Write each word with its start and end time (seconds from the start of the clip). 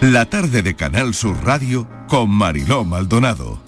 La 0.00 0.26
tarde 0.26 0.62
de 0.62 0.76
Canal 0.76 1.12
Sur 1.12 1.44
Radio 1.44 1.88
con 2.06 2.30
Mariló 2.30 2.84
Maldonado. 2.84 3.58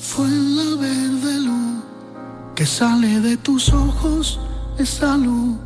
Fue 0.00 0.28
la 0.28 0.74
verde 0.74 1.40
luz 1.40 1.84
que 2.56 2.66
sale 2.66 3.20
de 3.20 3.36
tus 3.36 3.72
ojos, 3.72 4.40
esa 4.76 5.16
luz 5.16 5.56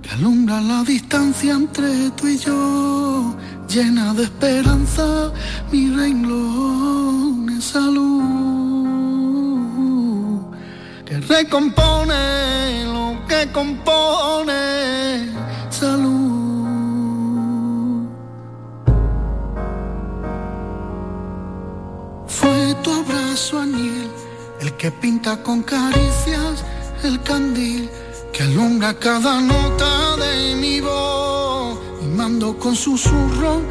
que 0.00 0.08
alumbra 0.08 0.62
la 0.62 0.82
distancia 0.84 1.52
entre 1.52 2.10
tú 2.12 2.28
y 2.28 2.38
yo, 2.38 3.36
llena 3.68 4.14
de 4.14 4.22
esperanza 4.22 5.30
mi 5.70 5.90
renglón, 5.90 7.50
esa 7.58 7.80
luz 7.80 8.24
que 11.04 11.20
recompone 11.20 12.84
lo 12.86 13.18
que 13.28 13.52
compone, 13.52 15.28
salud. 15.68 16.19
Tu 22.82 22.92
abrazo 22.92 23.60
añil, 23.60 24.10
el 24.60 24.72
que 24.76 24.90
pinta 24.90 25.42
con 25.42 25.62
caricias 25.62 26.64
el 27.02 27.20
candil 27.22 27.88
que 28.32 28.42
alumbra 28.42 28.94
cada 28.94 29.40
nota 29.40 30.16
de 30.16 30.54
mi 30.56 30.80
voz 30.80 31.78
y 32.02 32.06
mando 32.06 32.58
con 32.58 32.76
susurro 32.76 33.62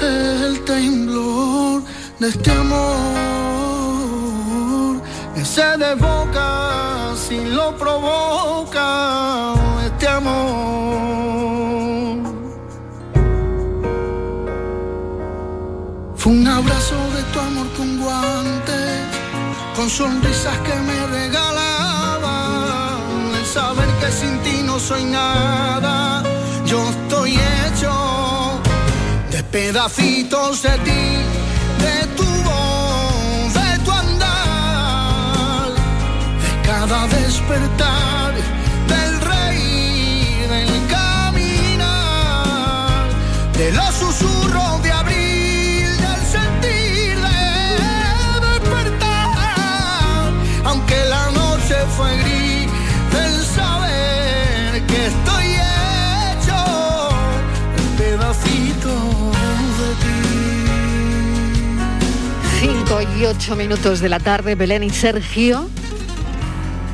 el 0.00 0.62
temblor 0.64 1.82
de 2.18 2.28
este 2.28 2.50
amor 2.50 3.34
que 5.34 5.44
se 5.44 5.76
desboca 5.78 7.12
si 7.16 7.44
lo 7.44 7.76
provoca 7.76 9.54
este 9.86 10.06
amor. 10.08 10.93
Con 19.84 19.90
sonrisas 19.90 20.56
que 20.60 20.74
me 20.88 21.06
regalaban, 21.08 22.24
el 23.38 23.44
saber 23.44 23.88
que 24.00 24.10
sin 24.10 24.38
ti 24.42 24.62
no 24.64 24.80
soy 24.80 25.04
nada, 25.04 26.22
yo 26.64 26.88
estoy 26.88 27.32
hecho 27.32 27.92
de 29.30 29.42
pedacitos 29.44 30.62
de 30.62 30.78
ti, 30.86 31.18
de 31.84 32.06
tu 32.16 32.24
voz, 32.24 33.52
de 33.60 33.78
tu 33.84 33.90
andar, 33.92 35.68
de 36.44 36.52
cada 36.66 37.06
despertar, 37.08 38.32
del 38.88 39.20
reír, 39.20 40.48
del 40.48 40.86
caminar, 40.96 42.24
de 43.52 43.70
los 43.72 43.94
susurros 43.96 44.82
de 44.82 44.92
y 63.18 63.24
8 63.24 63.56
minutos 63.56 64.00
de 64.00 64.08
la 64.08 64.18
tarde, 64.18 64.54
Belén 64.54 64.82
y 64.82 64.90
Sergio 64.90 65.68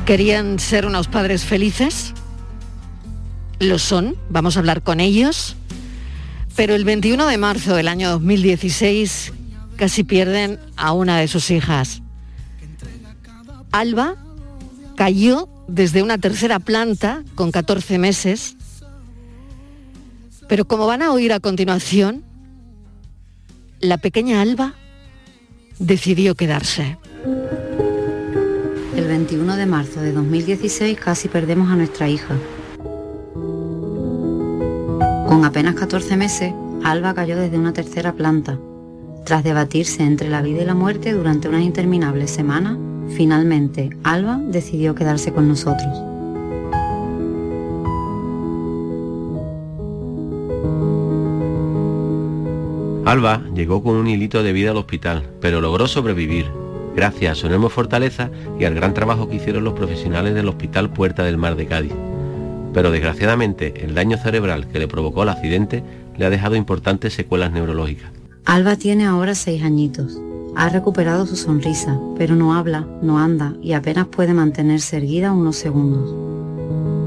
querían 0.05 0.59
ser 0.59 0.85
unos 0.85 1.07
padres 1.07 1.45
felices. 1.45 2.13
Lo 3.59 3.79
son, 3.79 4.15
vamos 4.29 4.55
a 4.55 4.59
hablar 4.59 4.81
con 4.83 4.99
ellos. 4.99 5.55
Pero 6.55 6.75
el 6.75 6.85
21 6.85 7.27
de 7.27 7.37
marzo 7.37 7.75
del 7.75 7.87
año 7.87 8.09
2016 8.09 9.33
casi 9.75 10.03
pierden 10.03 10.59
a 10.75 10.91
una 10.91 11.17
de 11.17 11.27
sus 11.27 11.49
hijas. 11.51 12.01
Alba 13.71 14.15
cayó 14.95 15.49
desde 15.67 16.03
una 16.03 16.17
tercera 16.17 16.59
planta 16.59 17.23
con 17.35 17.51
14 17.51 17.97
meses. 17.99 18.55
Pero 20.47 20.65
como 20.65 20.87
van 20.87 21.01
a 21.01 21.11
oír 21.11 21.31
a 21.31 21.39
continuación, 21.39 22.23
la 23.79 23.97
pequeña 23.97 24.41
Alba 24.41 24.75
decidió 25.81 26.35
quedarse. 26.35 26.97
El 28.95 29.07
21 29.07 29.55
de 29.55 29.65
marzo 29.65 29.99
de 29.99 30.11
2016 30.11 30.97
casi 30.99 31.27
perdemos 31.27 31.71
a 31.71 31.75
nuestra 31.75 32.07
hija. 32.07 32.35
Con 35.27 35.43
apenas 35.43 35.75
14 35.75 36.17
meses, 36.17 36.53
Alba 36.83 37.13
cayó 37.13 37.37
desde 37.37 37.57
una 37.57 37.73
tercera 37.73 38.13
planta. 38.13 38.59
Tras 39.25 39.43
debatirse 39.43 40.03
entre 40.03 40.29
la 40.29 40.41
vida 40.41 40.61
y 40.61 40.65
la 40.65 40.75
muerte 40.75 41.13
durante 41.13 41.49
unas 41.49 41.61
interminables 41.61 42.29
semanas, 42.29 42.77
finalmente 43.15 43.89
Alba 44.03 44.39
decidió 44.43 44.93
quedarse 44.93 45.31
con 45.33 45.47
nosotros. 45.47 46.10
Alba 53.11 53.41
llegó 53.53 53.83
con 53.83 53.97
un 53.97 54.07
hilito 54.07 54.41
de 54.41 54.53
vida 54.53 54.71
al 54.71 54.77
hospital, 54.77 55.23
pero 55.41 55.59
logró 55.59 55.85
sobrevivir, 55.89 56.45
gracias 56.95 57.33
a 57.33 57.35
su 57.35 57.47
enorme 57.47 57.67
fortaleza 57.67 58.29
y 58.57 58.63
al 58.63 58.73
gran 58.73 58.93
trabajo 58.93 59.27
que 59.27 59.35
hicieron 59.35 59.65
los 59.65 59.73
profesionales 59.73 60.33
del 60.33 60.47
Hospital 60.47 60.93
Puerta 60.93 61.21
del 61.21 61.35
Mar 61.35 61.57
de 61.57 61.65
Cádiz. 61.67 61.91
Pero 62.73 62.89
desgraciadamente 62.89 63.83
el 63.83 63.95
daño 63.95 64.17
cerebral 64.17 64.69
que 64.69 64.79
le 64.79 64.87
provocó 64.87 65.23
el 65.23 65.29
accidente 65.29 65.83
le 66.17 66.23
ha 66.23 66.29
dejado 66.29 66.55
importantes 66.55 67.13
secuelas 67.13 67.51
neurológicas. 67.51 68.09
Alba 68.45 68.77
tiene 68.77 69.05
ahora 69.05 69.35
seis 69.35 69.61
añitos. 69.61 70.17
Ha 70.55 70.69
recuperado 70.69 71.25
su 71.25 71.35
sonrisa, 71.35 71.99
pero 72.17 72.37
no 72.37 72.53
habla, 72.53 72.87
no 73.01 73.19
anda 73.19 73.55
y 73.61 73.73
apenas 73.73 74.07
puede 74.07 74.33
mantenerse 74.33 74.95
erguida 74.95 75.33
unos 75.33 75.57
segundos. 75.57 76.30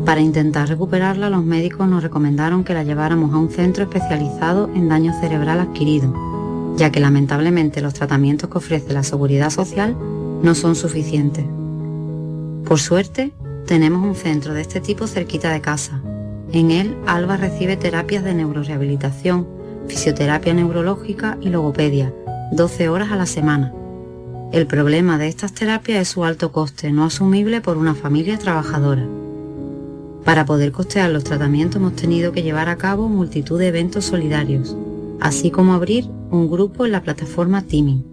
Para 0.04 0.20
intentar 0.20 0.68
recuperarla, 0.68 1.30
los 1.30 1.44
médicos 1.44 1.88
nos 1.88 2.02
recomendaron 2.02 2.62
que 2.62 2.74
la 2.74 2.84
lleváramos 2.84 3.32
a 3.32 3.38
un 3.38 3.50
centro 3.50 3.84
especializado 3.84 4.70
en 4.74 4.88
daño 4.88 5.18
cerebral 5.18 5.60
adquirido, 5.60 6.74
ya 6.76 6.92
que 6.92 7.00
lamentablemente 7.00 7.80
los 7.80 7.94
tratamientos 7.94 8.50
que 8.50 8.58
ofrece 8.58 8.92
la 8.92 9.02
Seguridad 9.02 9.48
Social 9.48 9.96
no 10.42 10.54
son 10.54 10.76
suficientes. 10.76 11.46
Por 12.66 12.80
suerte, 12.80 13.32
tenemos 13.66 14.06
un 14.06 14.14
centro 14.14 14.52
de 14.52 14.60
este 14.60 14.80
tipo 14.80 15.06
cerquita 15.06 15.50
de 15.50 15.62
casa. 15.62 16.02
En 16.52 16.70
él, 16.70 16.96
Alba 17.06 17.38
recibe 17.38 17.78
terapias 17.78 18.24
de 18.24 18.34
neurorehabilitación, 18.34 19.46
fisioterapia 19.88 20.52
neurológica 20.52 21.38
y 21.40 21.48
logopedia, 21.48 22.12
12 22.52 22.90
horas 22.90 23.10
a 23.10 23.16
la 23.16 23.26
semana. 23.26 23.72
El 24.52 24.66
problema 24.66 25.16
de 25.16 25.28
estas 25.28 25.54
terapias 25.54 26.02
es 26.02 26.08
su 26.08 26.24
alto 26.24 26.52
coste, 26.52 26.92
no 26.92 27.04
asumible 27.04 27.62
por 27.62 27.78
una 27.78 27.94
familia 27.94 28.38
trabajadora. 28.38 29.08
Para 30.24 30.46
poder 30.46 30.72
costear 30.72 31.10
los 31.10 31.24
tratamientos 31.24 31.76
hemos 31.76 31.96
tenido 31.96 32.32
que 32.32 32.42
llevar 32.42 32.68
a 32.68 32.76
cabo 32.76 33.08
multitud 33.08 33.58
de 33.58 33.68
eventos 33.68 34.06
solidarios, 34.06 34.74
así 35.20 35.50
como 35.50 35.74
abrir 35.74 36.08
un 36.30 36.50
grupo 36.50 36.86
en 36.86 36.92
la 36.92 37.02
plataforma 37.02 37.62
Teaming. 37.62 38.04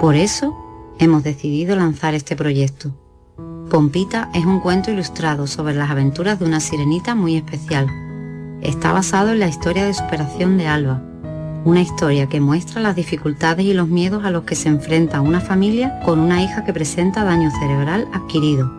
Por 0.00 0.16
eso 0.16 0.52
hemos 0.98 1.22
decidido 1.22 1.76
lanzar 1.76 2.14
este 2.14 2.34
proyecto. 2.34 2.90
Pompita 3.70 4.30
es 4.34 4.44
un 4.44 4.58
cuento 4.58 4.90
ilustrado 4.90 5.46
sobre 5.46 5.74
las 5.74 5.90
aventuras 5.90 6.40
de 6.40 6.44
una 6.44 6.58
sirenita 6.58 7.14
muy 7.14 7.36
especial. 7.36 7.86
Está 8.60 8.92
basado 8.92 9.30
en 9.30 9.38
la 9.38 9.46
historia 9.46 9.84
de 9.84 9.94
superación 9.94 10.58
de 10.58 10.66
Alba. 10.66 11.11
Una 11.64 11.80
historia 11.80 12.28
que 12.28 12.40
muestra 12.40 12.80
las 12.80 12.96
dificultades 12.96 13.64
y 13.64 13.72
los 13.72 13.88
miedos 13.88 14.24
a 14.24 14.30
los 14.30 14.44
que 14.44 14.56
se 14.56 14.68
enfrenta 14.68 15.20
una 15.20 15.40
familia 15.40 16.00
con 16.04 16.18
una 16.18 16.42
hija 16.42 16.64
que 16.64 16.72
presenta 16.72 17.24
daño 17.24 17.50
cerebral 17.50 18.08
adquirido. 18.12 18.70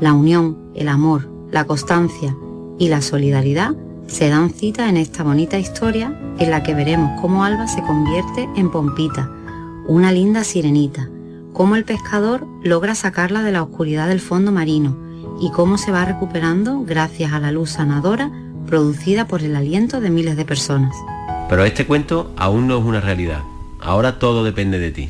La 0.00 0.14
unión, 0.14 0.56
el 0.74 0.88
amor, 0.88 1.28
la 1.50 1.64
constancia 1.64 2.34
y 2.78 2.88
la 2.88 3.02
solidaridad 3.02 3.74
se 4.06 4.28
dan 4.28 4.50
cita 4.50 4.88
en 4.88 4.96
esta 4.96 5.22
bonita 5.22 5.58
historia 5.58 6.18
en 6.38 6.50
la 6.50 6.62
que 6.62 6.74
veremos 6.74 7.20
cómo 7.20 7.44
Alba 7.44 7.68
se 7.68 7.82
convierte 7.82 8.48
en 8.56 8.70
Pompita, 8.70 9.30
una 9.86 10.10
linda 10.10 10.42
sirenita, 10.42 11.08
cómo 11.52 11.76
el 11.76 11.84
pescador 11.84 12.46
logra 12.62 12.94
sacarla 12.94 13.42
de 13.42 13.52
la 13.52 13.62
oscuridad 13.62 14.08
del 14.08 14.20
fondo 14.20 14.52
marino 14.52 14.96
y 15.40 15.50
cómo 15.50 15.76
se 15.76 15.92
va 15.92 16.04
recuperando 16.04 16.82
gracias 16.82 17.32
a 17.32 17.40
la 17.40 17.52
luz 17.52 17.70
sanadora 17.70 18.30
producida 18.66 19.26
por 19.26 19.42
el 19.42 19.54
aliento 19.54 20.00
de 20.00 20.10
miles 20.10 20.36
de 20.36 20.44
personas. 20.44 20.94
Pero 21.48 21.64
este 21.64 21.86
cuento 21.86 22.32
aún 22.36 22.66
no 22.66 22.78
es 22.78 22.84
una 22.84 23.00
realidad. 23.00 23.42
Ahora 23.80 24.18
todo 24.18 24.44
depende 24.44 24.78
de 24.78 24.90
ti. 24.90 25.08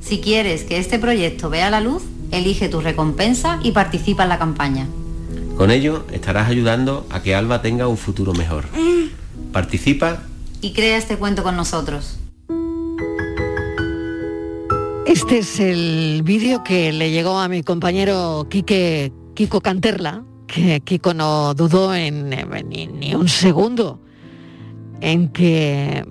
Si 0.00 0.20
quieres 0.20 0.64
que 0.64 0.78
este 0.78 0.98
proyecto 0.98 1.50
vea 1.50 1.70
la 1.70 1.80
luz, 1.80 2.02
elige 2.30 2.68
tu 2.68 2.80
recompensa 2.80 3.60
y 3.62 3.72
participa 3.72 4.24
en 4.24 4.28
la 4.28 4.38
campaña. 4.38 4.86
Con 5.56 5.70
ello 5.70 6.04
estarás 6.12 6.48
ayudando 6.48 7.06
a 7.10 7.22
que 7.22 7.34
Alba 7.34 7.62
tenga 7.62 7.86
un 7.86 7.96
futuro 7.96 8.32
mejor. 8.32 8.64
Participa 9.52 10.22
y 10.60 10.72
crea 10.72 10.96
este 10.96 11.16
cuento 11.16 11.42
con 11.42 11.56
nosotros. 11.56 12.18
Este 15.06 15.38
es 15.38 15.60
el 15.60 16.22
vídeo 16.24 16.64
que 16.64 16.92
le 16.92 17.10
llegó 17.10 17.38
a 17.38 17.48
mi 17.48 17.62
compañero 17.62 18.46
Quique, 18.48 19.12
Kiko 19.34 19.60
Canterla, 19.60 20.24
que 20.46 20.80
Kiko 20.80 21.12
no 21.12 21.52
dudó 21.54 21.94
en, 21.94 22.30
ni, 22.68 23.14
un 23.14 23.28
segundo 23.28 24.00
en 25.02 25.28
que 25.28 26.06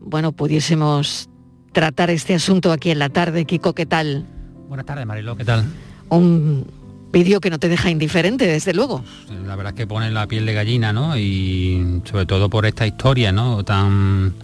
bueno 0.00 0.30
pudiésemos 0.32 1.28
tratar 1.72 2.10
este 2.10 2.34
asunto 2.34 2.70
aquí 2.70 2.90
en 2.90 3.00
la 3.00 3.08
tarde. 3.08 3.46
Kiko, 3.46 3.74
¿qué 3.74 3.86
tal? 3.86 4.26
Buenas 4.68 4.86
tardes, 4.86 5.06
Marilo, 5.06 5.36
¿qué 5.36 5.44
tal? 5.44 5.64
Un 6.10 6.66
vídeo 7.10 7.40
que 7.40 7.50
no 7.50 7.58
te 7.58 7.68
deja 7.68 7.90
indiferente, 7.90 8.46
desde 8.46 8.74
luego. 8.74 9.02
La 9.46 9.56
verdad 9.56 9.72
es 9.72 9.78
que 9.78 9.86
pone 9.86 10.10
la 10.10 10.26
piel 10.26 10.46
de 10.46 10.52
gallina, 10.52 10.92
¿no? 10.92 11.16
Y 11.18 12.02
sobre 12.04 12.26
todo 12.26 12.50
por 12.50 12.66
esta 12.66 12.86
historia, 12.86 13.32
¿no? 13.32 13.64
Tan 13.64 14.34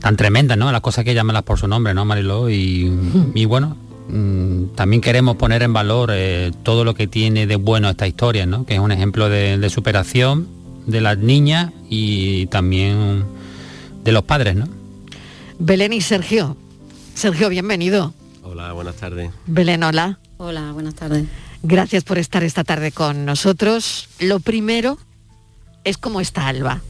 tan 0.00 0.16
tremenda, 0.16 0.56
¿no? 0.56 0.70
Las 0.72 0.80
cosas 0.80 1.04
que 1.04 1.12
llamarlas 1.12 1.42
por 1.42 1.58
su 1.58 1.68
nombre, 1.68 1.92
¿no, 1.92 2.04
Mariló? 2.04 2.48
Y, 2.48 2.92
y 3.34 3.44
bueno, 3.44 3.76
mm, 4.08 4.74
también 4.74 5.00
queremos 5.02 5.36
poner 5.36 5.62
en 5.62 5.72
valor 5.72 6.10
eh, 6.12 6.52
todo 6.62 6.84
lo 6.84 6.94
que 6.94 7.06
tiene 7.08 7.46
de 7.46 7.56
bueno 7.56 7.90
esta 7.90 8.06
historia, 8.06 8.46
¿no? 8.46 8.64
Que 8.64 8.74
es 8.74 8.80
un 8.80 8.92
ejemplo 8.92 9.28
de, 9.28 9.68
superación 9.70 10.57
de 10.88 11.02
las 11.02 11.18
niñas 11.18 11.70
y 11.90 12.46
también 12.46 13.24
de 14.04 14.12
los 14.12 14.24
padres, 14.24 14.56
¿no? 14.56 14.66
Belén 15.58 15.92
y 15.92 16.00
Sergio. 16.00 16.56
Sergio, 17.14 17.50
bienvenido. 17.50 18.14
Hola, 18.42 18.72
buenas 18.72 18.96
tardes. 18.96 19.30
Belén, 19.46 19.82
hola. 19.82 20.18
Hola, 20.38 20.72
buenas 20.72 20.94
tardes. 20.94 21.26
Gracias 21.62 22.04
por 22.04 22.16
estar 22.16 22.42
esta 22.42 22.64
tarde 22.64 22.90
con 22.90 23.26
nosotros. 23.26 24.08
Lo 24.18 24.40
primero 24.40 24.96
es 25.84 25.98
cómo 25.98 26.22
está 26.22 26.48
Alba. 26.48 26.80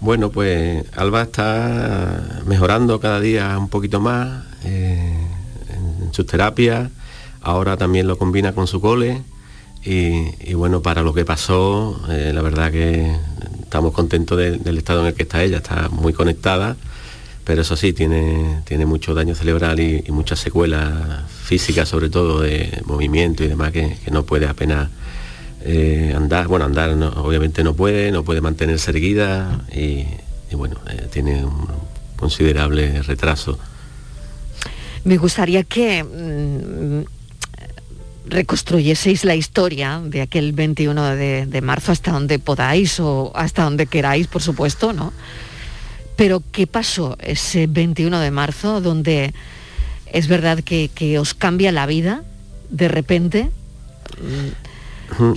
Bueno, 0.00 0.30
pues 0.30 0.84
Alba 0.96 1.22
está 1.22 2.42
mejorando 2.44 3.00
cada 3.00 3.20
día 3.20 3.56
un 3.56 3.68
poquito 3.68 4.00
más 4.00 4.44
eh, 4.64 5.26
en 5.70 6.12
sus 6.12 6.26
terapias, 6.26 6.90
ahora 7.40 7.76
también 7.78 8.06
lo 8.06 8.18
combina 8.18 8.52
con 8.52 8.66
su 8.66 8.80
cole 8.80 9.22
y, 9.84 10.54
bueno, 10.54 10.82
para 10.82 11.02
lo 11.02 11.14
que 11.14 11.24
pasó, 11.24 12.00
eh, 12.10 12.32
la 12.34 12.42
verdad 12.42 12.70
que 12.70 13.14
estamos 13.62 13.92
contentos 13.94 14.38
del 14.38 14.78
estado 14.78 15.00
en 15.00 15.06
el 15.08 15.14
que 15.14 15.22
está 15.22 15.42
ella, 15.42 15.58
está 15.58 15.88
muy 15.88 16.12
conectada, 16.12 16.76
pero 17.44 17.62
eso 17.62 17.76
sí, 17.76 17.92
tiene, 17.92 18.62
tiene 18.64 18.84
mucho 18.86 19.14
daño 19.14 19.34
cerebral 19.34 19.80
y, 19.80 20.04
muchas 20.08 20.38
secuelas 20.40 21.30
físicas, 21.44 21.88
sobre 21.88 22.10
todo 22.10 22.40
de 22.40 22.82
movimiento 22.84 23.44
y 23.44 23.48
demás, 23.48 23.72
que 23.72 23.96
no 24.10 24.24
puede 24.24 24.46
apenas 24.46 24.88
eh, 25.62 26.14
andar, 26.16 26.48
bueno, 26.48 26.64
andar 26.64 26.90
obviamente 26.90 27.62
no 27.62 27.74
puede, 27.74 28.10
no 28.12 28.24
puede 28.24 28.40
mantenerse 28.40 28.90
erguida 28.90 29.60
y, 29.72 30.06
bueno, 30.52 30.76
eh, 30.90 31.06
tiene 31.12 31.44
un 31.44 31.66
considerable 32.16 33.02
retraso. 33.02 33.58
Me 35.04 35.16
gustaría 35.18 35.64
que 35.64 36.02
mm, 36.02 37.02
reconstruyeseis 38.26 39.24
la 39.24 39.34
historia 39.34 40.00
de 40.04 40.22
aquel 40.22 40.52
21 40.52 41.16
de, 41.16 41.46
de, 41.46 41.60
marzo 41.60 41.92
hasta 41.92 42.12
donde 42.12 42.38
podáis 42.38 43.00
o 43.00 43.32
hasta 43.34 43.64
donde 43.64 43.86
queráis, 43.86 44.26
por 44.26 44.42
supuesto, 44.42 44.92
¿no? 44.92 45.12
Pero 46.16 46.42
¿qué 46.52 46.66
pasó 46.66 47.16
ese 47.20 47.66
21 47.66 48.20
de 48.20 48.30
marzo 48.30 48.80
donde 48.80 49.32
es 50.12 50.28
verdad 50.28 50.60
que, 50.60 50.90
que 50.94 51.18
os 51.18 51.34
cambia 51.34 51.72
la 51.72 51.86
vida 51.86 52.22
de 52.68 52.88
repente? 52.88 53.50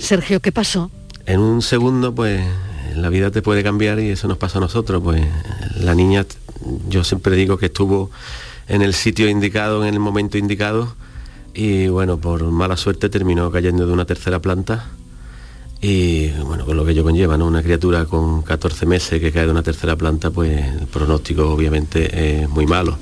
Sergio, 0.00 0.40
¿qué 0.40 0.52
pasó? 0.52 0.90
En 1.26 1.40
un 1.40 1.62
segundo, 1.62 2.14
pues 2.14 2.42
la 2.94 3.08
vida 3.08 3.30
te 3.30 3.42
puede 3.42 3.62
cambiar 3.62 3.98
y 3.98 4.10
eso 4.10 4.28
nos 4.28 4.38
pasa 4.38 4.58
a 4.58 4.60
nosotros. 4.60 5.02
Pues 5.02 5.22
la 5.80 5.94
niña, 5.94 6.26
yo 6.88 7.02
siempre 7.02 7.34
digo 7.36 7.56
que 7.56 7.66
estuvo 7.66 8.10
en 8.68 8.82
el 8.82 8.94
sitio 8.94 9.28
indicado, 9.28 9.84
en 9.86 9.94
el 9.94 10.00
momento 10.00 10.38
indicado, 10.38 10.94
y 11.54 11.88
bueno, 11.88 12.18
por 12.18 12.42
mala 12.44 12.76
suerte 12.76 13.08
terminó 13.08 13.50
cayendo 13.50 13.86
de 13.86 13.92
una 13.92 14.04
tercera 14.04 14.40
planta. 14.40 14.90
Y 15.80 16.30
bueno, 16.30 16.64
con 16.64 16.76
lo 16.76 16.84
que 16.84 16.92
ello 16.92 17.04
conlleva, 17.04 17.36
¿no? 17.36 17.46
Una 17.46 17.62
criatura 17.62 18.06
con 18.06 18.42
14 18.42 18.86
meses 18.86 19.20
que 19.20 19.30
cae 19.30 19.44
de 19.44 19.50
una 19.50 19.62
tercera 19.62 19.96
planta, 19.96 20.30
pues 20.30 20.64
el 20.64 20.86
pronóstico 20.86 21.50
obviamente 21.50 22.42
es 22.42 22.48
muy 22.48 22.66
malo. 22.66 22.96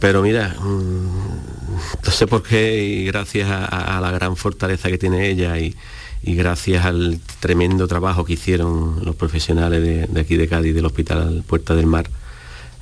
Pero 0.00 0.22
mira, 0.22 0.56
mm, 0.58 1.50
no 2.06 2.10
sé 2.10 2.26
por 2.26 2.42
qué 2.42 2.82
y 2.82 3.04
gracias 3.04 3.48
a, 3.50 4.00
la 4.00 4.10
gran 4.10 4.36
fortaleza 4.36 4.88
que 4.88 4.98
tiene 4.98 5.28
ella 5.28 5.58
y, 5.58 5.76
gracias 6.22 6.84
al 6.84 7.18
tremendo 7.40 7.88
trabajo 7.88 8.24
que 8.24 8.34
hicieron 8.34 9.04
los 9.04 9.16
profesionales 9.16 9.82
de, 9.82 10.20
aquí 10.20 10.36
de 10.36 10.48
Cádiz, 10.48 10.74
del 10.74 10.84
Hospital 10.86 11.42
Puerta 11.46 11.74
del 11.74 11.86
Mar, 11.86 12.10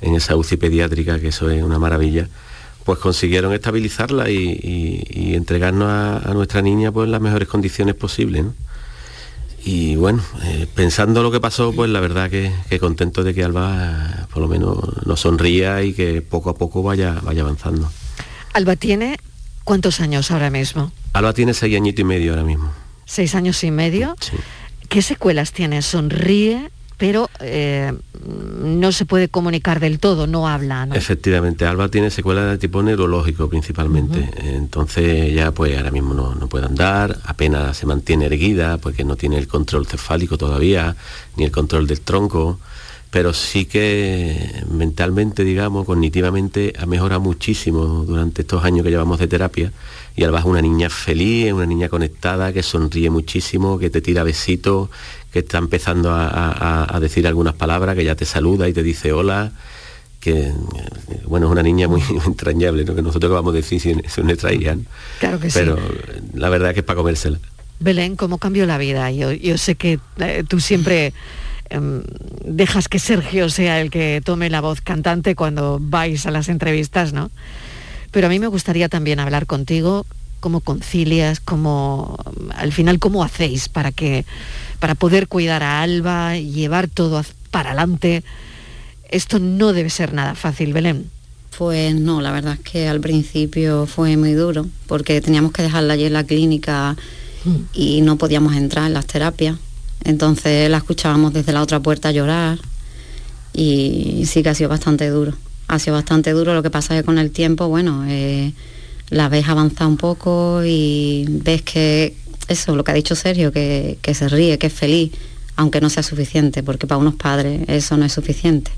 en 0.01 0.15
esa 0.15 0.35
UCI 0.35 0.57
pediátrica, 0.57 1.19
que 1.19 1.29
eso 1.29 1.49
es 1.49 1.63
una 1.63 1.79
maravilla, 1.79 2.27
pues 2.89 2.97
consiguieron 2.97 3.53
estabilizarla 3.53 4.31
y, 4.31 5.35
entregarnos 5.35 5.87
a, 6.25 6.33
nuestra 6.33 6.63
niña 6.63 6.91
pues, 6.91 7.05
en 7.05 7.11
las 7.11 7.21
mejores 7.21 7.47
condiciones 7.47 7.93
posibles 7.93 8.45
y 9.63 9.95
bueno, 9.95 10.23
eh, 10.41 10.65
pensando 10.73 11.21
lo 11.21 11.29
que 11.29 11.39
pasó, 11.39 11.71
pues 11.71 11.91
la 11.91 11.99
verdad 11.99 12.31
que, 12.31 12.79
contento 12.79 13.23
de 13.23 13.35
que 13.35 13.43
Alba 13.43 14.27
por 14.33 14.41
lo 14.41 14.47
menos 14.47 15.05
nos 15.05 15.19
sonría 15.19 15.83
y 15.83 15.93
que 15.93 16.23
poco 16.23 16.49
a 16.49 16.55
poco 16.55 16.81
vaya, 16.81 17.19
vaya 17.21 17.43
avanzando. 17.43 17.91
Alba 18.53 18.75
tiene 18.75 19.19
cuántos 19.63 19.99
años 19.99 20.31
ahora 20.31 20.49
mismo? 20.49 20.91
Alba 21.13 21.33
tiene 21.33 21.53
seis 21.53 21.75
añitos 21.75 21.99
y 21.99 22.05
medio 22.05 22.31
ahora 22.31 22.43
mismo. 22.43 22.71
¿Seis 23.05 23.35
años 23.35 23.63
y 23.63 23.69
medio? 23.69 24.15
Sí. 24.19 24.35
¿Qué 24.87 25.03
secuelas 25.03 25.51
tiene? 25.51 25.83
¿Sonríe? 25.83 26.71
Pero 26.99 27.29
eh, 27.39 27.93
no 28.61 28.91
se 28.91 29.05
puede 29.05 29.29
comunicar 29.29 29.79
del 29.79 29.99
todo, 29.99 30.27
no 30.27 30.49
habla. 30.49 30.89
Efectivamente, 30.93 31.65
Alba 31.65 31.87
tiene 31.87 32.11
secuelas 32.11 32.51
de 32.51 32.57
tipo 32.57 32.83
neurológico 32.83 33.49
principalmente, 33.49 34.29
entonces 34.43 35.33
ya 35.33 35.53
pues 35.53 35.77
ahora 35.77 35.91
mismo 35.91 36.13
no, 36.13 36.49
puede 36.49 36.65
andar, 36.65 37.17
apenas 37.23 37.77
se 37.77 37.85
mantiene 37.85 38.25
erguida 38.25 38.77
porque 38.79 39.05
no 39.05 39.15
tiene 39.15 39.37
el 39.37 39.47
control 39.47 39.87
cefálico 39.87 40.37
todavía, 40.37 40.97
ni 41.37 41.45
el 41.45 41.51
control 41.51 41.87
del 41.87 42.01
tronco, 42.01 42.59
pero 43.11 43.33
sí 43.33 43.65
que 43.65 44.61
mentalmente, 44.69 45.45
digamos, 45.45 45.85
cognitivamente 45.85 46.73
ha 46.77 46.85
mejorado 46.85 47.21
muchísimo 47.21 48.03
durante 48.05 48.41
estos 48.41 48.65
años 48.65 48.83
que 48.83 48.91
llevamos 48.91 49.19
de 49.19 49.27
terapia. 49.27 49.71
Y 50.15 50.25
Alba 50.25 50.39
es 50.39 50.45
una 50.45 50.61
niña 50.61 50.89
feliz, 50.89 51.53
una 51.53 51.65
niña 51.65 51.87
conectada, 51.87 52.51
que 52.51 52.61
sonríe 52.61 53.09
muchísimo, 53.09 53.79
que 53.79 53.89
te 53.89 54.01
tira 54.01 54.23
besitos, 54.23 54.89
que 55.31 55.39
está 55.39 55.57
empezando 55.59 56.11
a, 56.11 56.97
decir 57.01 57.27
algunas 57.27 57.53
palabras, 57.53 57.95
que 57.95 58.03
ya 58.03 58.15
te 58.15 58.25
saluda 58.25 58.67
y 58.67 58.73
te 58.73 58.83
dice 58.83 59.13
hola, 59.13 59.51
que 60.19 60.51
bueno, 61.25 61.47
es 61.47 61.51
una 61.51 61.63
niña 61.63 61.87
muy, 61.87 62.01
entrañable, 62.25 62.83
¿no? 62.83 62.95
que 62.95 63.01
nosotros 63.01 63.31
vamos 63.31 63.53
a 63.53 63.57
decir 63.57 63.79
si 63.79 63.91
es 63.91 64.17
nuestra 64.23 64.53
hija, 64.53 64.75
claro 65.19 65.39
que 65.39 65.49
pero 65.53 65.77
la 66.33 66.49
verdad 66.49 66.69
es 66.69 66.73
que 66.73 66.79
es 66.81 66.85
para 66.85 66.97
comérsela. 66.97 67.39
Belén, 67.79 68.17
¿cómo 68.17 68.39
cambió 68.39 68.65
la 68.65 68.77
vida? 68.77 69.09
Yo, 69.11 69.57
sé 69.57 69.75
que 69.75 69.99
eh, 70.19 70.43
tú 70.45 70.59
siempre 70.59 71.13
em, 71.69 72.03
dejas 72.43 72.89
que 72.89 72.99
Sergio 72.99 73.49
sea 73.49 73.79
el 73.79 73.89
que 73.89 74.21
tome 74.23 74.49
la 74.49 74.59
voz 74.59 74.81
cantante 74.81 75.33
cuando 75.33 75.79
vais 75.81 76.25
a 76.25 76.31
las 76.31 76.49
entrevistas, 76.49 77.13
¿no? 77.13 77.31
Pero 78.11 78.27
a 78.27 78.29
mí 78.29 78.39
me 78.39 78.47
gustaría 78.47 78.89
también 78.89 79.21
hablar 79.21 79.45
contigo, 79.45 80.05
cómo 80.39 80.59
concilias, 80.59 81.39
cómo, 81.39 82.17
al 82.55 82.73
final, 82.73 82.99
cómo 82.99 83.23
hacéis 83.23 83.69
para 83.69 83.91
que 83.91 84.25
para 84.79 84.95
poder 84.95 85.27
cuidar 85.27 85.63
a 85.63 85.81
Alba, 85.81 86.37
y 86.37 86.51
llevar 86.51 86.87
todo 86.87 87.23
para 87.51 87.71
adelante. 87.71 88.23
Esto 89.09 89.39
no 89.39 89.73
debe 89.73 89.89
ser 89.89 90.13
nada 90.13 90.35
fácil, 90.35 90.73
Belén. 90.73 91.09
Pues 91.57 91.95
no, 91.95 92.21
la 92.21 92.31
verdad 92.31 92.53
es 92.53 92.59
que 92.59 92.87
al 92.87 93.01
principio 93.01 93.85
fue 93.85 94.15
muy 94.17 94.33
duro, 94.33 94.67
porque 94.87 95.19
teníamos 95.19 95.51
que 95.51 95.63
dejarla 95.63 95.93
allí 95.93 96.05
en 96.05 96.13
la 96.13 96.23
clínica 96.23 96.95
mm. 97.43 97.55
y 97.73 98.01
no 98.01 98.17
podíamos 98.17 98.55
entrar 98.55 98.85
en 98.85 98.93
las 98.93 99.07
terapias. 99.07 99.57
Entonces 100.03 100.69
la 100.69 100.77
escuchábamos 100.77 101.33
desde 101.33 101.51
la 101.51 101.61
otra 101.61 101.81
puerta 101.81 102.11
llorar 102.11 102.59
y 103.53 104.23
sí 104.25 104.43
que 104.43 104.49
ha 104.49 104.55
sido 104.55 104.69
bastante 104.69 105.09
duro. 105.09 105.33
Ha 105.67 105.79
sido 105.79 105.95
bastante 105.95 106.31
duro, 106.31 106.53
lo 106.53 106.63
que 106.63 106.69
pasa 106.69 106.95
es 106.95 107.01
que 107.01 107.05
con 107.05 107.17
el 107.17 107.31
tiempo, 107.31 107.67
bueno, 107.67 108.05
eh, 108.07 108.53
la 109.09 109.27
ves 109.29 109.47
avanzar 109.49 109.87
un 109.87 109.97
poco 109.97 110.61
y 110.65 111.25
ves 111.27 111.61
que 111.63 112.15
eso, 112.49 112.75
lo 112.75 112.83
que 112.83 112.91
ha 112.91 112.95
dicho 112.95 113.15
Sergio, 113.15 113.51
que, 113.51 113.97
que 114.01 114.13
se 114.13 114.27
ríe, 114.27 114.57
que 114.57 114.67
es 114.67 114.73
feliz, 114.73 115.11
aunque 115.55 115.81
no 115.81 115.89
sea 115.89 116.03
suficiente, 116.03 116.63
porque 116.63 116.87
para 116.87 116.97
unos 116.97 117.15
padres 117.15 117.61
eso 117.67 117.97
no 117.97 118.05
es 118.05 118.13
suficiente. 118.13 118.71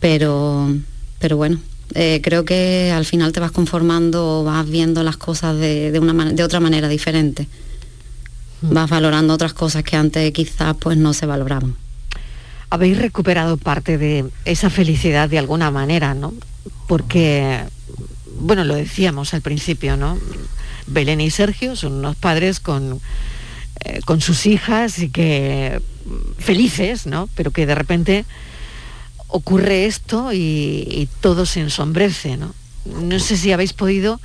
Pero, 0.00 0.74
pero 1.18 1.36
bueno, 1.36 1.58
eh, 1.94 2.20
creo 2.22 2.44
que 2.44 2.92
al 2.92 3.04
final 3.04 3.32
te 3.32 3.40
vas 3.40 3.52
conformando, 3.52 4.44
vas 4.44 4.68
viendo 4.68 5.02
las 5.02 5.16
cosas 5.16 5.56
de, 5.58 5.98
una 6.00 6.32
de 6.32 6.42
otra 6.42 6.60
manera 6.60 6.88
diferente. 6.88 7.46
Mm. 8.62 8.74
Vas 8.74 8.90
valorando 8.90 9.34
otras 9.34 9.52
cosas 9.52 9.84
que 9.84 9.96
antes 9.96 10.32
quizás 10.32 10.76
pues 10.78 10.96
no 10.96 11.12
se 11.12 11.26
valoraban. 11.26 11.76
Habéis 12.70 12.98
recuperado 12.98 13.56
parte 13.56 13.98
de 13.98 14.24
esa 14.44 14.70
felicidad 14.70 15.28
de 15.28 15.38
alguna 15.38 15.70
manera, 15.70 16.14
¿no? 16.14 16.34
Porque, 16.88 17.62
bueno, 18.40 18.64
lo 18.64 18.74
decíamos 18.74 19.32
al 19.32 19.42
principio, 19.42 19.96
¿no? 19.96 20.18
Belén 20.86 21.20
y 21.20 21.30
Sergio 21.30 21.76
son 21.76 21.94
unos 21.94 22.16
padres 22.16 22.60
con, 22.60 23.00
eh, 23.84 24.00
con 24.04 24.20
sus 24.20 24.46
hijas 24.46 24.98
y 24.98 25.08
que 25.08 25.80
felices, 26.38 27.06
¿no? 27.06 27.28
Pero 27.34 27.50
que 27.50 27.66
de 27.66 27.74
repente 27.74 28.24
ocurre 29.28 29.86
esto 29.86 30.32
y, 30.32 31.08
todo 31.20 31.46
se 31.46 31.60
ensombrece, 31.60 32.36
¿no? 32.36 32.54
No 32.84 33.18
sé 33.18 33.36
si 33.36 33.52
habéis 33.52 33.72
podido 33.72 34.20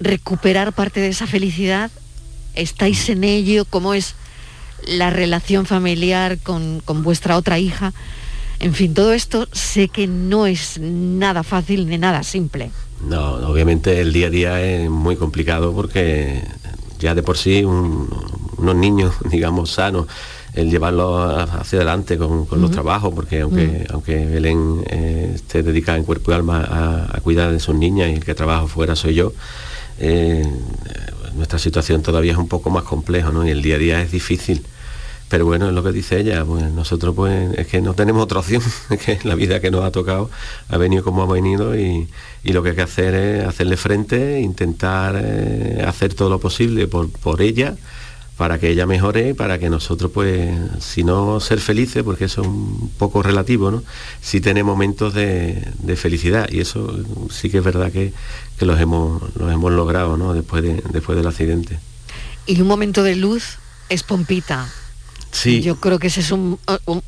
recuperar 0.00 0.72
parte 0.72 1.00
de 1.00 1.08
esa 1.08 1.26
felicidad, 1.26 1.90
estáis 2.54 3.08
en 3.08 3.22
ello, 3.22 3.64
cómo 3.64 3.94
es 3.94 4.14
la 4.86 5.10
relación 5.10 5.66
familiar 5.66 6.38
con, 6.38 6.82
vuestra 7.02 7.36
otra 7.36 7.58
hija. 7.58 7.92
En 8.60 8.74
fin, 8.74 8.94
todo 8.94 9.12
esto 9.12 9.48
sé 9.52 9.88
que 9.88 10.06
no 10.06 10.46
es 10.46 10.78
nada 10.80 11.42
fácil 11.42 11.88
ni 11.88 11.98
nada 11.98 12.22
simple. 12.22 12.70
No, 13.08 13.34
obviamente 13.48 14.00
el 14.00 14.12
día 14.12 14.28
a 14.28 14.30
día 14.30 14.62
es 14.62 14.88
muy 14.88 15.16
complicado 15.16 15.72
porque 15.74 16.42
ya 16.98 17.14
de 17.14 17.22
por 17.22 17.36
sí 17.36 17.64
unos 17.64 18.76
niños, 18.76 19.14
digamos, 19.30 19.72
sanos, 19.72 20.06
el 20.54 20.70
llevarlo 20.70 21.26
hacia 21.26 21.78
adelante 21.78 22.16
con, 22.16 22.46
los 22.52 22.70
trabajos, 22.70 23.12
porque 23.12 23.40
aunque, 23.40 23.86
aunque 23.90 24.24
Belén 24.24 24.84
eh, 24.88 25.32
esté 25.34 25.64
dedicada 25.64 25.98
en 25.98 26.04
cuerpo 26.04 26.30
y 26.30 26.34
alma 26.34 27.08
a, 27.12 27.20
cuidar 27.20 27.50
de 27.50 27.58
sus 27.58 27.74
niñas 27.74 28.10
y 28.10 28.14
el 28.14 28.24
que 28.24 28.34
trabajo 28.34 28.68
fuera 28.68 28.94
soy 28.94 29.14
yo, 29.14 29.32
eh, 29.98 30.46
nuestra 31.34 31.58
situación 31.58 32.02
todavía 32.02 32.32
es 32.32 32.38
un 32.38 32.46
poco 32.46 32.70
más 32.70 32.84
compleja, 32.84 33.32
¿no? 33.32 33.44
Y 33.44 33.50
el 33.50 33.62
día 33.62 33.74
a 33.74 33.78
día 33.78 34.00
es 34.00 34.12
difícil. 34.12 34.64
Pero 35.34 35.46
bueno, 35.46 35.66
es 35.66 35.74
lo 35.74 35.82
que 35.82 35.90
dice 35.90 36.20
ella, 36.20 36.44
pues 36.44 36.70
nosotros 36.70 37.12
pues 37.12 37.58
es 37.58 37.66
que 37.66 37.80
no 37.80 37.94
tenemos 37.94 38.22
otra 38.22 38.38
opción, 38.38 38.62
es 38.90 39.00
que 39.00 39.18
la 39.24 39.34
vida 39.34 39.58
que 39.58 39.72
nos 39.72 39.84
ha 39.84 39.90
tocado 39.90 40.30
ha 40.68 40.76
venido 40.76 41.02
como 41.02 41.24
ha 41.24 41.26
venido 41.26 41.76
y, 41.76 42.08
lo 42.44 42.62
que 42.62 42.68
hay 42.68 42.76
que 42.76 42.82
hacer 42.82 43.16
es 43.16 43.44
hacerle 43.44 43.76
frente, 43.76 44.40
intentar 44.40 45.20
eh, 45.20 45.82
hacer 45.84 46.14
todo 46.14 46.30
lo 46.30 46.38
posible 46.38 46.86
por, 46.86 47.10
por 47.10 47.42
ella, 47.42 47.74
para 48.36 48.60
que 48.60 48.68
ella 48.70 48.86
mejore, 48.86 49.34
para 49.34 49.58
que 49.58 49.68
nosotros, 49.70 50.12
pues, 50.14 50.56
si 50.78 51.02
no 51.02 51.40
ser 51.40 51.58
felices, 51.58 52.04
porque 52.04 52.26
eso 52.26 52.42
es 52.42 52.46
un 52.46 52.92
poco 52.96 53.20
relativo, 53.20 53.72
¿no? 53.72 53.82
Sí 54.20 54.40
tenemos 54.40 54.74
momentos 54.74 55.14
de, 55.14 55.64
felicidad 55.96 56.48
y 56.48 56.60
eso 56.60 56.96
sí 57.32 57.50
que 57.50 57.58
es 57.58 57.64
verdad 57.64 57.90
que, 57.90 58.12
los, 58.60 58.80
hemos, 58.80 59.20
los 59.34 59.52
hemos 59.52 59.72
logrado, 59.72 60.16
¿no? 60.16 60.32
Después, 60.32 60.62
de, 60.62 60.80
después 60.92 61.18
del 61.18 61.26
accidente. 61.26 61.80
Y 62.46 62.60
un 62.60 62.68
momento 62.68 63.02
de 63.02 63.16
luz 63.16 63.58
es 63.88 64.04
Pompita. 64.04 64.72
Sí. 65.34 65.60
Yo 65.60 65.76
creo 65.80 65.98
que 65.98 66.06
ese 66.06 66.20
es 66.20 66.30
un, 66.30 66.58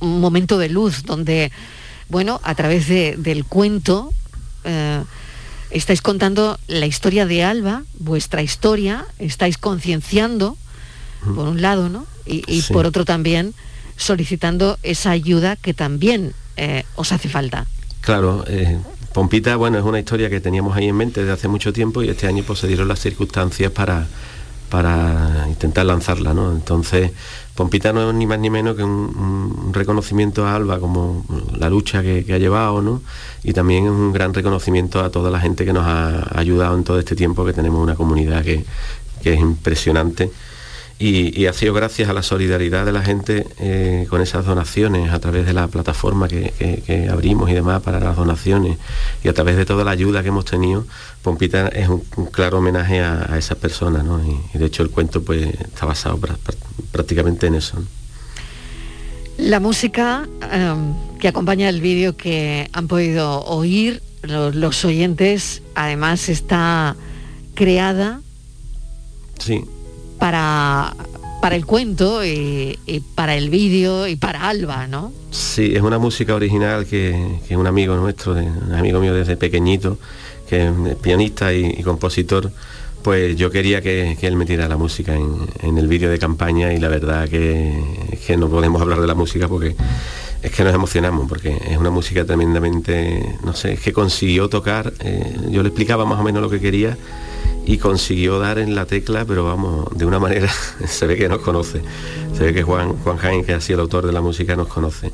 momento 0.00 0.59
de 0.59 0.68
luz 0.68 1.04
donde, 1.04 1.52
bueno, 2.09 2.40
a 2.42 2.54
través 2.54 2.88
del 2.88 3.45
cuento, 3.45 4.12
eh, 4.64 5.02
estáis 5.71 6.02
contando 6.02 6.59
la 6.66 6.87
historia 6.87 7.25
de 7.25 7.45
Alba, 7.45 7.85
vuestra 7.99 8.42
historia, 8.42 9.06
estáis 9.18 9.59
concienciando 9.59 10.59
por 11.35 11.49
un 11.49 11.62
lado, 11.62 11.88
¿no? 11.88 12.06
Y, 12.25 12.62
por 12.73 12.87
otro 12.87 13.04
también 13.04 13.54
solicitando 13.97 14.78
esa 14.83 15.11
ayuda 15.11 15.56
que 15.56 15.73
también 15.73 16.35
eh, 16.56 16.85
os 16.97 17.12
hace 17.12 17.28
falta. 17.28 17.66
Claro, 18.00 18.45
eh, 18.47 18.78
Pompita, 19.14 19.56
bueno, 19.56 19.78
es 19.78 19.85
una 19.85 19.99
historia 19.99 20.28
que 20.28 20.40
teníamos 20.40 20.76
ahí 20.76 20.88
en 20.88 20.97
mente 20.97 21.21
desde 21.21 21.33
hace 21.33 21.49
mucho 21.49 21.73
tiempo 21.73 22.02
y 22.02 22.09
este 22.11 22.26
año 22.26 22.45
pues, 22.47 22.59
se 22.59 22.66
dieron 22.68 22.88
las 22.88 23.00
circunstancias 23.00 23.73
para, 23.73 24.06
para 24.68 25.47
intentar 25.49 25.87
lanzarla, 25.87 26.35
¿no? 26.35 26.52
Entonces, 26.52 27.12
Pompita 27.56 27.92
no 27.92 28.10
es 28.10 28.14
ni 28.14 28.26
más 28.26 28.38
ni 28.38 28.50
menos 28.50 28.76
que 28.76 28.84
un, 28.84 29.70
reconocimiento 29.72 30.46
a 30.46 30.54
Alba 30.54 30.78
como 30.78 31.25
la 31.58 31.68
lucha 31.70 32.02
que, 32.02 32.25
ha 32.32 32.38
llevado, 32.38 32.82
¿no? 32.82 33.02
Y 33.42 33.52
también 33.52 33.84
es 33.84 33.90
un 33.90 34.12
gran 34.12 34.34
reconocimiento 34.34 35.00
a 35.00 35.10
toda 35.10 35.30
la 35.30 35.40
gente 35.40 35.64
que 35.64 35.72
nos 35.72 35.84
ha 35.86 36.38
ayudado 36.38 36.76
en 36.76 36.84
todo 36.84 36.98
este 36.98 37.16
tiempo, 37.16 37.44
que 37.44 37.52
tenemos 37.52 37.82
una 37.82 37.94
comunidad 37.94 38.44
que, 38.44 38.64
que 39.22 39.32
es 39.32 39.40
impresionante 39.40 40.30
y, 40.98 41.44
ha 41.44 41.52
sido 41.52 41.74
gracias 41.74 42.08
a 42.08 42.14
la 42.14 42.22
solidaridad 42.22 42.86
de 42.86 42.92
la 42.92 43.02
gente 43.02 43.46
eh, 43.58 44.06
con 44.08 44.22
esas 44.22 44.46
donaciones, 44.46 45.12
a 45.12 45.18
través 45.18 45.44
de 45.44 45.52
la 45.52 45.68
plataforma 45.68 46.26
que, 46.26 47.08
abrimos 47.10 47.50
y 47.50 47.54
demás 47.54 47.82
para 47.82 48.00
las 48.00 48.16
donaciones, 48.16 48.78
y 49.22 49.28
a 49.28 49.34
través 49.34 49.56
de 49.56 49.66
toda 49.66 49.84
la 49.84 49.90
ayuda 49.90 50.22
que 50.22 50.28
hemos 50.28 50.46
tenido, 50.46 50.86
Pompita 51.22 51.68
es 51.68 51.88
un, 51.88 52.00
claro 52.30 52.58
homenaje 52.58 53.00
a, 53.00 53.36
esas 53.36 53.58
personas, 53.58 54.04
¿no? 54.04 54.20
y, 54.24 54.58
de 54.58 54.64
hecho 54.64 54.82
el 54.82 54.90
cuento 54.90 55.22
pues 55.22 55.46
está 55.46 55.84
basado 55.84 56.18
prácticamente 56.92 57.46
en 57.46 57.56
eso. 57.56 57.76
La 59.36 59.60
música 59.60 60.26
em, 60.50 60.94
que 61.18 61.28
acompaña 61.28 61.68
el 61.68 61.82
vídeo 61.82 62.16
que 62.16 62.70
han 62.72 62.88
podido 62.88 63.44
oír 63.44 64.02
los 64.22 64.84
oyentes, 64.84 65.62
además 65.74 66.30
está 66.30 66.96
creada 67.54 68.20
sí 69.38 69.62
para, 70.18 70.94
para 71.40 71.56
el 71.56 71.66
cuento 71.66 72.25
y, 72.25 72.78
para 73.14 73.37
el 73.37 73.50
vídeo 73.50 74.06
y 74.06 74.16
para 74.16 74.49
Alba, 74.49 74.87
¿no? 74.87 75.12
Sí, 75.30 75.73
es 75.75 75.82
una 75.82 75.99
música 75.99 76.35
original 76.35 76.87
que, 76.87 77.38
que 77.46 77.56
un 77.56 77.66
amigo 77.66 77.96
nuestro, 77.96 78.32
un 78.32 78.75
amigo 78.75 79.00
mío 79.00 79.14
desde 79.14 79.37
pequeñito, 79.37 79.99
que 80.49 80.66
es 80.66 80.96
pianista 80.96 81.52
y, 81.52 81.82
compositor, 81.82 82.50
pues 83.02 83.37
yo 83.37 83.50
quería 83.50 83.80
que, 83.80 84.16
él 84.20 84.37
metiera 84.37 84.68
la 84.68 84.76
música 84.76 85.14
en, 85.14 85.78
el 85.78 85.88
vídeo 85.88 86.11
de 86.11 86.18
campaña 86.18 86.73
y 86.73 86.78
la 86.78 86.88
verdad 86.88 87.28
que, 87.28 87.80
que 88.26 88.37
no 88.37 88.49
podemos 88.49 88.82
hablar 88.82 89.00
de 89.00 89.06
la 89.06 89.14
música 89.14 89.49
porque 89.49 89.76
es 90.42 90.50
que 90.52 90.64
nos 90.64 90.75
emocionamos 90.75 91.28
porque 91.28 91.56
es 91.70 91.76
una 91.76 91.90
música 91.90 92.25
tremendamente, 92.25 93.37
no 93.44 93.54
sé, 93.54 93.75
es 93.75 93.80
que 93.80 93.92
consiguió 93.92 94.49
tocar, 94.49 94.92
eh, 95.00 95.37
yo 95.50 95.62
le 95.62 95.68
explicaba 95.68 96.04
más 96.04 96.18
o 96.20 96.23
menos 96.23 96.42
lo 96.42 96.50
que 96.50 96.61
quería 96.61 96.96
y 97.66 97.78
consiguió 97.78 98.38
dar 98.38 98.58
en 98.58 98.76
la 98.76 98.87
tecla, 98.87 99.25
pero 99.25 99.44
vamos, 99.44 99.87
de 99.96 100.06
una 100.06 100.20
manera, 100.20 100.50
se 100.87 101.06
ve 101.06 101.16
que 101.16 101.28
nos 101.28 101.40
conoce, 101.40 101.82
se 102.32 102.44
ve 102.44 102.54
que 102.54 102.62
Juan, 102.62 102.96
Juan 102.99 103.16
Jaén, 103.16 103.44
que 103.44 103.52
ha 103.52 103.61
sido 103.61 103.80
el 103.80 103.80
autor 103.82 104.06
de 104.06 104.12
la 104.12 104.20
música, 104.20 104.54
nos 104.54 104.68
conoce. 104.68 105.11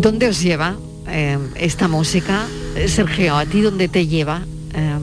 ¿Dónde 0.00 0.28
os 0.28 0.40
lleva 0.40 0.76
eh, 1.08 1.38
esta 1.56 1.88
música? 1.88 2.46
Sergio, 2.86 3.36
¿a 3.36 3.46
ti 3.46 3.60
dónde 3.62 3.88
te 3.88 4.06
lleva? 4.06 4.42
Eh, 4.74 4.98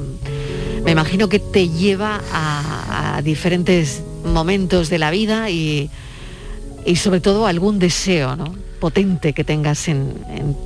me 0.83 0.91
imagino 0.91 1.29
que 1.29 1.39
te 1.39 1.69
lleva 1.69 2.21
a, 2.31 3.21
diferentes 3.23 4.03
momentos 4.25 4.89
de 4.89 4.99
la 4.99 5.09
vida 5.09 5.49
y, 5.49 5.89
y 6.85 6.95
sobre 6.97 7.21
todo 7.21 7.47
algún 7.47 7.79
deseo, 7.79 8.35
¿no? 8.35 8.53
Potente 8.85 9.33
que 9.33 9.43
tengas 9.43 9.87
en, 9.87 10.13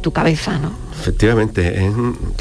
tu 0.01 0.11
cabeza, 0.11 0.59
¿no? 0.59 0.73
Efectivamente, 0.99 1.89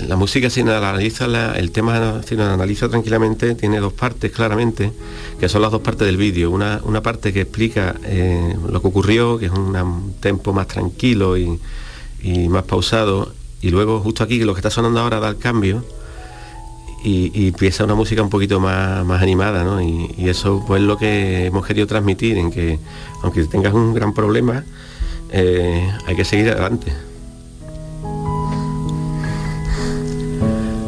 la 0.08 0.16
música 0.16 0.50
si 0.50 0.62
analiza 0.62 1.26
el 1.56 1.70
tema 1.70 2.20
si 2.26 2.34
analiza 2.34 2.88
tranquilamente 2.88 3.54
tiene 3.54 3.78
dos 3.78 3.92
partes 3.92 4.32
claramente, 4.32 4.90
que 5.38 5.48
son 5.48 5.62
las 5.62 5.70
dos 5.70 5.80
partes 5.80 6.04
del 6.04 6.16
vídeo. 6.16 6.50
Una, 6.50 6.80
una 6.82 7.00
parte 7.00 7.32
que 7.32 7.42
explica 7.42 7.94
eh, 8.02 8.56
lo 8.68 8.82
que 8.82 8.88
ocurrió, 8.88 9.38
que 9.38 9.46
es 9.46 9.52
un 9.52 10.14
tempo 10.18 10.52
más 10.52 10.66
tranquilo 10.66 11.38
y, 11.38 11.60
más 12.48 12.64
pausado, 12.64 13.32
y 13.62 13.70
luego 13.70 14.00
justo 14.00 14.24
aquí 14.24 14.40
lo 14.40 14.54
que 14.54 14.58
está 14.58 14.70
sonando 14.70 14.98
ahora 14.98 15.20
da 15.20 15.28
el 15.28 15.38
cambio 15.38 15.84
y, 17.04 17.46
empieza 17.46 17.84
una 17.84 17.94
música 17.94 18.20
un 18.20 18.30
poquito 18.30 18.58
más, 18.58 19.06
más 19.06 19.22
animada, 19.22 19.62
¿no? 19.62 19.80
Y, 19.80 20.28
eso 20.28 20.64
pues 20.66 20.82
lo 20.82 20.98
que 20.98 21.46
hemos 21.46 21.64
querido 21.64 21.86
transmitir, 21.86 22.36
en 22.36 22.50
que 22.50 22.80
aunque 23.22 23.44
tengas 23.44 23.74
un 23.74 23.94
gran 23.94 24.12
problema, 24.12 24.64
eh, 25.30 25.92
hay 26.06 26.16
que 26.16 26.24
seguir 26.24 26.50
adelante. 26.50 26.92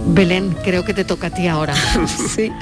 Belén, 0.07 0.57
creo 0.65 0.85
que 0.85 0.93
te 0.95 1.05
toca 1.05 1.29
a 1.29 1.31
ti 1.31 1.47
ahora. 1.47 1.75
sí. 2.07 2.53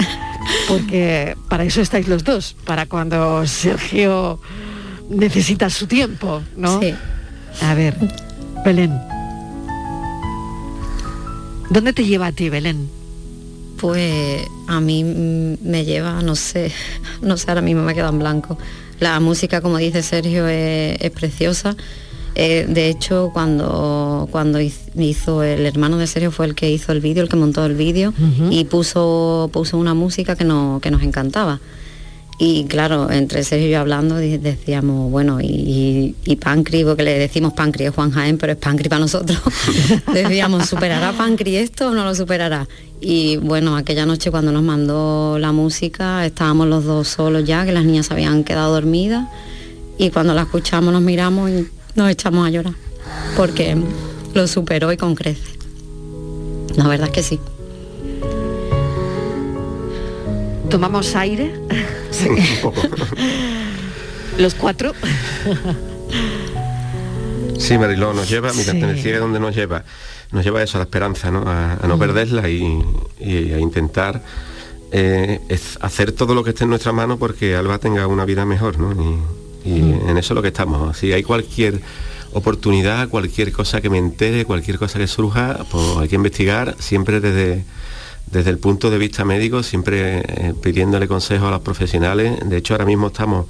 Porque 0.69 1.37
para 1.49 1.65
eso 1.65 1.81
estáis 1.81 2.09
los 2.09 2.25
dos, 2.25 2.57
para 2.65 2.87
cuando 2.87 3.47
Sergio 3.47 4.41
necesita 5.09 5.71
su 5.71 5.87
tiempo, 5.87 6.43
¿no? 6.57 6.81
Sí. 6.81 6.95
A 7.63 7.75
ver, 7.75 7.97
Belén. 8.65 8.99
¿Dónde 11.71 11.93
te 11.93 12.05
lleva 12.05 12.27
a 12.27 12.33
ti, 12.33 12.49
Belén? 12.49 12.99
pues 13.79 14.45
a 14.67 14.81
mí 14.81 15.05
me 15.05 15.85
lleva, 15.85 16.21
no 16.21 16.35
sé, 16.35 16.73
no 17.23 17.37
sé, 17.37 17.51
ahora 17.51 17.63
mismo 17.63 17.83
me 17.83 17.95
queda 17.95 18.09
en 18.09 18.19
blanco. 18.19 18.59
La 19.01 19.21
música, 19.21 19.61
como 19.61 19.79
dice 19.79 20.03
Sergio, 20.03 20.49
es, 20.49 21.11
preciosa. 21.13 21.77
Eh, 22.35 22.67
de 22.69 22.89
hecho, 22.89 23.31
cuando, 23.33 24.29
cuando 24.31 24.61
hizo 24.61 25.43
el 25.43 25.67
hermano 25.67 25.99
de 25.99 26.07
Sergio 26.07 26.31
fue 26.31 26.47
el 26.47 26.55
que 26.55 26.71
hizo 26.71 26.93
el 26.93 27.01
vídeo, 27.01 27.23
el 27.23 27.29
que 27.29 27.37
montó 27.37 27.65
el 27.65 27.75
vídeo 27.75 28.13
y 28.51 28.65
puso, 28.65 29.51
puso 29.53 29.77
una 29.79 29.95
música 29.95 30.37
que, 30.37 30.45
que 30.45 30.91
nos 30.91 31.03
encantaba. 31.03 31.61
Y 32.41 32.67
claro, 32.67 33.11
entre 33.11 33.43
Sergio 33.43 33.67
y 33.67 33.71
yo 33.73 33.81
hablando 33.81 34.15
decíamos, 34.15 35.11
bueno, 35.11 35.41
y, 35.41 36.15
y, 36.25 36.37
Pancri, 36.37 36.85
porque 36.85 37.03
le 37.03 37.19
decimos 37.19 37.53
Pancri, 37.53 37.87
es 37.87 37.95
Juan 37.95 38.13
Jaén, 38.13 38.39
pero 38.39 38.53
es 38.53 38.59
Pancri 38.59 38.89
para 38.89 39.01
nosotros. 39.01 39.41
decíamos, 40.15 40.69
¿superará 40.69 41.13
Pancri 41.13 41.57
esto 41.57 41.89
o 41.89 41.95
no 41.95 42.05
lo 42.05 42.15
superará? 42.15 42.69
Y 43.01 43.39
bueno, 43.39 43.77
aquella 43.77 44.07
noche 44.07 44.31
cuando 44.31 44.53
nos 44.53 44.63
mandó 44.63 45.37
la 45.41 45.51
música, 45.51 46.25
estábamos 46.25 46.69
los 46.69 46.85
dos 46.85 47.09
solos 47.09 47.45
ya, 47.45 47.65
que 47.65 47.73
las 47.73 47.85
niñas 47.85 48.13
habían 48.13 48.45
quedado 48.45 48.73
dormidas. 48.73 49.27
Y 49.99 50.11
cuando 50.11 50.33
la 50.33 50.43
escuchamos 50.43 50.93
nos 50.93 51.03
miramos 51.03 51.51
y 51.51 51.67
nos 51.97 52.09
echamos 52.09 52.47
a 52.47 52.51
llorar. 52.51 52.75
Porque 53.37 53.77
lo 54.35 54.47
superó 54.47 54.93
y 54.93 54.97
con 54.97 55.17
crece. 55.17 55.59
La 56.77 56.87
verdad 56.87 57.09
es 57.09 57.13
que 57.13 57.23
sí. 57.25 57.41
¿Tomamos 60.71 61.17
aire? 61.17 61.55
Sí. 62.11 62.29
Los 64.39 64.55
cuatro. 64.55 64.93
Sí, 67.59 67.79
Mariló, 67.79 68.13
nos 68.13 68.29
lleva, 68.29 68.53
mira, 68.53 68.73
sí. 68.73 69.11
donde 69.13 69.41
nos 69.41 69.55
lleva, 69.55 69.85
nos 70.31 70.45
lleva 70.45 70.63
eso 70.63 70.79
a 70.79 70.81
la 70.81 70.85
esperanza, 70.85 71.31
¿no? 71.31 71.43
A, 71.47 71.79
no 71.87 71.97
mm. 71.97 71.99
perderla 71.99 72.49
y, 72.49 72.83
a 73.25 73.59
intentar 73.59 74.23
eh, 74.93 75.41
hacer 75.81 76.13
todo 76.13 76.35
lo 76.35 76.45
que 76.45 76.51
esté 76.51 76.65
en 76.65 76.71
nuestra 76.71 76.93
mano 76.93 77.19
porque 77.19 77.57
Alba 77.57 77.79
tenga 77.79 78.07
una 78.07 78.25
vida 78.25 78.45
mejor, 78.45 78.79
¿no? 78.79 78.93
Y, 79.65 79.71
mm. 79.71 80.11
en 80.11 80.19
eso 80.19 80.35
es 80.35 80.37
lo 80.37 80.43
que 80.43 80.49
estamos. 80.49 80.97
Si 80.97 81.13
hay 81.13 81.23
cualquier 81.23 81.81
oportunidad, 82.33 83.09
cualquier 83.09 83.53
cosa 83.53 83.81
que 83.81 83.91
me 83.91 83.99
entere, 83.99 84.45
cualquier 84.45 84.79
cosa 84.79 84.99
que 84.99 85.07
surja, 85.07 85.65
pues 85.71 85.97
hay 85.97 86.09
que 86.09 86.17
investigar 86.17 86.77
siempre 86.79 87.21
desde 87.21 87.65
desde 88.31 88.51
el 88.51 88.59
punto 88.59 88.91
de 88.91 88.99
vista 88.99 89.25
médico, 89.25 89.63
siempre 89.63 90.19
eh, 90.21 90.55
pidiéndole 90.61 91.09
consejo 91.09 91.47
a 91.47 91.51
los 91.51 91.61
profesionales. 91.61 92.39
De 92.45 92.57
hecho, 92.59 92.75
ahora 92.75 92.85
mismo 92.85 93.09
estamos 93.09 93.47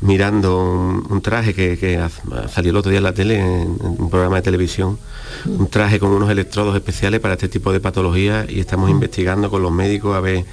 mirando 0.00 1.02
un, 1.08 1.20
traje 1.22 1.54
que, 1.54 2.08
salió 2.52 2.70
el 2.70 2.76
otro 2.76 2.90
día 2.90 2.98
en 2.98 3.04
la 3.04 3.14
tele, 3.14 3.38
en, 3.38 3.76
un 3.80 4.10
programa 4.10 4.36
de 4.36 4.42
televisión, 4.42 4.98
un 5.46 5.68
traje 5.68 5.98
con 5.98 6.10
unos 6.10 6.30
electrodos 6.30 6.74
especiales 6.74 7.20
para 7.20 7.34
este 7.34 7.48
tipo 7.48 7.72
de 7.72 7.80
patologías 7.80 8.48
y 8.50 8.60
estamos 8.60 8.90
investigando 8.90 9.50
con 9.50 9.62
los 9.62 9.72
médicos 9.72 10.14
a 10.14 10.20
ver 10.20 10.44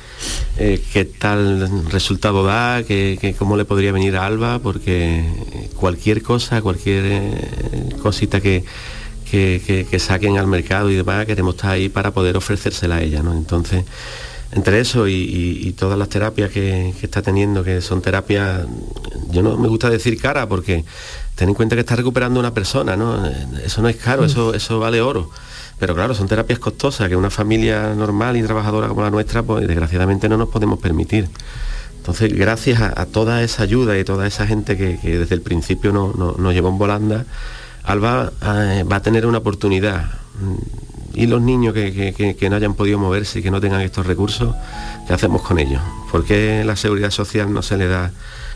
eh, 0.57 0.81
qué 0.93 1.05
tal 1.05 1.69
resultado 1.89 2.43
da, 2.43 2.83
que, 2.83 3.35
cómo 3.37 3.57
le 3.57 3.65
podría 3.65 3.91
venir 3.91 4.15
a 4.15 4.25
Alba, 4.25 4.59
porque 4.59 5.25
cualquier 5.75 6.21
cosa, 6.21 6.61
cualquier 6.61 7.03
eh, 7.05 7.95
cosita 8.01 8.39
que 8.39 8.63
que, 9.31 9.99
saquen 9.99 10.37
al 10.37 10.47
mercado 10.47 10.89
y 10.89 10.95
demás, 10.95 11.25
queremos 11.25 11.55
estar 11.55 11.71
ahí 11.71 11.87
para 11.89 12.11
poder 12.11 12.35
ofrecérsela 12.35 12.97
a 12.97 13.01
ella. 13.01 13.23
¿no? 13.23 13.31
Entonces, 13.31 13.85
entre 14.51 14.81
eso 14.81 15.07
y, 15.07 15.73
todas 15.79 15.97
las 15.97 16.09
terapias 16.09 16.51
que, 16.51 16.93
está 17.01 17.21
teniendo, 17.21 17.63
que 17.63 17.81
son 17.81 18.01
terapias, 18.01 18.65
yo 19.29 19.41
no 19.41 19.57
me 19.57 19.69
gusta 19.69 19.89
decir 19.89 20.19
cara 20.19 20.47
porque 20.47 20.83
ten 21.35 21.49
en 21.49 21.55
cuenta 21.55 21.75
que 21.75 21.79
está 21.79 21.95
recuperando 21.95 22.39
una 22.39 22.53
persona, 22.53 22.97
¿no? 22.97 23.25
Eso 23.63 23.81
no 23.81 23.87
es 23.87 23.95
caro, 23.95 24.25
eso, 24.25 24.53
eso 24.53 24.79
vale 24.79 25.01
oro. 25.01 25.31
Pero 25.79 25.95
claro, 25.95 26.13
son 26.13 26.27
terapias 26.27 26.59
costosas 26.59 27.09
que 27.09 27.15
una 27.15 27.31
familia 27.31 27.95
normal 27.95 28.37
y 28.37 28.43
trabajadora 28.43 28.89
como 28.89 29.01
la 29.01 29.09
nuestra, 29.09 29.41
pues 29.41 29.65
desgraciadamente 29.67 30.29
no 30.29 30.37
nos 30.37 30.49
podemos 30.49 30.77
permitir. 30.79 31.29
Entonces, 31.97 32.33
gracias 32.33 32.81
a, 32.81 33.05
toda 33.05 33.41
esa 33.43 33.63
ayuda 33.63 33.97
y 33.97 34.03
toda 34.03 34.27
esa 34.27 34.45
gente 34.45 34.75
que, 34.75 34.97
desde 35.19 35.35
el 35.35 35.41
principio 35.41 35.91
nos 35.93 36.53
llevó 36.53 36.69
en 36.69 36.77
volanda, 36.77 37.25
Alba 37.83 38.31
eh, 38.41 38.83
va 38.83 38.97
a 38.97 39.01
tener 39.01 39.25
una 39.25 39.39
oportunidad. 39.39 40.05
Y 41.13 41.27
los 41.27 41.41
niños 41.41 41.73
que, 41.73 42.47
no 42.49 42.55
hayan 42.55 42.73
podido 42.73 42.97
moverse 42.97 43.39
y 43.39 43.41
que 43.41 43.51
no 43.51 43.59
tengan 43.59 43.81
estos 43.81 44.05
recursos, 44.05 44.55
¿qué 45.07 45.13
hacemos 45.13 45.41
con 45.41 45.59
ellos? 45.59 45.81
¿Por 46.11 46.23
qué 46.23 46.63
la 46.65 46.75
seguridad 46.75 47.11
social 47.11 47.53
no 47.53 47.61
se 47.61 47.77
le 47.77 47.87
da 47.87 48.11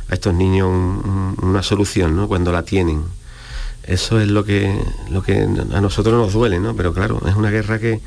a 0.10 0.14
estos 0.14 0.34
niños 0.34 0.70
una 1.42 1.64
solución 1.64 2.16
¿no? 2.16 2.28
cuando 2.28 2.52
la 2.52 2.64
tienen? 2.64 3.04
Eso 3.84 4.20
es 4.20 4.28
lo 4.30 4.46
que, 4.46 4.82
lo 5.10 5.22
que 5.22 5.42
a 5.42 5.82
nosotros 5.82 6.16
nos 6.16 6.34
duele, 6.34 6.60
¿no? 6.60 6.76
Pero 6.76 6.92
claro, 6.92 7.22
es 7.28 7.36
una 7.36 7.52
guerra 7.52 7.78
que 7.78 8.02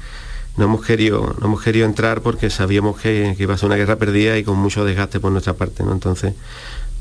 no 0.56 0.64
hemos 0.64 0.84
querido, 0.84 1.36
no 1.38 1.46
hemos 1.46 1.62
querido 1.62 1.86
entrar 1.86 2.20
porque 2.20 2.50
sabíamos 2.50 2.98
que, 2.98 3.34
que 3.36 3.44
iba 3.44 3.54
a 3.54 3.58
ser 3.58 3.66
una 3.66 3.76
guerra 3.76 3.94
perdida 3.94 4.36
y 4.38 4.42
con 4.42 4.58
mucho 4.58 4.84
desgaste 4.84 5.20
por 5.20 5.30
nuestra 5.30 5.54
parte, 5.54 5.84
¿no? 5.84 5.92
Entonces 5.92 6.34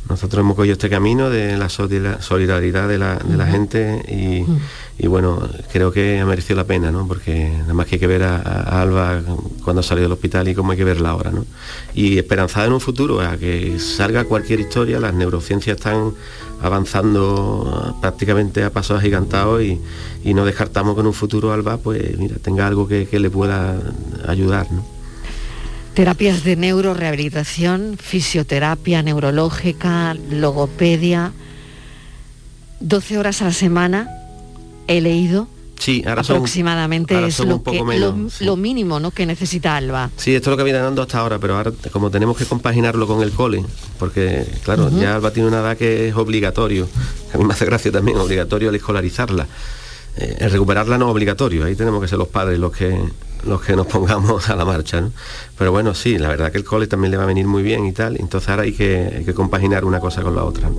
nosotros 0.09 0.41
hemos 0.41 0.55
cogido 0.55 0.73
este 0.73 0.89
camino 0.89 1.29
de 1.29 1.57
la 1.57 1.69
solidaridad 1.69 2.87
de 2.87 2.97
la, 2.97 3.47
gente 3.47 4.45
y, 4.97 5.07
bueno, 5.07 5.47
creo 5.71 5.91
que 5.91 6.19
ha 6.19 6.25
merecido 6.25 6.57
la 6.57 6.63
pena, 6.63 6.91
¿no? 6.91 7.07
Porque 7.07 7.49
nada 7.49 7.73
más 7.73 7.87
que 7.87 7.95
hay 7.95 7.99
que 7.99 8.07
ver 8.07 8.23
a, 8.23 8.81
Alba 8.81 9.21
cuando 9.63 9.81
ha 9.81 9.83
salido 9.83 10.05
del 10.05 10.13
hospital 10.13 10.47
y 10.47 10.55
cómo 10.55 10.71
hay 10.71 10.77
que 10.77 10.83
verla 10.83 11.09
ahora, 11.09 11.31
¿no? 11.31 11.45
Y 11.93 12.17
esperanzada 12.17 12.67
en 12.67 12.73
un 12.73 12.81
futuro, 12.81 13.21
a 13.21 13.37
que 13.37 13.79
salga 13.79 14.23
cualquier 14.25 14.59
historia, 14.59 14.99
las 14.99 15.13
neurociencias 15.13 15.77
están 15.77 16.13
avanzando 16.61 17.95
prácticamente 18.01 18.63
a 18.63 18.71
pasos 18.71 18.97
agigantados 18.99 19.61
y, 19.61 19.79
no 20.33 20.43
descartamos 20.43 20.93
que 20.95 21.01
en 21.01 21.07
un 21.07 21.13
futuro 21.13 21.53
Alba 21.53 21.77
pues 21.77 22.17
mira, 22.17 22.35
tenga 22.41 22.67
algo 22.67 22.85
que, 22.85 23.07
que 23.07 23.17
le 23.17 23.29
pueda 23.29 23.79
ayudar, 24.27 24.69
¿no? 24.71 24.96
Terapias 25.97 26.43
de 26.43 26.55
neurorehabilitación, 26.55 27.97
fisioterapia 27.99 29.01
neurológica, 29.01 30.15
logopedia. 30.29 31.31
12 32.81 33.17
horas 33.17 33.41
a 33.41 33.45
la 33.45 33.51
semana 33.51 34.07
he 34.87 35.01
leído. 35.01 35.47
Sí, 35.79 36.03
ahora 36.05 36.21
aproximadamente 36.21 37.15
es 37.25 37.39
lo, 37.39 37.63
que, 37.63 37.81
lo, 38.41 38.55
mínimo 38.55 38.99
¿no? 38.99 39.09
que 39.09 39.25
necesita 39.25 39.75
Alba. 39.75 40.11
Sí, 40.17 40.35
esto 40.35 40.51
es 40.51 40.51
lo 40.51 40.57
que 40.57 40.65
viene 40.65 40.77
dando 40.77 41.01
hasta 41.01 41.17
ahora, 41.17 41.39
pero 41.39 41.57
ahora 41.57 41.71
como 41.91 42.11
tenemos 42.11 42.37
que 42.37 42.45
compaginarlo 42.45 43.07
con 43.07 43.23
el 43.23 43.31
cole, 43.31 43.65
porque 43.97 44.45
claro, 44.63 44.91
ya 44.91 45.15
Alba 45.15 45.31
tiene 45.31 45.49
una 45.49 45.61
edad 45.61 45.77
que 45.77 46.09
es 46.09 46.15
obligatorio, 46.15 46.87
a 47.33 47.39
mí 47.39 47.43
me 47.43 47.55
hace 47.55 47.65
gracia 47.65 47.91
también, 47.91 48.19
obligatorio 48.19 48.69
al 48.69 48.75
escolarizarla. 48.75 49.47
Eh, 50.17 50.37
el 50.41 50.51
recuperarla 50.51 50.99
no 50.99 51.07
es 51.07 51.11
obligatorio, 51.11 51.65
ahí 51.65 51.75
tenemos 51.75 51.99
que 52.03 52.07
ser 52.07 52.19
los 52.19 52.27
padres 52.27 52.59
los 52.59 52.71
que 52.71 52.99
los 53.45 53.61
que 53.61 53.75
nos 53.75 53.87
pongamos 53.87 54.49
a 54.49 54.55
la 54.55 54.65
marcha. 54.65 55.01
¿no? 55.01 55.11
Pero 55.57 55.71
bueno, 55.71 55.93
sí, 55.93 56.17
la 56.17 56.29
verdad 56.29 56.51
que 56.51 56.57
el 56.57 56.63
cole 56.63 56.87
también 56.87 57.11
le 57.11 57.17
va 57.17 57.23
a 57.23 57.27
venir 57.27 57.47
muy 57.47 57.63
bien 57.63 57.85
y 57.85 57.91
tal, 57.91 58.17
entonces 58.17 58.49
ahora 58.49 58.63
hay 58.63 58.73
que, 58.73 59.25
compaginar 59.35 59.85
una 59.85 59.99
cosa 59.99 60.21
con 60.21 60.35
la 60.35 60.43
otra. 60.43 60.69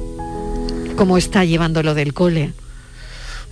¿Cómo 0.97 1.16
está 1.16 1.44
llevando 1.44 1.83
lo 1.83 1.94
del 1.94 2.14
cole? 2.14 2.53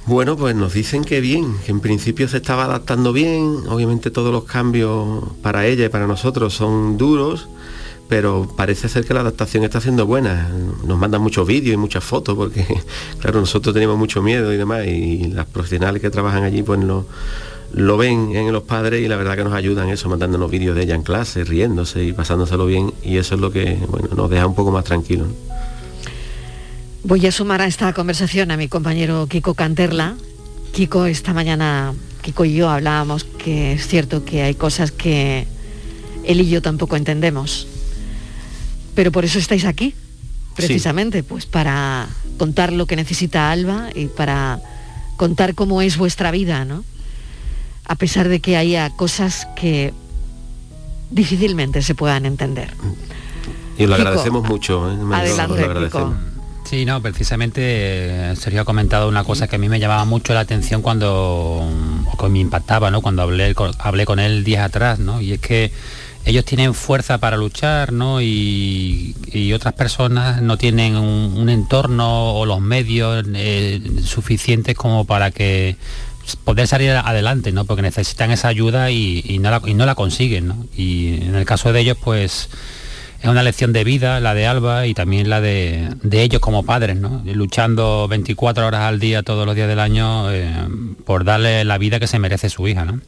Bueno, 0.06 0.36
pues 0.36 0.54
nos 0.54 0.72
dicen 0.72 1.04
que 1.04 1.20
bien, 1.20 1.56
que 1.64 1.72
en 1.72 1.80
principio 1.80 2.28
se 2.28 2.36
estaba 2.36 2.64
adaptando 2.64 3.12
bien, 3.12 3.62
obviamente 3.68 4.10
todos 4.10 4.32
los 4.32 4.44
cambios 4.44 5.24
para 5.42 5.66
ella 5.66 5.86
y 5.86 5.88
para 5.88 6.06
nosotros 6.06 6.54
son 6.54 6.96
duros, 6.96 7.48
pero 8.08 8.48
parece 8.56 8.88
ser 8.88 9.04
que 9.04 9.14
la 9.14 9.20
adaptación 9.20 9.64
está 9.64 9.80
siendo 9.80 10.06
buena. 10.06 10.48
Nos 10.84 10.96
mandan 10.96 11.22
muchos 11.22 11.46
vídeos 11.46 11.74
y 11.74 11.76
muchas 11.76 12.04
fotos 12.04 12.36
porque, 12.36 12.64
claro, 13.20 13.40
nosotros 13.40 13.74
tenemos 13.74 13.98
mucho 13.98 14.22
miedo 14.22 14.52
y 14.52 14.56
demás, 14.56 14.86
y 14.86 15.24
las 15.24 15.46
profesionales 15.46 16.00
que 16.00 16.10
trabajan 16.10 16.44
allí 16.44 16.62
pues 16.62 16.78
no 16.78 17.04
lo 17.76 17.98
ven 17.98 18.34
en 18.34 18.50
los 18.52 18.62
padres 18.62 19.04
y 19.04 19.08
la 19.08 19.16
verdad 19.16 19.36
que 19.36 19.44
nos 19.44 19.52
ayudan 19.52 19.90
eso, 19.90 20.08
mandándonos 20.08 20.50
vídeos 20.50 20.74
de 20.74 20.84
ella 20.84 20.94
en 20.94 21.02
clase, 21.02 21.44
riéndose 21.44 22.02
y 22.02 22.14
pasándoselo 22.14 22.64
bien 22.64 22.94
y 23.04 23.18
eso 23.18 23.34
es 23.34 23.40
lo 23.42 23.52
que 23.52 23.78
bueno, 23.90 24.08
nos 24.16 24.30
deja 24.30 24.46
un 24.46 24.54
poco 24.54 24.70
más 24.70 24.84
tranquilos. 24.84 25.28
Voy 27.04 27.26
a 27.26 27.30
sumar 27.30 27.60
a 27.60 27.66
esta 27.66 27.92
conversación 27.92 28.50
a 28.50 28.56
mi 28.56 28.68
compañero 28.68 29.26
Kiko 29.26 29.52
Canterla. 29.52 30.16
Kiko, 30.72 31.04
esta 31.04 31.34
mañana, 31.34 31.92
Kiko 32.22 32.46
y 32.46 32.54
yo 32.54 32.70
hablábamos 32.70 33.24
que 33.24 33.74
es 33.74 33.86
cierto 33.86 34.24
que 34.24 34.42
hay 34.42 34.54
cosas 34.54 34.90
que 34.90 35.46
él 36.24 36.40
y 36.40 36.48
yo 36.48 36.62
tampoco 36.62 36.96
entendemos. 36.96 37.68
Pero 38.94 39.12
por 39.12 39.26
eso 39.26 39.38
estáis 39.38 39.66
aquí, 39.66 39.94
precisamente, 40.54 41.22
pues 41.22 41.44
para 41.44 42.08
contar 42.38 42.72
lo 42.72 42.86
que 42.86 42.96
necesita 42.96 43.50
Alba 43.52 43.90
y 43.94 44.06
para 44.06 44.60
contar 45.18 45.54
cómo 45.54 45.82
es 45.82 45.98
vuestra 45.98 46.30
vida, 46.30 46.64
¿no? 46.64 46.82
A 47.86 47.94
pesar 47.94 48.28
de 48.28 48.40
que 48.40 48.56
haya 48.56 48.90
cosas 48.90 49.46
que 49.56 49.94
difícilmente 51.10 51.82
se 51.82 51.94
puedan 51.94 52.26
entender. 52.26 52.70
Y 53.78 53.86
lo 53.86 53.94
agradecemos 53.94 54.46
mucho. 54.48 54.90
¿eh? 54.90 54.96
Adelante, 55.14 55.90
Sí, 56.64 56.84
no, 56.84 57.00
precisamente 57.00 57.60
eh, 57.62 58.34
Sergio 58.34 58.62
ha 58.62 58.64
comentado 58.64 59.08
una 59.08 59.22
cosa 59.22 59.46
que 59.46 59.54
a 59.54 59.58
mí 59.58 59.68
me 59.68 59.78
llamaba 59.78 60.04
mucho 60.04 60.34
la 60.34 60.40
atención 60.40 60.82
cuando, 60.82 61.62
o 61.62 62.16
que 62.18 62.28
me 62.28 62.40
impactaba, 62.40 62.90
¿no? 62.90 63.02
Cuando 63.02 63.22
hablé, 63.22 63.54
hablé 63.78 64.04
con 64.04 64.18
él 64.18 64.42
días 64.42 64.64
atrás, 64.64 64.98
¿no? 64.98 65.20
Y 65.20 65.32
es 65.32 65.38
que 65.38 65.70
ellos 66.24 66.44
tienen 66.44 66.74
fuerza 66.74 67.18
para 67.18 67.36
luchar, 67.36 67.92
¿no? 67.92 68.20
Y, 68.20 69.14
otras 69.54 69.74
personas 69.74 70.42
no 70.42 70.58
tienen 70.58 70.96
un, 70.96 71.48
entorno 71.48 72.34
o 72.34 72.46
los 72.46 72.60
medios 72.60 73.24
eh, 73.34 73.80
suficientes 74.02 74.74
como 74.74 75.04
para 75.04 75.30
que 75.30 75.76
poder 76.44 76.66
salir 76.66 76.90
adelante, 76.90 77.52
¿no? 77.52 77.64
Porque 77.64 77.82
necesitan 77.82 78.30
esa 78.30 78.48
ayuda 78.48 78.90
y, 78.90 79.38
no, 79.40 79.50
la, 79.50 79.62
y 79.64 79.74
no 79.74 79.86
la 79.86 79.94
consiguen, 79.94 80.48
¿no? 80.48 80.66
Y 80.76 81.22
en 81.22 81.34
el 81.34 81.44
caso 81.44 81.72
de 81.72 81.80
ellos, 81.80 81.96
pues 82.02 82.48
es 83.20 83.28
una 83.28 83.42
lección 83.42 83.72
de 83.72 83.84
vida, 83.84 84.20
la 84.20 84.34
de 84.34 84.46
Alba 84.46 84.86
y 84.86 84.94
también 84.94 85.30
la 85.30 85.40
de, 85.40 85.96
ellos 86.12 86.40
como 86.40 86.64
padres, 86.64 86.96
¿no? 86.96 87.22
Luchando 87.24 88.08
24 88.08 88.66
horas 88.66 88.82
al 88.82 89.00
día 89.00 89.22
todos 89.22 89.46
los 89.46 89.54
días 89.54 89.68
del 89.68 89.80
año 89.80 90.32
eh, 90.32 90.50
por 91.04 91.24
darle 91.24 91.64
la 91.64 91.78
vida 91.78 92.00
que 92.00 92.06
se 92.06 92.18
merece 92.18 92.50
su 92.50 92.66
hija, 92.68 92.84
¿no? 92.84 93.00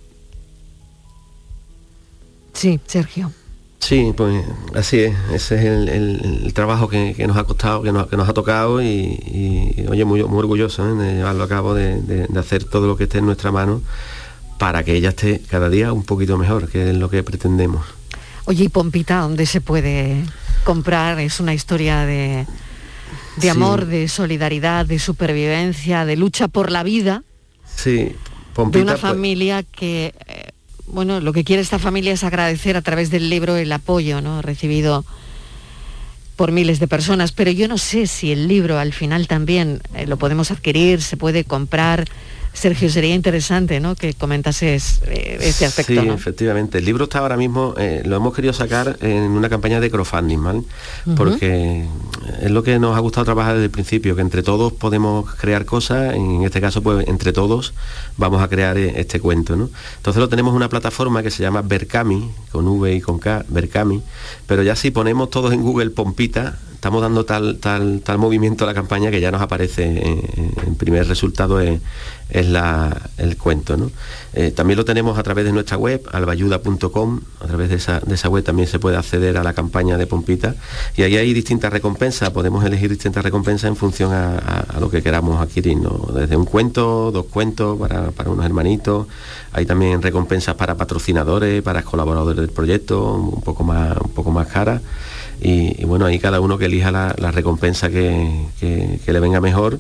Sí, 2.52 2.80
Sergio. 2.86 3.32
Sí, 3.80 4.12
pues 4.16 4.44
así 4.74 5.00
es, 5.00 5.14
ese 5.32 5.54
es 5.54 5.62
el, 5.62 6.52
trabajo 6.52 6.88
que, 6.88 7.14
nos 7.26 7.36
ha 7.36 7.44
costado, 7.44 7.82
que 7.82 7.92
nos, 7.92 8.28
ha 8.28 8.34
tocado 8.34 8.82
y, 8.82 9.86
oye, 9.88 10.04
muy, 10.04 10.22
muy 10.24 10.38
orgulloso 10.38 10.86
¿eh? 10.88 10.94
de 10.94 11.14
llevarlo 11.16 11.44
a 11.44 11.48
cabo, 11.48 11.74
de, 11.74 12.28
hacer 12.36 12.64
todo 12.64 12.86
lo 12.86 12.96
que 12.96 13.04
esté 13.04 13.18
en 13.18 13.26
nuestra 13.26 13.52
mano 13.52 13.80
para 14.58 14.82
que 14.82 14.94
ella 14.94 15.10
esté 15.10 15.40
cada 15.48 15.70
día 15.70 15.92
un 15.92 16.02
poquito 16.02 16.36
mejor, 16.36 16.68
que 16.68 16.90
es 16.90 16.96
lo 16.96 17.08
que 17.08 17.22
pretendemos. 17.22 17.86
Oye, 18.44 18.64
¿y 18.64 18.68
Pompita 18.68 19.20
dónde 19.20 19.46
se 19.46 19.60
puede 19.60 20.24
comprar? 20.64 21.20
Es 21.20 21.38
una 21.38 21.54
historia 21.54 22.04
de, 22.04 22.46
amor, 23.50 23.86
de 23.86 24.08
solidaridad, 24.08 24.84
de 24.86 24.98
supervivencia, 24.98 26.04
de 26.04 26.16
lucha 26.16 26.48
por 26.48 26.72
la 26.72 26.82
vida. 26.82 27.22
Sí, 27.76 28.16
Pompita, 28.54 28.78
de 28.78 28.82
una 28.82 28.92
pues 28.92 29.00
familia 29.00 29.62
que... 29.62 30.12
Bueno, 30.90 31.20
lo 31.20 31.32
que 31.34 31.44
quiere 31.44 31.60
esta 31.60 31.78
familia 31.78 32.12
es 32.12 32.24
agradecer 32.24 32.76
a 32.76 32.82
través 32.82 33.10
del 33.10 33.28
libro 33.28 33.56
el 33.56 33.70
apoyo 33.72 34.22
¿no? 34.22 34.40
recibido 34.40 35.04
por 36.34 36.50
miles 36.50 36.78
de 36.78 36.88
personas, 36.88 37.32
pero 37.32 37.50
yo 37.50 37.68
no 37.68 37.78
sé 37.78 38.06
si 38.06 38.32
el 38.32 38.48
libro 38.48 38.78
al 38.78 38.92
final 38.92 39.26
también 39.26 39.82
eh, 39.94 40.06
lo 40.06 40.16
podemos 40.16 40.50
adquirir, 40.50 41.02
se 41.02 41.16
puede 41.16 41.44
comprar, 41.44 42.06
Sergio, 42.52 42.90
sería 42.90 43.14
interesante 43.14 43.80
¿no? 43.80 43.94
que 43.94 44.14
comentases 44.14 45.00
eh, 45.06 45.38
este 45.40 45.64
aspecto. 45.64 46.00
Sí, 46.00 46.08
efectivamente. 46.08 46.78
El 46.78 46.84
libro 46.84 47.04
está 47.04 47.20
ahora 47.20 47.36
mismo, 47.36 47.74
eh, 47.78 48.02
lo 48.04 48.16
hemos 48.16 48.34
querido 48.34 48.52
sacar 48.52 48.96
en 49.00 49.30
una 49.30 49.48
campaña 49.48 49.80
de 49.80 49.90
crowdfunding, 49.90 50.42
¿vale? 50.42 50.62
Porque 51.16 51.84
es 52.42 52.50
lo 52.50 52.62
que 52.62 52.78
nos 52.78 52.96
ha 52.96 53.00
gustado 53.00 53.24
trabajar 53.24 53.54
desde 53.54 53.66
el 53.66 53.70
principio, 53.70 54.16
que 54.16 54.22
entre 54.22 54.42
todos 54.42 54.72
podemos 54.72 55.32
crear 55.34 55.64
cosas, 55.64 56.14
en 56.14 56.42
este 56.42 56.60
caso, 56.60 56.82
pues 56.82 57.06
entre 57.08 57.32
todos 57.32 57.74
vamos 58.16 58.42
a 58.42 58.48
crear 58.48 58.76
eh, 58.76 58.94
este 58.96 59.20
cuento, 59.20 59.56
¿no? 59.56 59.70
Entonces 59.96 60.20
lo 60.20 60.28
tenemos 60.28 60.52
en 60.52 60.56
una 60.56 60.68
plataforma 60.68 61.22
que 61.22 61.30
se 61.30 61.42
llama 61.42 61.62
Berkami, 61.62 62.30
con 62.50 62.66
V 62.66 62.94
y 62.94 63.00
con 63.00 63.18
K, 63.18 63.44
Berkami, 63.48 64.02
pero 64.46 64.62
ya 64.62 64.76
si 64.76 64.90
ponemos 64.90 65.30
todos 65.30 65.52
en 65.52 65.62
Google 65.62 65.90
Pompita, 65.90 66.58
estamos 66.78 67.02
dando 67.02 67.24
tal, 67.24 67.58
tal, 67.58 68.02
tal 68.04 68.18
movimiento 68.18 68.62
a 68.62 68.68
la 68.68 68.72
campaña 68.72 69.10
que 69.10 69.20
ya 69.20 69.32
nos 69.32 69.42
aparece 69.42 69.82
en, 69.84 70.74
primer 70.76 71.08
resultado 71.08 71.60
es, 71.60 71.80
el 72.30 73.36
cuento. 73.36 73.90
Eh, 74.32 74.52
también 74.52 74.76
lo 74.76 74.84
tenemos 74.84 75.18
a 75.18 75.24
través 75.24 75.44
de 75.44 75.50
nuestra 75.50 75.76
web, 75.76 76.00
albayuda.com, 76.12 77.20
a 77.40 77.46
través 77.48 77.70
de 77.70 77.74
esa, 77.74 77.98
de 77.98 78.14
esa 78.14 78.28
web 78.28 78.44
también 78.44 78.68
se 78.68 78.78
puede 78.78 78.96
acceder 78.96 79.38
a 79.38 79.42
la 79.42 79.54
campaña 79.54 79.98
de 79.98 80.06
Pompita 80.06 80.54
y 80.96 81.02
ahí 81.02 81.16
hay 81.16 81.34
distintas 81.34 81.72
recompensas, 81.72 82.30
podemos 82.30 82.64
elegir 82.64 82.90
distintas 82.90 83.24
recompensas 83.24 83.66
en 83.68 83.74
función 83.74 84.12
a, 84.12 84.76
lo 84.78 84.88
que 84.88 85.02
queramos 85.02 85.40
adquirir, 85.40 85.78
desde 86.14 86.36
un 86.36 86.44
cuento, 86.44 87.10
dos 87.10 87.26
cuentos 87.26 87.76
para, 87.76 88.12
para 88.12 88.30
unos 88.30 88.44
hermanitos, 88.44 89.08
hay 89.52 89.66
también 89.66 90.00
recompensas 90.00 90.54
para 90.54 90.76
patrocinadores, 90.76 91.60
para 91.60 91.82
colaboradores 91.82 92.40
del 92.40 92.50
proyecto, 92.50 93.14
un 93.14 93.42
poco 93.42 93.64
más, 93.64 93.96
un 93.96 94.10
poco 94.10 94.30
más 94.30 94.46
caras 94.46 94.80
y, 95.40 95.84
bueno, 95.84 96.06
ahí 96.06 96.18
cada 96.18 96.40
uno 96.40 96.58
que 96.58 96.66
elija 96.66 96.90
la, 96.90 97.30
recompensa 97.30 97.90
que, 97.90 98.48
le 99.06 99.20
venga 99.20 99.40
mejor 99.40 99.78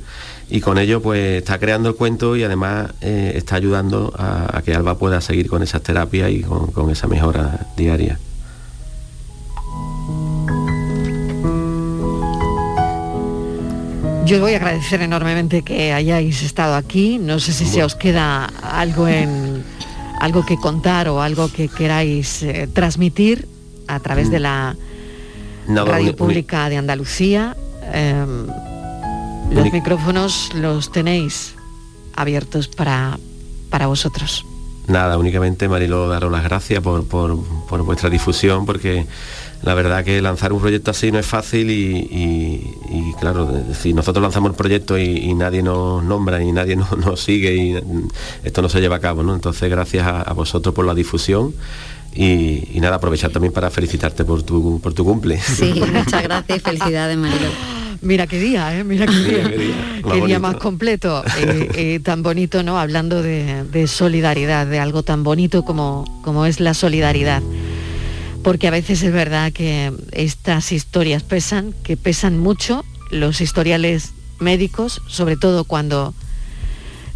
y 0.50 0.60
con 0.60 0.78
ello 0.78 1.02
pues 1.02 1.38
está 1.38 1.58
creando 1.58 1.90
el 1.90 1.94
cuento 1.94 2.36
y 2.36 2.42
además 2.42 2.92
eh, 3.02 3.32
está 3.34 3.56
ayudando 3.56 4.14
a, 4.16 4.62
que 4.64 4.74
Alba 4.74 4.96
pueda 4.96 5.20
seguir 5.20 5.48
con 5.48 5.62
esas 5.62 5.82
terapias 5.82 6.30
y 6.30 6.42
con, 6.42 6.90
esa 6.90 7.06
mejora 7.06 7.66
diaria. 7.76 8.18
Yo 14.24 14.40
voy 14.40 14.52
a 14.52 14.56
agradecer 14.56 15.00
enormemente 15.00 15.62
que 15.62 15.92
hayáis 15.92 16.42
estado 16.42 16.74
aquí. 16.74 17.18
No 17.18 17.40
sé 17.40 17.52
si 17.54 17.64
se 17.64 17.82
os 17.82 17.94
queda 17.94 18.44
algo 18.44 19.08
en 19.08 19.64
algo 20.20 20.44
que 20.44 20.56
contar 20.56 21.08
o 21.08 21.22
algo 21.22 21.50
que 21.50 21.68
queráis 21.68 22.42
eh, 22.42 22.68
transmitir 22.72 23.48
a 23.86 24.00
través 24.00 24.30
de 24.30 24.40
mm. 24.40 24.42
Radio 25.68 26.16
Pública 26.16 26.68
de 26.68 26.76
Andalucía. 26.76 27.56
Em, 27.92 28.46
los 29.50 29.72
micrófonos 29.72 30.50
los 30.54 30.90
tenéis 30.92 31.54
abiertos 32.14 32.68
para, 32.68 33.18
para 33.70 33.86
vosotros. 33.86 34.44
Nada, 34.88 35.18
únicamente 35.18 35.68
Marilo, 35.68 36.08
daros 36.08 36.32
las 36.32 36.42
gracias 36.42 36.82
por, 36.82 37.04
vuestra 37.84 38.08
difusión, 38.08 38.64
porque 38.64 39.06
la 39.62 39.74
verdad 39.74 40.02
que 40.02 40.22
lanzar 40.22 40.54
un 40.54 40.60
proyecto 40.60 40.92
así 40.92 41.12
no 41.12 41.18
es 41.18 41.26
fácil 41.26 41.70
y, 41.70 43.14
claro, 43.20 43.50
si 43.78 43.92
nosotros 43.92 44.22
lanzamos 44.22 44.52
el 44.52 44.56
proyecto 44.56 44.98
y, 44.98 45.34
nadie 45.34 45.62
nos 45.62 46.02
nombra 46.02 46.42
y 46.42 46.52
nadie 46.52 46.76
nos, 47.04 47.20
sigue 47.20 47.54
y 47.54 47.78
esto 48.44 48.62
no 48.62 48.70
se 48.70 48.80
lleva 48.80 48.96
a 48.96 49.00
cabo, 49.00 49.22
¿no? 49.22 49.34
Entonces 49.34 49.68
gracias 49.70 50.06
a 50.06 50.32
vosotros 50.32 50.74
por 50.74 50.86
la 50.86 50.94
difusión 50.94 51.52
y, 52.14 52.80
nada, 52.80 52.96
aprovechar 52.96 53.30
también 53.30 53.52
para 53.52 53.70
felicitarte 53.70 54.24
por 54.24 54.42
tu, 54.42 54.80
por 54.80 54.94
tu 54.94 55.04
cumple. 55.04 55.40
Sí, 55.40 55.82
muchas 55.92 56.22
gracias 56.22 56.58
y 56.58 56.60
felicidades, 56.60 57.16
Marilo. 57.16 57.48
Mira 58.00 58.28
qué 58.28 58.38
día, 58.38 58.78
¿eh? 58.78 58.84
mira 58.84 59.06
qué 59.06 59.12
día, 59.12 59.50
qué 60.12 60.20
día, 60.24 60.38
más 60.38 60.56
completo, 60.56 61.24
eh, 61.38 61.68
eh, 61.74 62.00
tan 62.00 62.22
bonito, 62.22 62.62
¿no? 62.62 62.78
Hablando 62.78 63.22
de, 63.22 63.86
solidaridad, 63.88 64.68
de 64.68 64.78
algo 64.78 65.02
tan 65.02 65.24
bonito 65.24 65.64
como, 65.64 66.04
como 66.22 66.46
es 66.46 66.60
la 66.60 66.74
solidaridad. 66.74 67.42
Porque 68.44 68.68
a 68.68 68.70
veces 68.70 69.02
es 69.02 69.12
verdad 69.12 69.52
que 69.52 69.92
estas 70.12 70.70
historias 70.70 71.24
pesan, 71.24 71.74
que 71.82 71.96
pesan 71.96 72.38
mucho, 72.38 72.84
los 73.10 73.40
historiales 73.40 74.12
médicos, 74.38 75.02
sobre 75.08 75.36
todo 75.36 75.64
cuando 75.64 76.14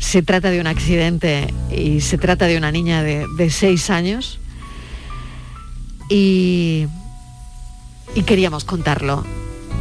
se 0.00 0.20
trata 0.22 0.50
de 0.50 0.60
un 0.60 0.66
accidente 0.66 1.46
y 1.70 2.00
se 2.00 2.18
trata 2.18 2.46
de 2.46 2.56
una 2.56 2.72
niña 2.72 3.04
de, 3.04 3.26
de 3.36 3.50
seis 3.50 3.88
años, 3.88 4.40
y, 6.12 6.88
queríamos 8.26 8.64
contarlo. 8.64 9.24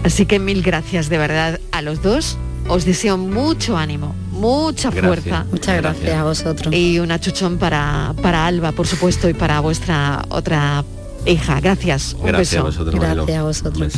Así 0.04 0.26
que 0.26 0.39
mil 0.39 0.63
gracias 0.63 1.10
de 1.10 1.17
verdad 1.17 1.60
a 1.72 1.82
los 1.82 2.02
dos. 2.02 2.38
Os 2.67 2.86
deseo 2.86 3.17
mucho 3.17 3.76
ánimo, 3.76 4.15
mucha 4.32 4.91
fuerza. 4.91 5.46
Muchas 5.52 5.78
gracias. 5.78 6.15
a 6.15 6.24
vosotros. 6.24 6.74
Y 6.74 7.00
un 7.00 7.12
achuchón 7.12 7.58
para, 7.58 8.13
para 8.22 8.46
Alba, 8.46 8.72
por 8.72 8.88
supuesto, 8.88 9.28
y 9.30 9.34
para 9.34 9.60
vuestra 9.60 10.24
otra 10.30 10.86
hija. 11.26 11.60
Gracias. 11.60 12.15
Un 12.17 12.28
gracias 12.28 12.62
A 12.62 12.63
vosotros, 12.63 12.96
gracias 12.96 13.38
a 13.38 13.44
vosotros. 13.44 13.94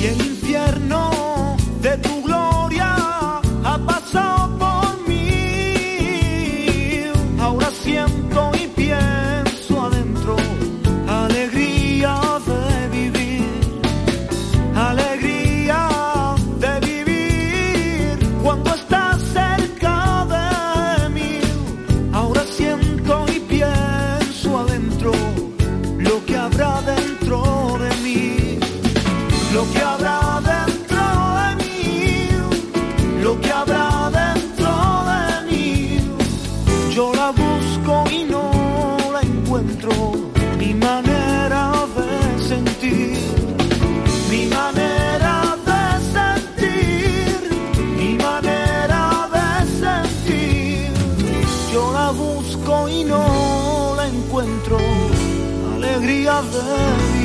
Y 0.00 0.06
el 0.06 0.30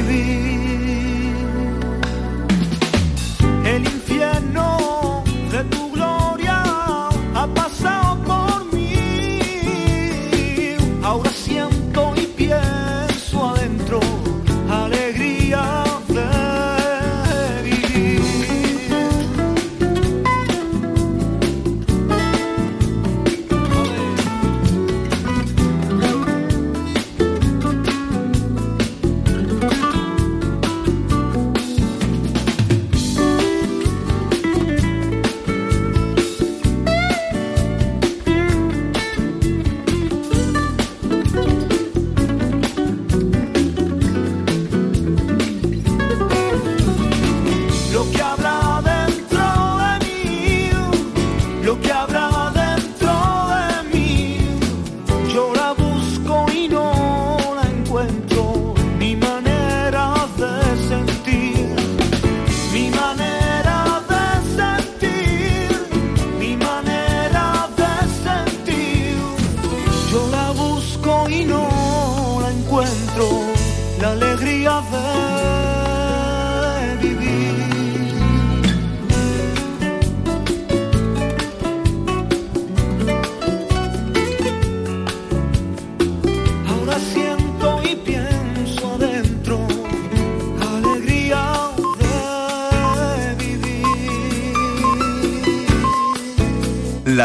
de 0.06 0.55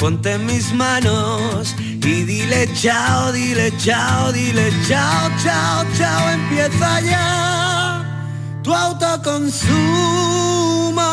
ponte 0.00 0.32
en 0.32 0.46
mis 0.46 0.72
manos 0.72 1.76
y 1.78 2.24
dile 2.24 2.66
chao, 2.72 3.30
dile 3.32 3.70
chao, 3.76 4.32
dile 4.32 4.72
chao, 4.88 5.30
chao, 5.42 5.84
chao, 5.96 6.30
empieza 6.30 7.00
ya. 7.02 8.30
Tu 8.62 8.74
autoconsumo, 8.74 9.72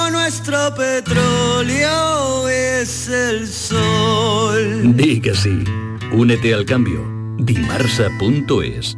nuestro 0.10 0.74
petróleo 0.74 2.48
es 2.48 3.10
el 3.10 3.46
sol. 3.48 4.96
Di 4.96 5.20
que 5.20 5.36
sí. 5.36 5.66
Únete 6.14 6.54
al 6.54 6.64
cambio. 6.66 7.06
Dimarsa.es 7.40 8.98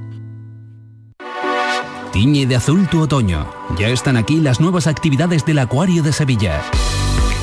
Tiñe 2.14 2.46
de 2.46 2.56
azul 2.56 2.88
tu 2.88 3.02
otoño. 3.02 3.52
Ya 3.80 3.88
están 3.88 4.18
aquí 4.18 4.40
las 4.40 4.60
nuevas 4.60 4.86
actividades 4.86 5.44
del 5.46 5.58
Acuario 5.60 6.04
de 6.04 6.14
Sevilla 6.14 6.62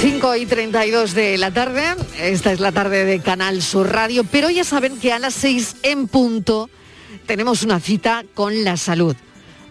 5 0.00 0.36
y 0.36 0.46
32 0.46 1.12
de 1.12 1.38
la 1.38 1.50
tarde, 1.50 1.82
esta 2.20 2.52
es 2.52 2.60
la 2.60 2.70
tarde 2.70 3.04
de 3.04 3.18
Canal 3.18 3.60
Sur 3.62 3.90
Radio, 3.90 4.22
pero 4.22 4.48
ya 4.48 4.62
saben 4.62 4.96
que 5.00 5.12
a 5.12 5.18
las 5.18 5.34
6 5.34 5.78
en 5.82 6.06
punto 6.06 6.70
tenemos 7.26 7.64
una 7.64 7.80
cita 7.80 8.22
con 8.34 8.62
la 8.62 8.76
salud. 8.76 9.16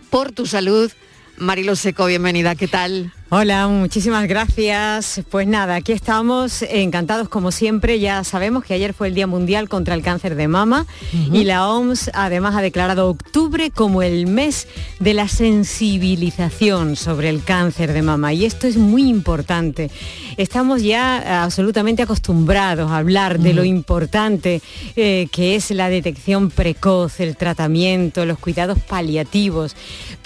Por 0.10 0.34
tu 0.34 0.46
salud, 0.46 0.92
Marilo 1.38 1.78
Seco, 1.78 2.08
bienvenida, 2.08 2.56
¿qué 2.56 2.68
tal? 2.68 3.14
Hola, 3.30 3.68
muchísimas 3.68 4.26
gracias. 4.26 5.22
Pues 5.30 5.48
nada, 5.48 5.76
aquí 5.76 5.92
estamos 5.92 6.62
encantados 6.62 7.28
como 7.28 7.52
siempre. 7.52 8.00
Ya 8.00 8.24
sabemos 8.24 8.64
que 8.64 8.74
ayer 8.74 8.94
fue 8.94 9.10
el 9.10 9.16
Día 9.16 9.28
Mundial 9.28 9.68
contra 9.68 9.96
el 9.96 10.02
Cáncer 10.02 10.36
de 10.36 10.48
Mama 10.48 10.86
y 11.34 11.44
la 11.44 11.68
OMS 11.68 12.10
además 12.14 12.56
ha 12.56 12.62
declarado 12.62 13.10
octubre 13.10 13.70
como 13.70 14.02
el 14.02 14.28
mes 14.28 14.70
de 15.02 15.14
la 15.14 15.28
sensibilización 15.28 16.96
sobre 16.96 17.28
el 17.28 17.44
cáncer 17.44 17.92
de 17.92 18.02
mama. 18.02 18.32
Y 18.32 18.46
esto 18.46 18.66
es 18.66 18.78
muy 18.78 19.10
importante. 19.10 19.92
Estamos 20.38 20.82
ya 20.82 21.44
absolutamente 21.44 22.04
acostumbrados 22.04 22.90
a 22.90 22.98
hablar 22.98 23.40
de 23.40 23.54
lo 23.54 23.66
importante 23.66 24.62
eh, 24.96 25.28
que 25.34 25.58
es 25.58 25.72
la 25.72 25.90
detección 25.90 26.50
precoz, 26.50 27.20
el 27.20 27.36
tratamiento, 27.36 28.26
los 28.26 28.40
cuidados 28.40 28.80
paliativos. 28.80 29.76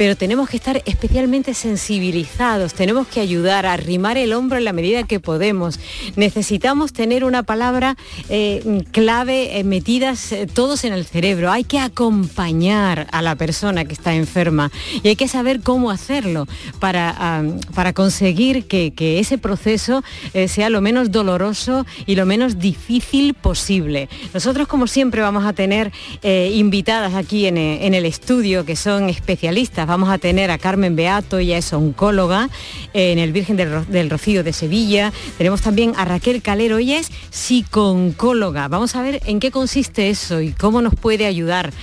Pero 0.01 0.17
tenemos 0.17 0.49
que 0.49 0.57
estar 0.57 0.81
especialmente 0.87 1.53
sensibilizados 1.53 2.73
tenemos 2.73 3.07
que 3.07 3.19
ayudar 3.19 3.67
a 3.67 3.73
arrimar 3.73 4.17
el 4.17 4.33
hombro 4.33 4.57
en 4.57 4.65
la 4.65 4.73
medida 4.73 5.03
que 5.03 5.19
podemos. 5.19 5.79
Necesitamos 6.15 6.91
tener 6.91 7.23
una 7.23 7.43
palabra 7.43 7.95
eh, 8.27 8.83
clave 8.91 9.59
eh, 9.59 9.63
metidas 9.63 10.31
eh, 10.31 10.47
todos 10.47 10.85
en 10.85 10.93
el 10.93 11.05
cerebro. 11.05 11.51
Hay 11.51 11.63
que 11.65 11.77
acompañar 11.77 13.07
a 13.11 13.21
la 13.21 13.35
persona 13.35 13.85
que 13.85 13.93
está 13.93 14.15
enferma 14.15 14.71
y 15.03 15.09
hay 15.09 15.15
que 15.15 15.27
saber 15.27 15.61
cómo 15.61 15.91
hacerlo 15.91 16.47
para, 16.79 17.43
para 17.75 17.93
conseguir 17.93 18.65
que, 18.65 18.91
ese 19.19 19.37
proceso 19.37 20.03
sea 20.47 20.69
lo 20.69 20.81
menos 20.81 21.11
doloroso 21.11 21.85
y 22.05 22.15
lo 22.15 22.25
menos 22.25 22.59
difícil 22.59 23.33
posible. 23.33 24.09
Nosotros, 24.33 24.67
como 24.67 24.87
siempre, 24.87 25.21
vamos 25.21 25.45
a 25.45 25.53
tener 25.53 25.91
invitadas 26.23 27.13
aquí 27.13 27.45
en 27.45 27.57
el 27.57 28.05
estudio 28.05 28.65
que 28.65 28.75
son 28.75 29.09
especialistas. 29.09 29.90
Vamos 29.91 30.07
a 30.07 30.19
tener 30.19 30.51
a 30.51 30.57
Carmen 30.57 30.95
Beato, 30.95 31.37
ella 31.37 31.57
es 31.57 31.73
oncóloga, 31.73 32.49
en 32.93 33.19
el 33.19 33.33
Virgen 33.33 33.57
del, 33.57 34.09
Rocío 34.09 34.41
de 34.41 34.53
Sevilla. 34.53 35.11
Tenemos 35.37 35.59
también 35.61 35.91
a 35.97 36.05
Raquel 36.05 36.41
Calero, 36.41 36.77
ella 36.77 36.97
es 36.97 37.11
psicooncóloga. 37.29 38.69
Vamos 38.69 38.95
a 38.95 39.01
ver 39.01 39.21
en 39.25 39.41
qué 39.41 39.51
consiste 39.51 40.09
eso 40.09 40.39
y 40.39 40.53
cómo 40.53 40.81
nos 40.81 40.95
puede 40.95 41.25
ayudar. 41.25 41.73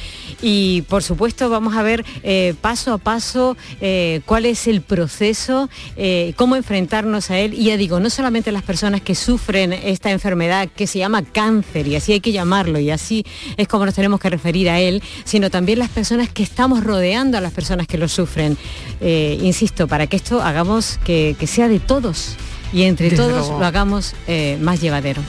Y 0.41 0.83
por 0.89 1.03
supuesto 1.03 1.51
vamos 1.51 1.77
a 1.77 1.83
ver 1.83 2.03
eh, 2.23 2.55
paso 2.63 2.95
a 2.95 2.99
paso 2.99 3.59
eh, 3.83 4.23
cuál 4.25 4.47
es 4.47 4.69
el 4.69 4.81
proceso, 4.81 5.69
eh, 5.97 6.33
cómo 6.37 6.57
enfrentarnos 6.57 7.31
a 7.31 7.39
él. 7.39 7.53
Y 7.53 7.65
ya 7.65 7.77
digo, 7.77 8.01
no 8.01 8.09
solamente 8.09 8.53
las 8.53 8.63
personas 8.63 9.03
que 9.03 9.15
sufren 9.15 9.75
esta 9.75 10.11
enfermedad 10.11 10.71
que 10.75 10.87
se 10.87 10.99
llama 10.99 11.23
cáncer, 11.23 11.87
y 11.89 11.97
así 11.97 12.13
hay 12.13 12.21
que 12.21 12.33
llamarlo, 12.33 12.79
y 12.79 12.91
así 12.91 13.27
es 13.59 13.69
como 13.69 13.85
nos 13.85 13.95
tenemos 13.95 14.19
que 14.19 14.31
referir 14.31 14.71
a 14.71 14.81
él, 14.81 15.03
sino 15.25 15.51
también 15.51 15.79
las 15.81 15.91
personas 15.91 16.31
que 16.31 16.43
estamos 16.43 16.83
rodeando 16.83 17.37
a 17.37 17.41
las 17.41 17.53
personas 17.53 17.87
que 17.87 17.98
lo 17.99 18.09
sufren. 18.09 18.57
insisto, 19.01 19.87
para 19.87 20.07
que 20.07 20.17
esto 20.17 20.43
hagamos 20.43 20.99
que, 21.05 21.37
sea 21.47 21.69
de 21.69 21.81
todos 21.81 22.37
y 22.73 22.83
entre 22.83 23.11
todos 23.11 23.49
lo 23.49 23.65
hagamos 23.65 24.15
eh, 24.27 24.59
más 24.61 24.81
llevadero. 24.81 25.23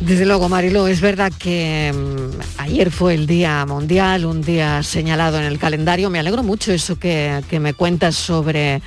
Desde 0.00 0.26
luego, 0.26 0.48
Marilo, 0.48 0.88
es 0.88 1.00
verdad 1.00 1.32
que 1.38 1.92
mm, 1.94 2.60
ayer 2.60 2.90
fue 2.90 3.14
el 3.14 3.26
Día 3.26 3.64
Mundial, 3.66 4.24
un 4.24 4.42
día 4.42 4.82
señalado 4.82 5.38
en 5.38 5.44
el 5.44 5.58
calendario. 5.58 6.10
Me 6.10 6.18
alegro 6.18 6.42
mucho 6.42 6.72
eso 6.72 6.98
que, 6.98 7.42
me 7.60 7.74
cuentas 7.74 8.16
sobre 8.16 8.82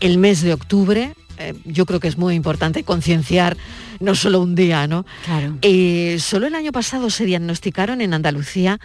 el 0.00 0.16
mes 0.16 0.40
de 0.40 0.54
octubre. 0.54 1.12
Eh, 1.38 1.54
yo 1.64 1.84
creo 1.84 2.00
que 2.00 2.08
es 2.08 2.16
muy 2.16 2.34
importante 2.34 2.82
concienciar 2.82 3.56
no 4.00 4.14
solo 4.14 4.40
un 4.40 4.54
día, 4.54 4.86
¿no? 4.86 5.04
Claro. 5.26 5.58
Eh, 5.60 6.16
solo 6.20 6.46
el 6.46 6.54
año 6.54 6.72
pasado 6.72 7.10
se 7.10 7.26
diagnosticaron 7.26 8.00
en 8.00 8.14
Andalucía 8.14 8.80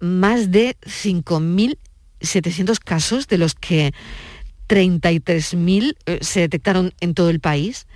más 0.00 0.50
de 0.50 0.76
5.700 2.24 2.78
casos, 2.78 3.28
de 3.28 3.38
los 3.38 3.54
que 3.54 3.92
33.000 4.68 5.96
eh, 6.06 6.18
se 6.22 6.40
detectaron 6.40 6.92
en 7.00 7.14
todo 7.14 7.30
el 7.30 7.40
país 7.40 7.86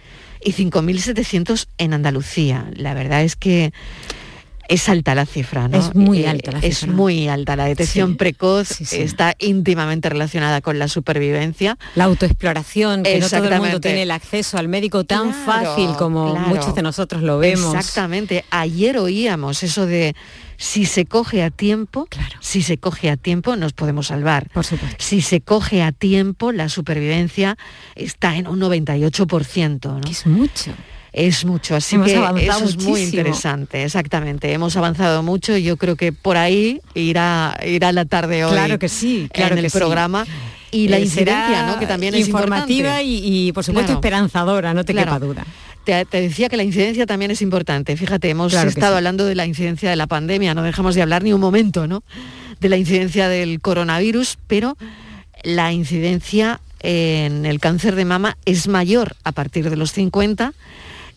y 0.43 0.53
5.700 0.53 1.67
en 1.79 1.95
Andalucía. 1.95 2.71
La 2.75 2.95
verdad 2.95 3.23
es 3.23 3.37
que 3.37 3.73
es 4.69 4.89
alta 4.91 5.15
la 5.15 5.25
cifra, 5.25 5.67
¿no? 5.67 5.79
Es 5.79 5.95
muy 5.95 6.25
eh, 6.25 6.29
alta 6.29 6.53
la 6.53 6.61
cifra. 6.61 6.69
Es 6.69 6.87
muy 6.87 7.27
alta. 7.27 7.57
La 7.57 7.65
detección 7.65 8.17
precoz 8.17 8.81
está 8.93 9.35
íntimamente 9.39 10.11
relacionada 10.11 10.61
con 10.61 10.79
la 10.79 10.89
supervivencia. 10.89 11.79
La 11.95 12.05
autoexploración, 12.05 13.03
que 13.03 13.19
no 13.19 13.29
todo 13.29 13.49
el 13.49 13.61
mundo 13.61 13.81
tiene 13.81 14.03
el 14.03 14.11
acceso 14.11 14.59
al 14.59 14.69
médico 14.69 15.05
tan 15.05 15.33
fácil 15.33 15.91
como 15.99 16.37
muchos 16.37 16.75
de 16.75 16.83
nosotros 16.83 17.23
lo 17.23 17.39
vemos. 17.39 17.75
Exactamente. 17.75 18.45
Ayer 18.51 18.99
oíamos 18.99 19.63
eso 19.63 19.87
de 19.87 20.15
si 20.61 20.85
se 20.87 21.07
coge 21.07 21.43
a 21.45 21.51
tiempo, 21.51 22.07
claro. 22.11 22.37
si 22.41 22.63
se 22.63 22.77
coge 22.79 23.09
a 23.11 23.17
tiempo, 23.17 23.55
nos 23.57 23.73
podemos 23.73 24.09
salvar. 24.09 24.51
Por 24.53 24.65
supuesto. 24.67 24.97
Si 24.99 25.23
se 25.23 25.41
coge 25.41 25.83
a 25.83 25.93
tiempo, 25.93 26.51
la 26.53 26.69
supervivencia 26.69 27.57
está 27.95 28.37
en 28.37 28.49
un 28.49 28.59
98%. 28.61 29.81
¿no? 29.85 30.01
Es 30.11 30.27
mucho. 30.27 30.73
es 31.13 31.45
mucho, 31.45 31.77
así 31.77 31.95
Hemos 31.97 32.09
que 32.35 32.47
eso 32.47 32.65
es 32.65 32.77
muy 32.85 33.03
interesante, 33.03 33.83
exactamente. 33.85 34.53
Hemos 34.53 34.77
avanzado 34.77 35.23
mucho 35.23 35.57
y 35.57 35.63
yo 35.63 35.77
creo 35.77 35.97
que 35.97 36.13
por 36.13 36.37
ahí 36.37 36.81
irá, 36.95 37.57
irá 37.65 37.93
la 37.93 38.05
tarde 38.05 38.45
hoy 38.45 38.53
Claro 38.53 38.79
que 38.79 38.89
sí, 38.89 39.29
claro 39.33 39.55
en 39.55 39.61
que 39.61 39.67
el 39.67 39.71
sí. 39.71 39.79
programa. 39.79 40.27
Y 40.71 40.89
la 40.89 40.99
Eh, 40.99 41.03
incidencia, 41.05 41.77
que 41.81 41.87
también 41.87 42.15
es 42.15 42.27
informativa 42.29 43.01
y, 43.01 43.21
y, 43.49 43.53
por 43.53 43.65
supuesto 43.65 43.87
Claro. 43.87 44.01
esperanzadora, 44.01 44.75
no 44.75 44.85
te 44.85 44.93
Claro. 44.93 45.13
quepa 45.15 45.19
duda. 45.27 45.47
Te, 45.89 46.05
te 46.05 46.21
decía 46.21 46.51
que 46.51 46.59
la 46.59 46.65
incidencia 46.65 47.07
también 47.07 47.31
es 47.31 47.41
importante. 47.41 47.97
Fíjate, 47.97 48.29
hemos 48.29 48.53
Claro 48.53 48.69
estado 48.69 48.93
sí. 48.93 48.97
hablando 48.99 49.25
de 49.25 49.35
la 49.35 49.47
incidencia 49.47 49.89
de 49.89 49.97
la 49.97 50.07
pandemia, 50.07 50.53
no 50.53 50.63
dejamos 50.63 50.95
de 50.95 51.01
hablar 51.01 51.23
ni 51.23 51.33
un 51.33 51.41
momento, 51.41 51.87
¿no? 51.87 52.03
De 52.61 52.69
la 52.69 52.77
incidencia 52.77 53.27
del 53.31 53.63
coronavirus, 53.63 54.37
pero 54.47 54.77
la 55.43 55.73
incidencia 55.73 56.61
en 56.81 57.47
el 57.47 57.59
cáncer 57.59 57.95
de 57.95 58.05
mama 58.05 58.37
es 58.45 58.69
mayor 58.69 59.17
a 59.25 59.33
partir 59.33 59.71
de 59.71 59.77
los 59.77 59.93
50. 59.93 60.53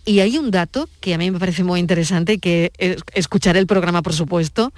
Y 0.05 0.19
hay 0.19 0.37
un 0.37 0.51
dato 0.51 0.89
que 0.99 1.13
a 1.13 1.17
mí 1.17 1.29
me 1.31 1.39
parece 1.39 1.63
muy 1.63 1.79
interesante, 1.79 2.39
que 2.39 2.71
eh, 2.77 2.97
escucharé 3.13 3.59
el 3.59 3.67
programa, 3.67 4.01
por 4.01 4.13
supuesto, 4.13 4.73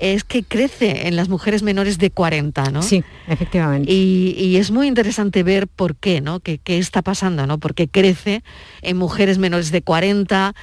es 0.00 0.24
que 0.24 0.42
crece 0.42 1.08
en 1.08 1.16
las 1.16 1.28
mujeres 1.28 1.62
menores 1.62 1.98
de 1.98 2.10
40, 2.10 2.70
¿no? 2.70 2.82
Sí, 2.82 3.02
efectivamente. 3.28 3.90
Y, 3.90 4.34
y 4.38 4.56
es 4.56 4.70
muy 4.70 4.86
interesante 4.86 5.42
ver 5.42 5.68
por 5.68 5.96
qué, 5.96 6.20
¿no? 6.20 6.40
¿Qué, 6.40 6.58
qué 6.58 6.78
está 6.78 7.02
pasando, 7.02 7.46
¿no? 7.46 7.58
Porque 7.58 7.88
crece 7.88 8.42
en 8.82 8.96
mujeres 8.96 9.38
menores 9.38 9.70
de 9.70 9.82
40, 9.82 10.54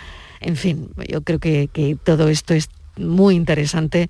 en 0.42 0.56
fin, 0.56 0.90
yo 1.08 1.22
creo 1.22 1.40
que, 1.40 1.70
que 1.72 1.98
todo 2.04 2.30
esto 2.30 2.54
es 2.54 2.70
muy 2.96 3.36
interesante 3.36 4.10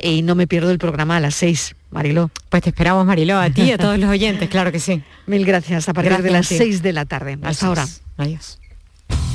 y 0.00 0.22
no 0.22 0.34
me 0.34 0.46
pierdo 0.46 0.70
el 0.70 0.78
programa 0.78 1.16
a 1.16 1.20
las 1.20 1.34
6, 1.34 1.76
Mariló. 1.90 2.30
Pues 2.48 2.62
te 2.62 2.70
esperamos, 2.70 3.04
Mariló, 3.04 3.38
a 3.38 3.50
ti 3.50 3.62
y 3.62 3.72
a 3.72 3.78
todos 3.78 3.98
los 3.98 4.08
oyentes, 4.08 4.48
claro 4.48 4.72
que 4.72 4.80
sí. 4.80 5.02
Mil 5.26 5.44
gracias, 5.44 5.88
a 5.88 5.92
partir 5.92 6.16
de 6.22 6.30
las 6.30 6.46
a 6.46 6.48
ti. 6.48 6.56
6 6.56 6.82
de 6.82 6.92
la 6.92 7.04
tarde. 7.04 7.38
Hasta 7.42 7.66
ahora. 7.66 7.86
Adiós. 8.16 8.58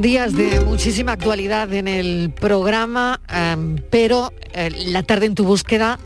Días 0.00 0.34
de 0.34 0.60
muchísima 0.60 1.12
actualidad 1.12 1.72
en 1.72 1.86
el 1.88 2.32
programa, 2.32 3.20
em, 3.28 3.76
pero 3.90 4.32
eh, 4.52 4.70
la 4.86 5.02
tarde 5.02 5.26
en 5.26 5.34
tu 5.34 5.44
búsqueda 5.44 5.98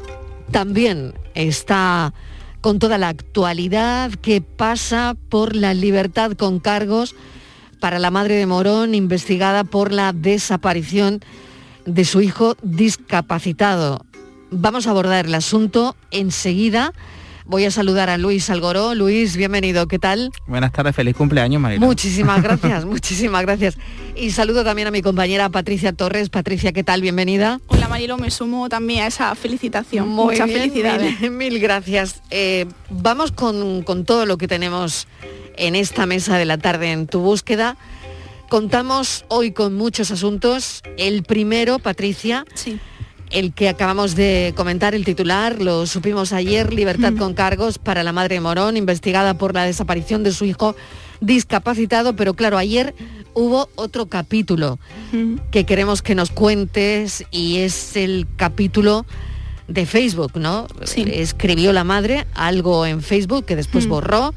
también 0.51 1.15
está 1.35 2.13
con 2.61 2.79
toda 2.79 2.99
la 2.99 3.09
actualidad 3.09 4.13
que 4.13 4.41
pasa 4.41 5.17
por 5.29 5.57
la 5.57 5.75
libertad 5.75 6.33
con 6.33 6.61
cargos 6.61 7.15
para 7.81 7.99
la 7.99 8.11
madre 8.11 8.35
de 8.35 8.47
Morón, 8.47 8.95
investigada 8.95 9.65
por 9.65 9.93
la 9.93 10.13
desaparición 10.13 11.21
de 11.87 12.05
su 12.05 12.21
hijo 12.21 12.57
discapacitado. 12.63 14.05
Vamos 14.51 14.87
a 14.87 14.91
abordar 14.91 15.27
el 15.27 15.35
asunto 15.35 15.97
enseguida. 16.11 16.93
Voy 17.49 17.65
a 17.65 17.71
saludar 17.71 18.11
a 18.11 18.19
Luis 18.19 18.51
Algoró. 18.51 18.95
Luis, 18.95 19.35
bienvenido. 19.39 19.89
¿Qué 19.89 19.99
tal? 19.99 20.31
Buenas 20.47 20.71
tardes, 20.71 20.95
feliz 20.95 21.17
cumpleaños, 21.17 21.63
Mariló. 21.63 21.87
Muchísimas 21.87 22.43
gracias, 22.45 22.85
muchísimas 22.85 23.41
gracias. 23.41 23.79
Y 24.15 24.33
saludo 24.33 24.65
también 24.65 24.89
a 24.89 24.91
mi 24.91 25.01
compañera 25.01 25.49
Patricia 25.49 25.95
Torres. 25.95 26.29
Patricia, 26.29 26.73
¿qué 26.73 26.85
tal? 26.85 27.01
Bienvenida. 27.01 27.59
Hola 27.69 27.89
Marilo, 27.89 28.19
me 28.19 28.31
sumo 28.31 28.69
también 28.69 29.05
a 29.05 29.07
esa 29.07 29.35
felicitación. 29.35 30.11
Muy 30.11 30.35
Muchas 30.35 30.47
bien, 30.47 30.61
felicidades. 30.61 31.21
Mil, 31.23 31.31
mil 31.31 31.59
gracias. 31.59 32.21
Eh, 32.29 32.67
vamos 32.91 33.33
con, 33.33 33.83
con 33.83 34.05
todo 34.05 34.27
lo 34.27 34.37
que 34.37 34.47
tenemos 34.47 35.09
en 35.57 35.75
esta 35.75 36.05
mesa 36.05 36.37
de 36.37 36.45
la 36.45 36.59
tarde 36.59 36.93
en 36.93 37.07
tu 37.07 37.21
búsqueda. 37.21 37.79
Contamos 38.51 39.25
hoy 39.29 39.53
con 39.53 39.75
muchos 39.75 40.11
asuntos. 40.11 40.83
El 40.99 41.23
primero, 41.23 41.79
Patricia, 41.79 42.45
el 43.31 43.53
que 43.53 43.69
acabamos 43.69 44.15
de 44.15 44.53
comentar, 44.57 44.95
el 44.95 45.05
titular, 45.05 45.61
lo 45.61 45.87
supimos 45.87 46.33
ayer, 46.33 46.73
libertad 46.73 47.13
con 47.19 47.35
cargos 47.35 47.79
para 47.79 48.03
la 48.03 48.13
madre 48.13 48.41
Morón, 48.41 48.77
investigada 48.77 49.35
por 49.35 49.55
la 49.55 49.65
desaparición 49.65 50.23
de 50.23 50.33
su 50.33 50.45
hijo 50.45 50.75
discapacitado, 51.21 52.15
pero 52.17 52.35
claro, 52.35 52.59
ayer 52.59 52.95
hubo 53.35 53.69
otro 53.77 54.07
capítulo 54.07 54.79
que 55.51 55.65
queremos 55.65 56.03
que 56.03 56.15
nos 56.15 56.31
cuentes 56.31 57.25
y 57.31 57.59
es 57.59 57.97
el 57.97 58.27
capítulo 58.37 59.07
de 59.69 59.85
Facebook, 59.87 60.33
¿no? 60.37 60.67
Escribió 60.97 61.73
la 61.75 61.85
madre 61.85 62.27
algo 62.35 62.87
en 62.87 63.03
Facebook 63.03 63.45
que 63.45 63.55
después 63.55 63.87
Mm. 63.87 63.91
borró. 63.91 64.35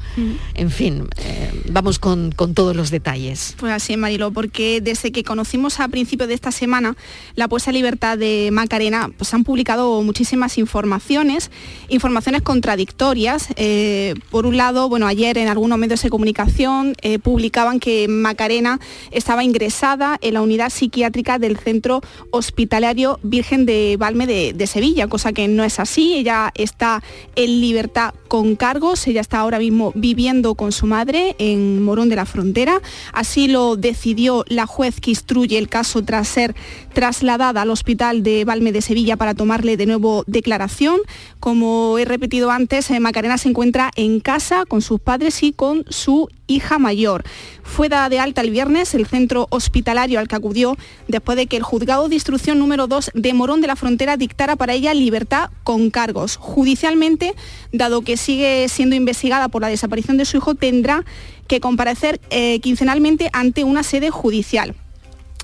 En 0.54 0.70
fin, 0.70 1.08
eh, 1.16 1.50
vamos 1.70 1.98
con, 1.98 2.32
con 2.32 2.52
todos 2.54 2.76
los 2.76 2.90
detalles. 2.90 3.54
Pues 3.58 3.72
así 3.72 3.94
es, 3.94 3.98
Marilo, 3.98 4.30
porque 4.30 4.80
desde 4.82 5.10
que 5.10 5.24
conocimos 5.24 5.80
a 5.80 5.88
principios 5.88 6.28
de 6.28 6.34
esta 6.34 6.52
semana 6.52 6.96
la 7.34 7.48
puesta 7.48 7.70
en 7.70 7.76
libertad 7.76 8.18
de 8.18 8.50
Macarena, 8.52 9.10
pues 9.16 9.28
se 9.30 9.36
han 9.36 9.44
publicado 9.44 10.02
muchísimas 10.02 10.58
informaciones, 10.58 11.50
informaciones 11.88 12.42
contradictorias. 12.42 13.48
Eh, 13.56 14.14
por 14.30 14.44
un 14.46 14.56
lado, 14.58 14.88
bueno, 14.88 15.06
ayer 15.06 15.38
en 15.38 15.48
algunos 15.48 15.78
medios 15.78 16.02
de 16.02 16.10
comunicación 16.10 16.94
eh, 17.02 17.18
publicaban 17.18 17.80
que 17.80 18.06
Macarena 18.06 18.80
estaba 19.10 19.44
ingresada 19.44 20.18
en 20.20 20.34
la 20.34 20.42
unidad 20.42 20.68
psiquiátrica 20.70 21.38
del 21.38 21.56
Centro 21.56 22.02
Hospitalario 22.30 23.18
Virgen 23.22 23.64
de 23.66 23.96
Valme 23.98 24.26
de, 24.26 24.52
de 24.52 24.66
Sevilla, 24.66 25.06
cosa 25.06 25.21
que 25.30 25.46
no 25.46 25.62
es 25.62 25.78
así. 25.78 26.14
Ella 26.14 26.50
está 26.56 27.00
en 27.36 27.60
libertad 27.60 28.14
con 28.26 28.56
cargos, 28.56 29.06
ella 29.06 29.20
está 29.20 29.38
ahora 29.38 29.60
mismo 29.60 29.92
viviendo 29.94 30.56
con 30.56 30.72
su 30.72 30.86
madre 30.86 31.36
en 31.38 31.84
Morón 31.84 32.08
de 32.08 32.16
la 32.16 32.26
Frontera. 32.26 32.80
Así 33.12 33.46
lo 33.46 33.76
decidió 33.76 34.44
la 34.48 34.66
juez 34.66 35.00
que 35.00 35.10
instruye 35.10 35.58
el 35.58 35.68
caso 35.68 36.02
tras 36.02 36.26
ser 36.26 36.56
trasladada 36.92 37.62
al 37.62 37.70
hospital 37.70 38.22
de 38.24 38.44
Valme 38.44 38.72
de 38.72 38.82
Sevilla 38.82 39.16
para 39.16 39.34
tomarle 39.34 39.76
de 39.76 39.86
nuevo 39.86 40.24
declaración. 40.26 40.98
Como 41.42 41.98
he 41.98 42.04
repetido 42.04 42.52
antes, 42.52 42.88
eh, 42.92 43.00
Macarena 43.00 43.36
se 43.36 43.48
encuentra 43.48 43.90
en 43.96 44.20
casa 44.20 44.64
con 44.64 44.80
sus 44.80 45.00
padres 45.00 45.42
y 45.42 45.52
con 45.52 45.84
su 45.88 46.28
hija 46.46 46.78
mayor. 46.78 47.24
Fue 47.64 47.88
dada 47.88 48.08
de 48.08 48.20
alta 48.20 48.42
el 48.42 48.52
viernes 48.52 48.94
el 48.94 49.06
centro 49.06 49.48
hospitalario 49.50 50.20
al 50.20 50.28
que 50.28 50.36
acudió 50.36 50.76
después 51.08 51.36
de 51.36 51.48
que 51.48 51.56
el 51.56 51.64
juzgado 51.64 52.08
de 52.08 52.14
instrucción 52.14 52.60
número 52.60 52.86
2 52.86 53.10
de 53.14 53.34
Morón 53.34 53.60
de 53.60 53.66
la 53.66 53.74
Frontera 53.74 54.16
dictara 54.16 54.54
para 54.54 54.74
ella 54.74 54.94
libertad 54.94 55.50
con 55.64 55.90
cargos. 55.90 56.36
Judicialmente, 56.36 57.34
dado 57.72 58.02
que 58.02 58.16
sigue 58.16 58.68
siendo 58.68 58.94
investigada 58.94 59.48
por 59.48 59.62
la 59.62 59.68
desaparición 59.68 60.18
de 60.18 60.26
su 60.26 60.36
hijo, 60.36 60.54
tendrá 60.54 61.04
que 61.48 61.58
comparecer 61.58 62.20
eh, 62.30 62.60
quincenalmente 62.60 63.30
ante 63.32 63.64
una 63.64 63.82
sede 63.82 64.10
judicial. 64.10 64.76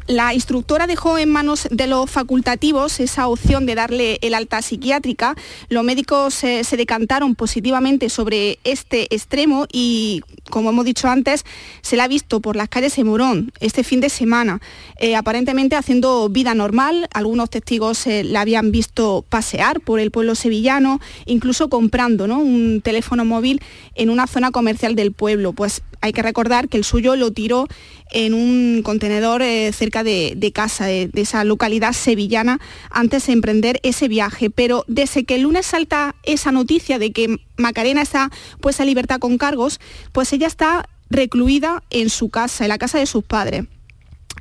La 0.09 0.33
instructora 0.33 0.87
dejó 0.87 1.19
en 1.19 1.29
manos 1.29 1.69
de 1.71 1.87
los 1.87 2.11
facultativos 2.11 2.99
esa 2.99 3.29
opción 3.29 3.67
de 3.67 3.75
darle 3.75 4.19
el 4.23 4.33
alta 4.33 4.63
psiquiátrica. 4.63 5.37
Los 5.69 5.85
médicos 5.85 6.43
eh, 6.45 6.65
se 6.65 6.79
decantaron 6.79 7.35
positivamente 7.35 8.09
sobre 8.09 8.59
este 8.65 9.15
extremo 9.15 9.67
y, 9.71 10.23
como 10.49 10.71
hemos 10.71 10.87
dicho 10.87 11.09
antes, 11.09 11.45
se 11.83 11.99
la 11.99 12.05
ha 12.05 12.09
visto 12.09 12.41
por 12.41 12.57
las 12.57 12.71
calles 12.71 12.97
de 12.97 13.05
Morón 13.05 13.53
este 13.61 13.85
fin 13.85 14.01
de 14.01 14.09
semana, 14.09 14.63
eh, 14.99 15.15
aparentemente 15.15 15.77
haciendo 15.77 16.31
vida 16.31 16.55
normal. 16.55 17.07
Algunos 17.13 17.51
testigos 17.51 18.07
eh, 18.07 18.25
la 18.25 18.41
habían 18.41 18.73
visto 18.73 19.27
pasear 19.29 19.81
por 19.81 20.01
el 20.01 20.11
pueblo 20.11 20.35
sevillano, 20.35 21.03
incluso 21.27 21.69
comprando 21.69 22.27
¿no? 22.27 22.39
un 22.39 22.81
teléfono 22.81 23.27
móvil 23.27 23.61
en 23.95 24.09
una 24.09 24.27
zona 24.27 24.53
comercial 24.53 24.95
del 24.95 25.13
pueblo. 25.13 25.53
Pues 25.53 25.83
hay 26.01 26.13
que 26.13 26.23
recordar 26.23 26.69
que 26.69 26.77
el 26.77 26.85
suyo 26.85 27.17
lo 27.17 27.33
tiró 27.33 27.67
en 28.11 28.35
un 28.35 28.83
contenedor 28.83 29.43
eh, 29.43 29.73
cerca 29.73 30.03
de, 30.03 30.53
casa, 30.55 30.87
de, 30.87 31.11
esa 31.15 31.45
localidad 31.45 31.93
sevillana, 31.93 32.61
antes 32.91 33.27
de 33.27 33.33
emprender 33.33 33.81
ese 33.83 34.09
viaje. 34.09 34.51
Pero 34.51 34.85
desde 34.89 35.25
que 35.25 35.37
el 35.37 35.43
lunes 35.43 35.67
salta 35.67 36.15
esa 36.23 36.53
noticia 36.53 36.99
de 36.99 37.13
que 37.13 37.39
Macarena 37.57 38.03
está 38.03 38.31
puesta 38.61 38.83
en 38.83 38.89
libertad 38.89 39.19
con 39.19 39.39
cargos, 39.39 39.81
pues 40.13 40.33
ella 40.33 40.47
está 40.47 40.89
recluida 41.11 41.83
en 41.91 42.11
su 42.11 42.29
casa, 42.31 42.65
en 42.65 42.69
la 42.69 42.79
casa 42.79 42.99
de 42.99 43.07
sus 43.07 43.25
padres. 43.25 43.65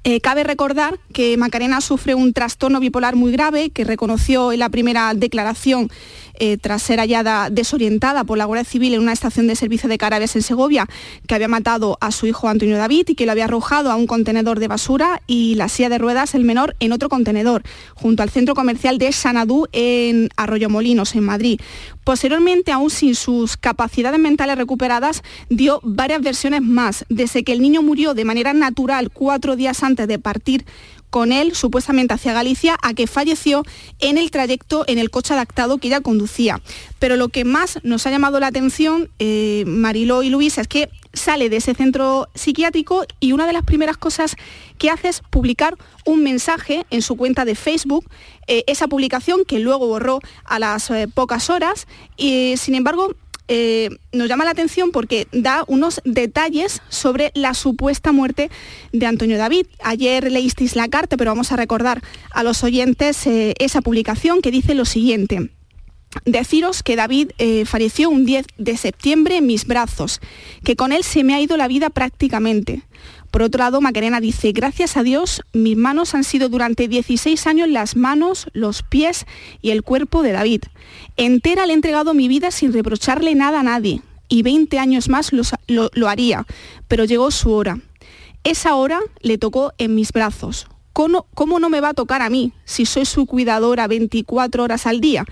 Eh, 0.03 0.21
cabe 0.21 0.43
recordar 0.43 0.99
que 1.11 1.35
Macarena 1.37 1.81
sufre 1.81 2.15
un 2.15 2.31
trastorno 2.31 2.79
bipolar 2.79 3.15
muy 3.15 3.31
grave 3.31 3.71
que 3.71 3.83
reconoció 3.83 4.51
en 4.53 4.59
la 4.59 4.69
primera 4.69 5.13
declaración 5.13 5.89
eh, 6.39 6.57
tras 6.57 6.81
ser 6.81 6.99
hallada 6.99 7.49
desorientada 7.49 8.23
por 8.23 8.37
la 8.37 8.45
Guardia 8.45 8.63
Civil 8.63 8.93
en 8.93 9.01
una 9.01 9.13
estación 9.13 9.47
de 9.47 9.55
servicio 9.55 9.89
de 9.89 9.97
Carabes 9.97 10.35
en 10.35 10.41
Segovia, 10.41 10.87
que 11.27 11.35
había 11.35 11.47
matado 11.47 11.97
a 12.01 12.11
su 12.11 12.27
hijo 12.27 12.47
Antonio 12.47 12.77
David 12.77 13.05
y 13.09 13.15
que 13.15 13.25
lo 13.25 13.31
había 13.31 13.45
arrojado 13.45 13.91
a 13.91 13.95
un 13.95 14.07
contenedor 14.07 14.59
de 14.59 14.67
basura 14.67 15.21
y 15.27 15.55
la 15.55 15.69
silla 15.69 15.89
de 15.89 15.97
ruedas, 15.97 16.35
el 16.35 16.43
menor, 16.43 16.75
en 16.79 16.91
otro 16.91 17.09
contenedor, 17.09 17.63
junto 17.95 18.23
al 18.23 18.29
centro 18.29 18.55
comercial 18.55 18.97
de 18.97 19.11
Sanadú 19.11 19.67
en 19.71 20.29
Arroyo 20.37 20.69
Molinos, 20.69 21.15
en 21.15 21.23
Madrid. 21.23 21.59
Posteriormente, 22.03 22.71
aún 22.71 22.89
sin 22.89 23.15
sus 23.15 23.57
capacidades 23.57 24.19
mentales 24.19 24.57
recuperadas, 24.57 25.23
dio 25.49 25.79
varias 25.83 26.21
versiones 26.21 26.61
más, 26.61 27.05
desde 27.09 27.43
que 27.43 27.51
el 27.51 27.61
niño 27.61 27.81
murió 27.81 28.13
de 28.13 28.25
manera 28.25 28.53
natural 28.53 29.11
cuatro 29.11 29.55
días 29.55 29.83
antes 29.83 30.07
de 30.07 30.19
partir 30.19 30.65
con 31.09 31.31
él 31.31 31.55
supuestamente 31.55 32.13
hacia 32.13 32.33
Galicia 32.33 32.77
a 32.81 32.93
que 32.93 33.07
falleció 33.07 33.63
en 33.99 34.17
el 34.17 34.31
trayecto 34.31 34.85
en 34.87 34.97
el 34.97 35.09
coche 35.09 35.33
adaptado 35.33 35.77
que 35.77 35.87
ella 35.87 36.01
conducía. 36.01 36.61
Pero 36.99 37.15
lo 37.15 37.29
que 37.29 37.45
más 37.45 37.79
nos 37.83 38.05
ha 38.05 38.11
llamado 38.11 38.39
la 38.39 38.47
atención, 38.47 39.09
eh, 39.19 39.63
Mariló 39.67 40.23
y 40.23 40.29
Luisa, 40.29 40.61
es 40.61 40.67
que 40.67 40.89
sale 41.13 41.49
de 41.49 41.57
ese 41.57 41.73
centro 41.73 42.27
psiquiátrico 42.35 43.05
y 43.19 43.31
una 43.31 43.47
de 43.47 43.53
las 43.53 43.63
primeras 43.63 43.97
cosas 43.97 44.35
que 44.77 44.89
hace 44.89 45.09
es 45.09 45.21
publicar 45.29 45.75
un 46.05 46.23
mensaje 46.23 46.85
en 46.89 47.01
su 47.01 47.17
cuenta 47.17 47.43
de 47.43 47.55
Facebook, 47.55 48.05
eh, 48.47 48.63
esa 48.67 48.87
publicación 48.87 49.43
que 49.45 49.59
luego 49.59 49.87
borró 49.87 50.19
a 50.45 50.59
las 50.59 50.89
eh, 50.91 51.07
pocas 51.13 51.49
horas 51.49 51.87
y 52.15 52.55
sin 52.57 52.75
embargo 52.75 53.15
eh, 53.47 53.89
nos 54.11 54.27
llama 54.27 54.45
la 54.45 54.51
atención 54.51 54.91
porque 54.91 55.27
da 55.31 55.63
unos 55.67 56.01
detalles 56.03 56.81
sobre 56.89 57.31
la 57.33 57.53
supuesta 57.53 58.11
muerte 58.11 58.49
de 58.91 59.05
Antonio 59.05 59.37
David. 59.37 59.67
Ayer 59.83 60.31
leísteis 60.31 60.75
la 60.75 60.87
carta, 60.87 61.17
pero 61.17 61.31
vamos 61.31 61.51
a 61.51 61.55
recordar 61.55 62.01
a 62.31 62.43
los 62.43 62.63
oyentes 62.63 63.25
eh, 63.27 63.53
esa 63.59 63.81
publicación 63.81 64.41
que 64.41 64.51
dice 64.51 64.75
lo 64.75 64.85
siguiente. 64.85 65.49
Deciros 66.25 66.83
que 66.83 66.95
David 66.95 67.31
eh, 67.37 67.65
falleció 67.65 68.09
un 68.09 68.25
10 68.25 68.45
de 68.57 68.77
septiembre 68.77 69.37
en 69.37 69.45
mis 69.45 69.65
brazos, 69.65 70.19
que 70.63 70.75
con 70.75 70.91
él 70.91 71.03
se 71.03 71.23
me 71.23 71.33
ha 71.33 71.41
ido 71.41 71.57
la 71.57 71.67
vida 71.67 71.89
prácticamente. 71.89 72.81
Por 73.31 73.41
otro 73.41 73.59
lado, 73.59 73.81
Macarena 73.81 74.19
dice, 74.19 74.51
gracias 74.51 74.97
a 74.97 75.03
Dios, 75.03 75.41
mis 75.53 75.77
manos 75.77 76.15
han 76.15 76.23
sido 76.23 76.49
durante 76.49 76.87
16 76.87 77.45
años 77.47 77.69
las 77.69 77.95
manos, 77.95 78.47
los 78.53 78.83
pies 78.83 79.25
y 79.61 79.71
el 79.71 79.83
cuerpo 79.83 80.23
de 80.23 80.31
David. 80.31 80.63
Entera 81.17 81.65
le 81.65 81.73
he 81.73 81.75
entregado 81.75 82.13
mi 82.13 82.27
vida 82.27 82.51
sin 82.51 82.73
reprocharle 82.73 83.35
nada 83.35 83.59
a 83.59 83.63
nadie 83.63 84.01
y 84.29 84.43
20 84.43 84.79
años 84.79 85.09
más 85.09 85.31
lo, 85.67 86.07
haría, 86.07 86.45
pero 86.87 87.05
llegó 87.05 87.31
su 87.31 87.51
hora. 87.51 87.79
Esa 88.43 88.75
hora 88.75 88.99
le 89.21 89.37
tocó 89.37 89.73
en 89.77 89.95
mis 89.95 90.11
brazos. 90.11 90.67
¿Cómo, 90.93 91.27
¿Cómo 91.33 91.59
no 91.59 91.69
me 91.69 91.81
va 91.81 91.89
a 91.89 91.93
tocar 91.93 92.21
a 92.21 92.29
mí 92.29 92.53
si 92.65 92.85
soy 92.85 93.05
su 93.05 93.25
cuidadora 93.25 93.87
24 93.87 94.63
horas 94.63 94.87
al 94.87 94.99
día? 94.99 95.25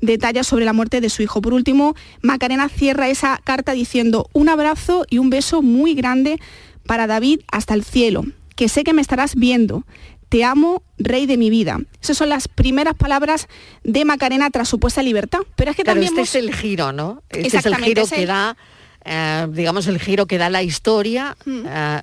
Detalla 0.00 0.42
sobre 0.42 0.64
la 0.64 0.72
muerte 0.72 1.00
de 1.00 1.10
su 1.10 1.22
hijo. 1.22 1.40
Por 1.42 1.54
último, 1.54 1.94
Macarena 2.22 2.68
cierra 2.68 3.08
esa 3.08 3.40
carta 3.44 3.72
diciendo 3.72 4.28
un 4.32 4.48
abrazo 4.48 5.04
y 5.08 5.18
un 5.18 5.30
beso 5.30 5.62
muy 5.62 5.94
grande 5.94 6.40
para 6.86 7.06
David 7.06 7.40
hasta 7.50 7.74
el 7.74 7.84
cielo, 7.84 8.24
que 8.56 8.68
sé 8.68 8.84
que 8.84 8.92
me 8.92 9.02
estarás 9.02 9.34
viendo, 9.34 9.84
te 10.32 10.44
amo, 10.44 10.82
rey 10.96 11.26
de 11.26 11.36
mi 11.36 11.50
vida. 11.50 11.78
Esas 12.00 12.16
son 12.16 12.30
las 12.30 12.48
primeras 12.48 12.94
palabras 12.94 13.48
de 13.84 14.06
Macarena 14.06 14.48
tras 14.48 14.66
su 14.66 14.80
puesta 14.80 15.02
libertad. 15.02 15.40
Pero 15.56 15.72
es 15.72 15.76
que 15.76 15.84
también... 15.84 16.08
Este 16.08 16.22
es 16.22 16.34
el 16.36 16.54
giro, 16.54 16.90
¿no? 16.90 17.22
Este 17.28 17.58
es 17.58 17.66
el 17.66 17.76
giro 17.76 18.06
que 18.06 18.24
da... 18.24 18.56
Eh, 19.04 19.46
digamos, 19.50 19.88
el 19.88 19.98
giro 19.98 20.26
que 20.26 20.38
da 20.38 20.48
la 20.48 20.62
historia 20.62 21.36
hmm. 21.44 21.64
eh, 21.66 22.00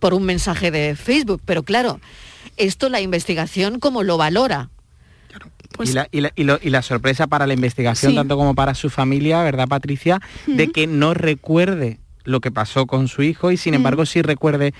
por 0.00 0.12
un 0.12 0.24
mensaje 0.24 0.72
de 0.72 0.96
Facebook. 0.96 1.40
Pero 1.44 1.62
claro, 1.62 2.00
esto 2.56 2.88
la 2.88 3.00
investigación, 3.00 3.78
¿cómo 3.78 4.02
lo 4.02 4.16
valora? 4.16 4.70
Pues 5.76 5.94
y, 6.10 6.70
la, 6.70 6.82
sorpresa 6.82 7.28
para 7.28 7.46
la 7.46 7.54
investigación, 7.54 8.16
tanto 8.16 8.36
como 8.36 8.56
para 8.56 8.74
su 8.74 8.90
familia, 8.90 9.42
¿verdad, 9.44 9.68
Patricia? 9.68 10.20
De 10.48 10.66
hmm. 10.66 10.72
que 10.72 10.86
no 10.88 11.14
recuerde 11.14 12.00
lo 12.26 12.40
que 12.40 12.50
pasó 12.50 12.86
con 12.86 13.08
su 13.08 13.22
hijo 13.22 13.50
y 13.50 13.56
sin 13.56 13.74
embargo 13.74 14.04
sí 14.04 14.20
recuerde 14.20 14.74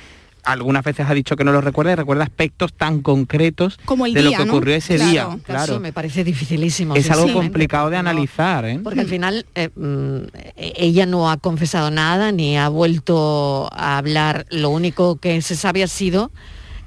algunas 0.47 0.85
veces 0.85 1.07
ha 1.09 1.15
dicho 1.15 1.37
que 1.37 1.45
no 1.45 1.53
lo 1.53 1.61
recuerda 1.61 1.93
y 1.93 1.95
recuerda 1.97 2.23
aspectos 2.23 2.73
tan 2.73 3.03
concretos 3.03 3.79
Como 3.85 4.07
el 4.07 4.15
de 4.15 4.23
lo 4.23 4.31
que 4.31 4.43
ocurrió 4.43 4.77
ese 4.77 4.97
día. 4.97 5.29
Claro, 5.43 5.81
me 5.81 5.93
parece 5.93 6.23
dificilísimo. 6.25 6.95
Es 6.95 7.11
algo 7.11 7.33
complicado 7.33 7.91
de 7.91 7.97
analizar. 7.97 8.65
¿eh? 8.65 8.79
Porque 8.83 9.01
al 9.01 9.09
final 9.09 9.45
eh, 9.57 9.71
mm, 9.75 10.29
ella 10.57 11.05
no 11.05 11.31
ha 11.31 11.37
confesado 11.37 11.91
nada 11.91 12.31
ni 12.31 12.57
ha 12.57 12.69
vuelto 12.69 13.69
a 13.73 13.99
hablar. 13.99 14.47
Lo 14.51 14.71
único 14.71 15.17
que 15.17 15.43
se 15.43 15.57
sabe 15.57 15.83
ha 15.83 15.89
sido 15.89 16.31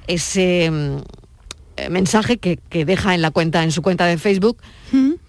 ese 0.07 0.71
mm, 0.71 0.97
eh, 1.77 1.89
mensaje 1.89 2.37
que, 2.37 2.59
deja 2.85 3.13
en 3.13 3.21
la 3.21 3.31
cuenta, 3.31 3.63
en 3.63 3.71
su 3.71 3.81
cuenta 3.81 4.05
de 4.05 4.17
Facebook, 4.17 4.57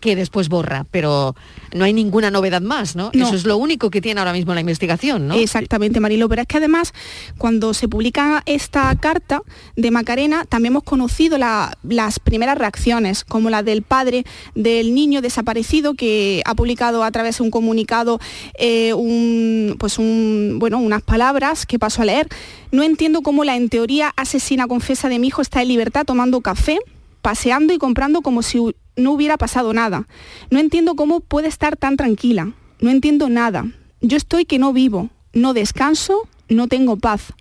que 0.01 0.17
después 0.17 0.49
borra, 0.49 0.87
pero 0.91 1.37
no 1.73 1.85
hay 1.85 1.93
ninguna 1.93 2.31
novedad 2.31 2.61
más, 2.61 2.97
¿no? 2.97 3.11
Eso 3.13 3.35
es 3.35 3.45
lo 3.45 3.57
único 3.57 3.91
que 3.91 4.01
tiene 4.01 4.21
ahora 4.21 4.33
mismo 4.33 4.55
la 4.55 4.61
investigación, 4.61 5.29
¿no? 5.29 5.35
Exactamente, 5.35 6.01
Marilo, 6.01 6.29
pero 6.29 6.43
es 6.43 6.49
que 6.49 6.57
además, 6.57 6.93
cuando 7.39 7.75
se 7.75 7.89
publica 7.89 8.43
esta 8.47 8.95
carta 8.97 9.43
de 9.77 9.91
Macarena, 9.91 10.45
también 10.47 10.73
hemos 10.73 10.83
conocido 10.85 11.39
las 11.39 12.19
primeras 12.19 12.59
reacciones, 12.59 13.25
como 13.25 13.51
la 13.51 13.63
del 13.63 13.83
padre 13.83 14.25
del 14.55 14.95
niño 14.95 15.21
desaparecido, 15.21 15.95
que 15.95 16.43
ha 16.45 16.55
publicado 16.55 17.05
a 17.05 17.11
través 17.11 17.39
de 17.39 17.45
un 17.45 17.51
comunicado 17.51 18.19
eh, 18.59 18.95
un, 18.95 19.77
pues 19.79 19.99
un, 19.99 20.57
bueno, 20.59 20.79
unas 20.79 21.03
palabras 21.03 21.67
que 21.67 21.79
paso 21.79 22.03
a 22.03 22.05
leer. 22.05 22.29
No 22.73 22.83
entiendo 22.83 23.23
cómo 23.23 23.45
la 23.45 23.57
en 23.57 23.69
teoría 23.69 24.13
asesina 24.17 24.67
confesa 24.67 25.09
de 25.09 25.19
mi 25.19 25.29
hijo 25.29 25.43
está 25.43 25.63
en 25.63 25.69
libertad 25.69 26.05
tomando 26.05 26.41
café, 26.41 26.79
paseando 27.23 27.73
y 27.73 27.79
comprando 27.79 28.23
como 28.23 28.43
si 28.43 28.59
no 28.97 29.13
hubiera 29.13 29.37
pasado 29.37 29.73
nada. 29.73 30.07
No 30.51 30.59
entiendo 30.59 30.95
cómo 30.95 31.21
puede 31.21 31.49
estar 31.49 31.77
tan 31.77 31.97
tranquila. 31.97 32.53
No 32.81 32.91
entiendo 32.91 33.29
nada. 33.29 33.67
Yo 34.01 34.17
estoy 34.17 34.45
que 34.45 34.59
no 34.59 34.73
vivo, 34.73 35.11
no 35.33 35.53
descanso, 35.53 36.29
no 36.49 36.69
tengo 36.69 36.97
paz. 36.97 37.33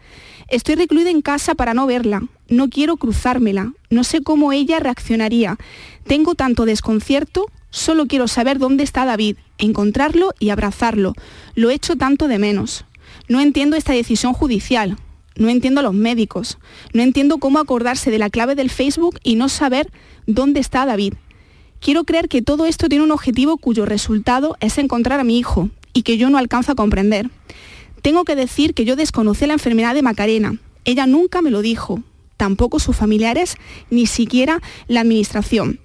Estoy 0.49 0.75
recluida 0.75 1.09
en 1.09 1.21
casa 1.21 1.55
para 1.55 1.73
no 1.73 1.85
verla. 1.85 2.23
No 2.47 2.69
quiero 2.69 2.97
cruzármela. 2.97 3.73
No 3.89 4.03
sé 4.03 4.21
cómo 4.21 4.51
ella 4.51 4.79
reaccionaría. 4.79 5.57
Tengo 6.05 6.35
tanto 6.35 6.65
desconcierto. 6.65 7.45
Solo 7.69 8.07
quiero 8.07 8.27
saber 8.27 8.57
dónde 8.57 8.83
está 8.83 9.05
David, 9.05 9.37
encontrarlo 9.59 10.33
y 10.39 10.49
abrazarlo. 10.49 11.13
Lo 11.53 11.69
echo 11.69 11.95
tanto 11.95 12.27
de 12.27 12.39
menos. 12.39 12.85
No 13.27 13.41
entiendo 13.41 13.75
esta 13.75 13.93
decisión 13.93 14.33
judicial. 14.33 14.97
No 15.35 15.49
entiendo 15.49 15.81
a 15.81 15.83
los 15.83 15.93
médicos. 15.93 16.57
No 16.93 17.03
entiendo 17.03 17.37
cómo 17.37 17.59
acordarse 17.59 18.09
de 18.09 18.17
la 18.17 18.31
clave 18.31 18.55
del 18.55 18.71
Facebook 18.71 19.19
y 19.23 19.35
no 19.35 19.49
saber 19.49 19.91
dónde 20.25 20.59
está 20.59 20.85
David. 20.85 21.13
Quiero 21.79 22.03
creer 22.03 22.27
que 22.27 22.41
todo 22.41 22.65
esto 22.65 22.89
tiene 22.89 23.05
un 23.05 23.11
objetivo 23.11 23.57
cuyo 23.57 23.85
resultado 23.85 24.57
es 24.59 24.77
encontrar 24.77 25.19
a 25.19 25.23
mi 25.23 25.39
hijo 25.39 25.69
y 25.93 26.03
que 26.03 26.17
yo 26.17 26.29
no 26.29 26.37
alcanzo 26.37 26.73
a 26.73 26.75
comprender. 26.75 27.29
Tengo 28.01 28.25
que 28.25 28.35
decir 28.35 28.73
que 28.73 28.85
yo 28.85 28.95
desconocí 28.95 29.45
la 29.45 29.53
enfermedad 29.53 29.93
de 29.93 30.01
Macarena. 30.01 30.57
Ella 30.83 31.05
nunca 31.05 31.41
me 31.41 31.51
lo 31.51 31.61
dijo, 31.61 32.03
tampoco 32.37 32.79
sus 32.79 32.95
familiares, 32.95 33.55
ni 33.89 34.07
siquiera 34.07 34.61
la 34.87 35.01
administración. 35.01 35.79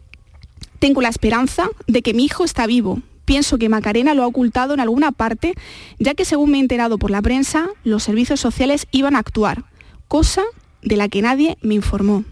Tengo 0.78 1.01
la 1.01 1.09
esperanza 1.09 1.68
de 1.86 2.03
que 2.03 2.14
mi 2.14 2.24
hijo 2.24 2.45
está 2.45 2.66
vivo. 2.66 3.01
Pienso 3.24 3.57
que 3.57 3.68
Macarena 3.68 4.14
lo 4.14 4.22
ha 4.22 4.26
ocultado 4.26 4.74
en 4.74 4.80
alguna 4.80 5.12
parte, 5.12 5.55
ya 5.99 6.14
que 6.14 6.24
según 6.24 6.51
me 6.51 6.59
he 6.59 6.61
enterado 6.61 6.99
por 6.99 7.11
la 7.11 7.22
prensa, 7.22 7.68
los 7.84 8.03
servicios 8.03 8.40
sociales 8.40 8.86
iban 8.90 9.16
a 9.16 9.20
actuar, 9.20 9.64
cosa 10.09 10.42
de 10.82 10.97
la 10.97 11.09
que 11.09 11.22
nadie 11.22 11.57
me 11.62 11.74
informó. 11.74 12.24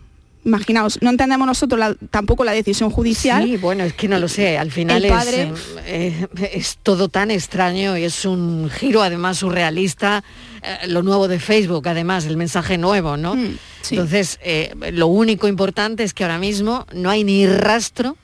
Imaginaos, 0.45 0.99
no 1.01 1.11
entendemos 1.11 1.47
nosotros 1.47 1.97
tampoco 2.11 2.43
la 2.43 2.53
decisión 2.53 2.91
judicial. 2.91 3.45
Sí, 3.45 3.57
bueno, 3.59 3.85
es 3.85 3.93
que 3.93 4.09
no 4.09 4.19
lo 4.19 4.27
sé, 4.27 4.59
al 4.59 4.73
final 4.73 5.05
eh, 5.05 5.53
eh, 5.87 6.29
es, 6.53 6.79
todo 6.83 7.09
tan 7.09 7.31
extraño 7.31 7.97
y 7.97 8.03
es 8.03 8.25
un 8.25 8.69
giro 8.69 9.03
además 9.03 9.39
surrealista, 9.39 10.25
eh, 10.63 10.89
lo 10.89 11.03
nuevo 11.05 11.29
de 11.29 11.39
Facebook, 11.39 11.89
además, 11.89 12.27
el 12.27 12.37
mensaje 12.37 12.77
nuevo, 12.77 13.17
¿no? 13.17 13.37
Mm, 13.37 13.57
Entonces, 13.91 14.41
lo 14.93 15.07
único 15.07 15.47
importante 15.47 16.03
es 16.03 16.13
que 16.13 16.25
ahora 16.25 16.39
mismo 16.39 16.87
no 16.93 17.11
hay 17.11 17.23
ni 17.23 17.47
rastro 17.47 18.17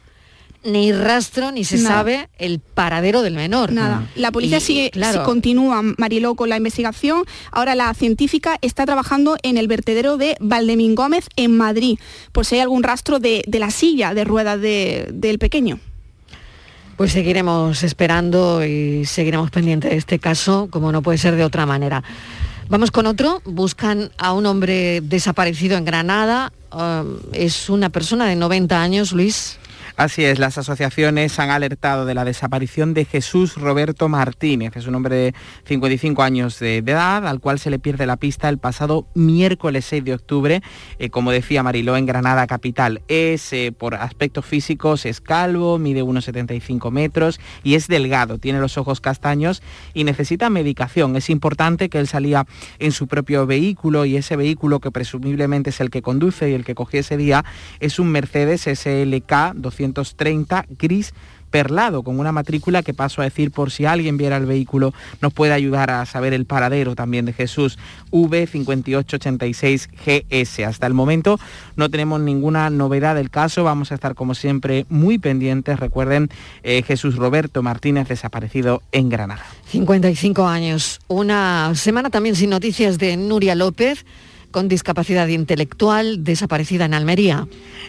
ni 0.65 0.93
rastro 0.93 1.53
ni 1.53 1.65
se 1.65 1.79
sabe 1.79 2.29
el 2.39 2.59
paradero 2.61 3.23
del 3.23 3.35
menor. 3.35 3.73
Nada. 3.73 4.09
La 4.17 4.33
policía 4.33 4.61
sigue, 4.61 4.91
continúa, 5.25 5.83
Mariló, 5.83 6.35
con 6.35 6.49
la 6.49 6.57
investigación. 6.57 7.25
Ahora 7.51 7.75
la 7.75 7.93
científica 7.95 8.59
está 8.61 8.85
trabajando 8.85 9.37
en 9.43 9.57
el 9.57 9.69
vertedero 9.69 10.17
de 10.17 10.37
Valdemín 10.41 10.95
Gómez 10.95 11.29
en 11.37 11.57
Madrid, 11.57 11.99
por 12.33 12.45
si 12.45 12.57
hay 12.57 12.61
algún 12.63 12.83
rastro 12.83 13.19
de, 13.19 13.45
la 13.59 13.71
silla 13.71 14.15
de 14.15 14.25
ruedas 14.25 14.61
del 14.61 15.39
pequeño. 15.39 15.81
Pues 16.97 17.13
seguiremos 17.13 17.85
esperando 17.85 18.65
y 18.65 19.05
seguiremos 19.05 19.51
pendientes 19.51 19.91
de 19.91 19.97
este 19.97 20.19
caso, 20.19 20.69
como 20.71 20.91
no 20.91 21.01
puede 21.01 21.19
ser 21.19 21.37
de 21.37 21.45
otra 21.45 21.65
manera. 21.65 22.03
Vamos 22.69 22.91
con 22.91 23.07
otro. 23.07 23.41
Buscan 23.45 24.11
a 24.19 24.33
un 24.33 24.45
hombre 24.45 25.01
desaparecido 25.01 25.79
en 25.79 25.85
Granada. 25.85 26.53
Um, 26.71 27.19
es 27.33 27.71
una 27.71 27.89
persona 27.89 28.27
de 28.27 28.37
90 28.37 28.83
años, 28.83 29.13
Luis. 29.13 29.58
Así 29.99 30.25
es, 30.25 30.39
las 30.39 30.57
asociaciones 30.57 31.41
han 31.41 31.51
alertado 31.51 32.07
de 32.07 32.15
la 32.15 32.25
desaparición 32.25 32.95
de 32.95 33.05
Jesús 33.05 33.57
Roberto 33.57 34.09
Martínez. 34.09 34.77
Es 34.77 34.87
un 34.87 34.95
hombre 34.95 35.17
de 35.17 35.35
55 35.65 36.23
años 36.23 36.61
de, 36.61 36.77
edad, 36.77 37.27
al 37.27 37.41
cual 37.41 37.59
se 37.59 37.69
le 37.69 37.81
pierde 37.81 38.07
la 38.07 38.17
pista 38.17 38.49
el 38.49 38.59
pasado 38.59 39.09
miércoles 39.15 39.87
6 39.87 40.05
de 40.05 40.15
octubre, 40.15 40.63
eh, 41.01 41.11
como 41.11 41.33
decía 41.33 41.65
Mariló, 41.65 41.97
en 41.97 42.07
Granada 42.07 42.47
capital. 42.47 43.03
Es, 43.09 43.53
eh, 43.53 43.73
por 43.77 43.97
aspectos 43.97 44.47
físicos, 44.47 45.05
es 45.05 45.21
calvo, 45.21 45.81
mide 45.81 46.05
unos 46.05 46.27
75 46.27 46.93
metros 46.93 47.41
y 47.65 47.75
es 47.75 47.89
delgado, 47.89 48.39
tiene 48.39 48.61
los 48.61 48.79
ojos 48.79 49.01
castaños 49.01 49.65
y 49.95 50.05
necesita 50.05 50.49
medicación. 50.49 51.17
Es 51.17 51.29
importante 51.29 51.89
que 51.89 51.99
él 51.99 52.07
salía 52.07 52.47
en 52.79 52.93
su 52.93 53.09
propio 53.09 53.49
vehículo 53.49 54.05
y 54.05 54.17
ese 54.17 54.37
vehículo 54.37 54.79
que 54.79 54.93
presumiblemente 54.93 55.71
es 55.71 55.81
el 55.81 55.91
que 55.91 56.03
conduce 56.03 56.49
y 56.51 56.55
el 56.55 56.65
que 56.65 56.77
cogió 56.77 57.01
ese 57.01 57.17
día 57.17 57.45
es 57.81 57.99
un 57.99 58.13
Mercedes 58.13 58.61
SLK 58.63 59.55
200 59.57 59.88
230 59.93 60.67
gris 60.79 61.15
perlado 61.51 62.03
con 62.03 62.21
una 62.21 62.33
matrícula 62.33 62.83
que 62.83 62.95
paso 62.95 63.21
a 63.21 63.25
decir 63.25 63.51
por 63.51 63.71
si 63.71 63.85
alguien 63.87 64.17
viera 64.17 64.37
el 64.37 64.47
vehículo 64.47 64.93
nos 65.21 65.33
puede 65.33 65.53
ayudar 65.53 65.91
a 65.91 66.05
saber 66.07 66.33
el 66.35 66.45
paradero 66.45 66.95
también 66.95 67.25
de 67.25 67.33
Jesús 67.33 67.79
V5886 68.13 69.89
GS. 70.05 70.65
Hasta 70.65 70.87
el 70.87 70.95
momento 70.95 71.39
no 71.77 71.91
tenemos 71.91 72.21
ninguna 72.21 72.71
novedad 72.71 73.15
del 73.15 73.31
caso, 73.31 73.65
vamos 73.65 73.93
a 73.93 73.95
estar 73.95 74.15
como 74.15 74.35
siempre 74.35 74.87
muy 74.89 75.19
pendientes. 75.19 75.79
Recuerden 75.81 76.29
eh, 76.63 76.83
Jesús 76.83 77.17
Roberto 77.17 77.63
Martínez 77.63 78.09
desaparecido 78.09 78.83
en 78.93 79.09
Granada. 79.09 79.45
55 79.69 80.47
años, 80.47 81.01
una 81.09 81.75
semana 81.75 82.11
también 82.11 82.37
sin 82.37 82.51
noticias 82.51 82.99
de 82.99 83.17
Nuria 83.17 83.55
López 83.55 84.05
con 84.51 84.69
discapacidad 84.69 85.29
intelectual 85.29 86.25
desaparecida 86.25 86.85
en 86.85 86.95
Almería. 86.95 87.47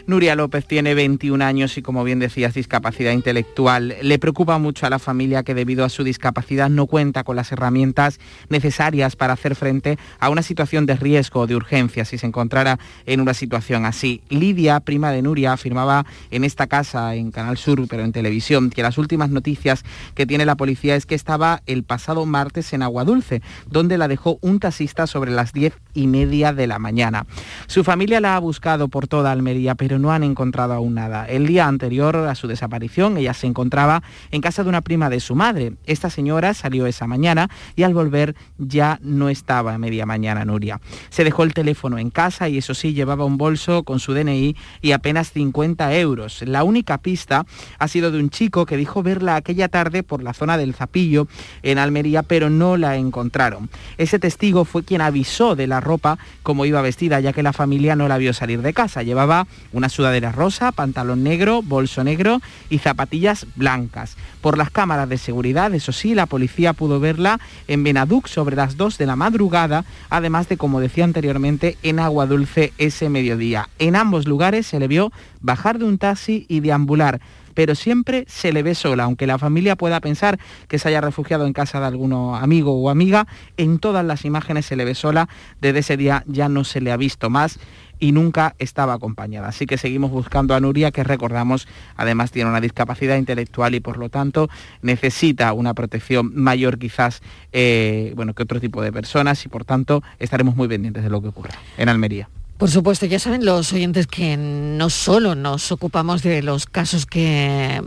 Nuria 0.07 0.35
López 0.35 0.65
tiene 0.65 0.93
21 0.93 1.43
años 1.43 1.77
y 1.77 1.81
como 1.81 2.03
bien 2.03 2.19
decías, 2.19 2.53
discapacidad 2.53 3.11
intelectual. 3.11 3.95
Le 4.01 4.19
preocupa 4.19 4.57
mucho 4.57 4.85
a 4.85 4.89
la 4.89 4.99
familia 4.99 5.43
que 5.43 5.53
debido 5.53 5.85
a 5.85 5.89
su 5.89 6.03
discapacidad 6.03 6.69
no 6.69 6.87
cuenta 6.87 7.23
con 7.23 7.35
las 7.35 7.51
herramientas 7.51 8.19
necesarias 8.49 9.15
para 9.15 9.33
hacer 9.33 9.55
frente 9.55 9.97
a 10.19 10.29
una 10.29 10.41
situación 10.41 10.85
de 10.85 10.95
riesgo 10.95 11.41
o 11.41 11.47
de 11.47 11.55
urgencia 11.55 12.05
si 12.05 12.17
se 12.17 12.27
encontrara 12.27 12.79
en 13.05 13.21
una 13.21 13.33
situación 13.33 13.85
así. 13.85 14.21
Lidia, 14.29 14.79
prima 14.79 15.11
de 15.11 15.21
Nuria, 15.21 15.53
afirmaba 15.53 16.05
en 16.31 16.43
esta 16.43 16.67
casa, 16.67 17.15
en 17.15 17.31
Canal 17.31 17.57
Sur, 17.57 17.87
pero 17.87 18.03
en 18.03 18.11
televisión, 18.11 18.69
que 18.69 18.83
las 18.83 18.97
últimas 18.97 19.29
noticias 19.29 19.83
que 20.15 20.25
tiene 20.25 20.45
la 20.45 20.55
policía 20.55 20.95
es 20.95 21.05
que 21.05 21.15
estaba 21.15 21.61
el 21.65 21.83
pasado 21.83 22.25
martes 22.25 22.73
en 22.73 22.83
Aguadulce, 22.83 23.41
donde 23.67 23.97
la 23.97 24.07
dejó 24.07 24.39
un 24.41 24.59
taxista 24.59 25.07
sobre 25.07 25.31
las 25.31 25.53
10 25.53 25.73
y 25.93 26.07
media 26.07 26.53
de 26.53 26.67
la 26.67 26.79
mañana. 26.79 27.25
Su 27.67 27.83
familia 27.83 28.21
la 28.21 28.35
ha 28.35 28.39
buscado 28.39 28.87
por 28.87 29.07
toda 29.07 29.31
Almería, 29.31 29.75
pero 29.75 29.99
no 29.99 30.11
han 30.11 30.23
encontrado 30.23 30.73
aún 30.73 30.95
nada. 30.95 31.25
El 31.25 31.47
día 31.47 31.67
anterior 31.67 32.15
a 32.15 32.35
su 32.35 32.47
desaparición, 32.47 33.17
ella 33.17 33.33
se 33.33 33.47
encontraba 33.47 34.03
en 34.31 34.41
casa 34.41 34.63
de 34.63 34.69
una 34.69 34.81
prima 34.81 35.09
de 35.09 35.19
su 35.19 35.35
madre. 35.35 35.73
Esta 35.85 36.09
señora 36.09 36.53
salió 36.53 36.87
esa 36.87 37.07
mañana 37.07 37.49
y 37.75 37.83
al 37.83 37.93
volver 37.93 38.35
ya 38.57 38.99
no 39.01 39.29
estaba 39.29 39.77
media 39.77 40.05
mañana 40.05 40.45
Nuria. 40.45 40.79
Se 41.09 41.23
dejó 41.23 41.43
el 41.43 41.53
teléfono 41.53 41.97
en 41.97 42.09
casa 42.09 42.49
y 42.49 42.57
eso 42.57 42.73
sí, 42.73 42.93
llevaba 42.93 43.25
un 43.25 43.37
bolso 43.37 43.83
con 43.83 43.99
su 43.99 44.13
DNI 44.13 44.55
y 44.81 44.91
apenas 44.91 45.31
50 45.31 45.95
euros. 45.97 46.41
La 46.43 46.63
única 46.63 46.97
pista 46.97 47.45
ha 47.77 47.87
sido 47.87 48.11
de 48.11 48.19
un 48.19 48.29
chico 48.29 48.65
que 48.65 48.77
dijo 48.77 49.03
verla 49.03 49.35
aquella 49.35 49.67
tarde 49.67 50.03
por 50.03 50.23
la 50.23 50.33
zona 50.33 50.57
del 50.57 50.73
Zapillo 50.73 51.27
en 51.63 51.77
Almería, 51.77 52.23
pero 52.23 52.49
no 52.49 52.77
la 52.77 52.95
encontraron. 52.95 53.69
Ese 53.97 54.19
testigo 54.19 54.65
fue 54.65 54.83
quien 54.83 55.01
avisó 55.01 55.55
de 55.55 55.67
la 55.67 55.78
ropa 55.79 56.17
cómo 56.43 56.65
iba 56.65 56.81
vestida, 56.81 57.19
ya 57.19 57.33
que 57.33 57.43
la 57.43 57.53
familia 57.53 57.95
no 57.95 58.07
la 58.07 58.17
vio 58.17 58.33
salir 58.33 58.61
de 58.61 58.73
casa. 58.73 59.03
Llevaba 59.03 59.47
una 59.71 59.89
sudadera 59.89 60.31
rosa, 60.31 60.71
pantalón 60.71 61.23
negro, 61.23 61.61
bolso 61.61 62.03
negro 62.03 62.41
y 62.69 62.79
zapatillas 62.79 63.45
blancas. 63.55 64.15
Por 64.41 64.57
las 64.57 64.69
cámaras 64.69 65.09
de 65.09 65.17
seguridad, 65.17 65.73
eso 65.73 65.91
sí, 65.91 66.15
la 66.15 66.25
policía 66.25 66.73
pudo 66.73 66.99
verla 66.99 67.39
en 67.67 67.83
Benaduc 67.83 68.27
sobre 68.27 68.55
las 68.55 68.77
2 68.77 68.97
de 68.97 69.05
la 69.05 69.15
madrugada, 69.15 69.85
además 70.09 70.47
de, 70.49 70.57
como 70.57 70.79
decía 70.79 71.03
anteriormente, 71.03 71.77
en 71.83 71.99
Agua 71.99 72.25
Dulce 72.25 72.73
ese 72.77 73.09
mediodía. 73.09 73.69
En 73.79 73.95
ambos 73.95 74.27
lugares 74.27 74.67
se 74.67 74.79
le 74.79 74.87
vio 74.87 75.11
bajar 75.41 75.79
de 75.79 75.85
un 75.85 75.97
taxi 75.97 76.45
y 76.47 76.59
deambular 76.59 77.19
pero 77.59 77.75
siempre 77.75 78.23
se 78.29 78.53
le 78.53 78.63
ve 78.63 78.73
sola, 78.73 79.03
aunque 79.03 79.27
la 79.27 79.37
familia 79.37 79.75
pueda 79.75 79.99
pensar 79.99 80.39
que 80.69 80.79
se 80.79 80.87
haya 80.87 81.01
refugiado 81.01 81.45
en 81.45 81.51
casa 81.51 81.81
de 81.81 81.87
algún 81.87 82.13
amigo 82.13 82.71
o 82.71 82.89
amiga, 82.89 83.27
en 83.57 83.79
todas 83.79 84.05
las 84.05 84.23
imágenes 84.23 84.65
se 84.65 84.77
le 84.77 84.85
ve 84.85 84.95
sola, 84.95 85.27
desde 85.59 85.79
ese 85.79 85.97
día 85.97 86.23
ya 86.25 86.47
no 86.47 86.63
se 86.63 86.79
le 86.79 86.93
ha 86.93 86.95
visto 86.95 87.29
más 87.29 87.59
y 87.99 88.13
nunca 88.13 88.55
estaba 88.59 88.93
acompañada. 88.93 89.49
Así 89.49 89.65
que 89.65 89.77
seguimos 89.77 90.09
buscando 90.09 90.55
a 90.55 90.61
Nuria, 90.61 90.91
que 90.91 91.03
recordamos, 91.03 91.67
además 91.97 92.31
tiene 92.31 92.49
una 92.49 92.61
discapacidad 92.61 93.17
intelectual 93.17 93.75
y 93.75 93.81
por 93.81 93.97
lo 93.97 94.07
tanto 94.07 94.49
necesita 94.81 95.51
una 95.51 95.73
protección 95.73 96.31
mayor 96.35 96.79
quizás 96.79 97.21
eh, 97.51 98.13
bueno, 98.15 98.35
que 98.35 98.43
otro 98.43 98.61
tipo 98.61 98.81
de 98.81 98.93
personas 98.93 99.45
y 99.45 99.49
por 99.49 99.65
tanto 99.65 100.01
estaremos 100.17 100.55
muy 100.55 100.69
pendientes 100.69 101.03
de 101.03 101.09
lo 101.09 101.21
que 101.21 101.27
ocurra 101.27 101.55
en 101.77 101.89
Almería. 101.89 102.29
Por 102.59 102.69
supuesto, 102.69 103.05
ya 103.05 103.19
saben 103.19 103.45
los 103.45 103.71
oyentes 103.71 104.05
que 104.05 104.35
no 104.35 104.89
solo 104.89 105.33
nos 105.33 105.71
ocupamos 105.71 106.23
de 106.23 106.43
los 106.43 106.65
casos 106.65 107.05
que 107.05 107.81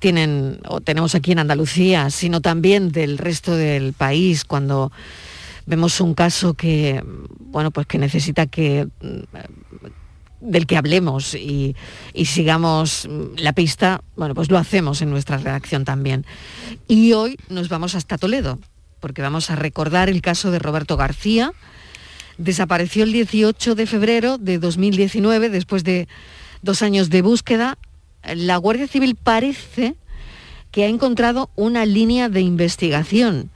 tienen 0.00 0.60
o 0.68 0.82
tenemos 0.82 1.14
aquí 1.14 1.32
en 1.32 1.38
Andalucía, 1.38 2.10
sino 2.10 2.42
también 2.42 2.92
del 2.92 3.16
resto 3.16 3.56
del 3.56 3.94
país 3.94 4.44
cuando 4.44 4.92
vemos 5.64 5.98
un 6.02 6.12
caso 6.12 6.52
que 6.52 7.02
bueno, 7.40 7.70
pues 7.70 7.86
que 7.86 7.96
necesita 7.96 8.44
que 8.44 8.86
del 10.42 10.66
que 10.66 10.76
hablemos 10.76 11.34
y, 11.34 11.74
y, 12.12 12.26
sigamos 12.26 13.08
la 13.38 13.54
pista, 13.54 14.02
bueno, 14.14 14.34
pues 14.34 14.50
lo 14.50 14.58
hacemos 14.58 15.00
en 15.00 15.08
nuestra 15.08 15.38
redacción 15.38 15.86
también. 15.86 16.26
Y 16.86 17.14
hoy 17.14 17.38
nos 17.48 17.70
vamos 17.70 17.94
hasta 17.94 18.18
Toledo, 18.18 18.58
porque 19.00 19.22
vamos 19.22 19.50
a 19.50 19.56
recordar 19.56 20.10
el 20.10 20.20
caso 20.20 20.50
de 20.50 20.58
Roberto 20.58 20.98
García, 20.98 21.54
Desapareció 22.38 23.04
el 23.04 23.12
18 23.12 23.74
de 23.74 23.86
febrero 23.86 24.38
de 24.38 24.58
2019, 24.58 25.48
después 25.48 25.84
de 25.84 26.08
dos 26.62 26.82
años 26.82 27.10
de 27.10 27.22
búsqueda. 27.22 27.78
La 28.34 28.56
Guardia 28.56 28.88
Civil 28.88 29.16
parece 29.16 29.96
que 30.70 30.84
ha 30.84 30.88
encontrado 30.88 31.50
una 31.56 31.86
línea 31.86 32.28
de 32.28 32.40
investigación 32.40 33.50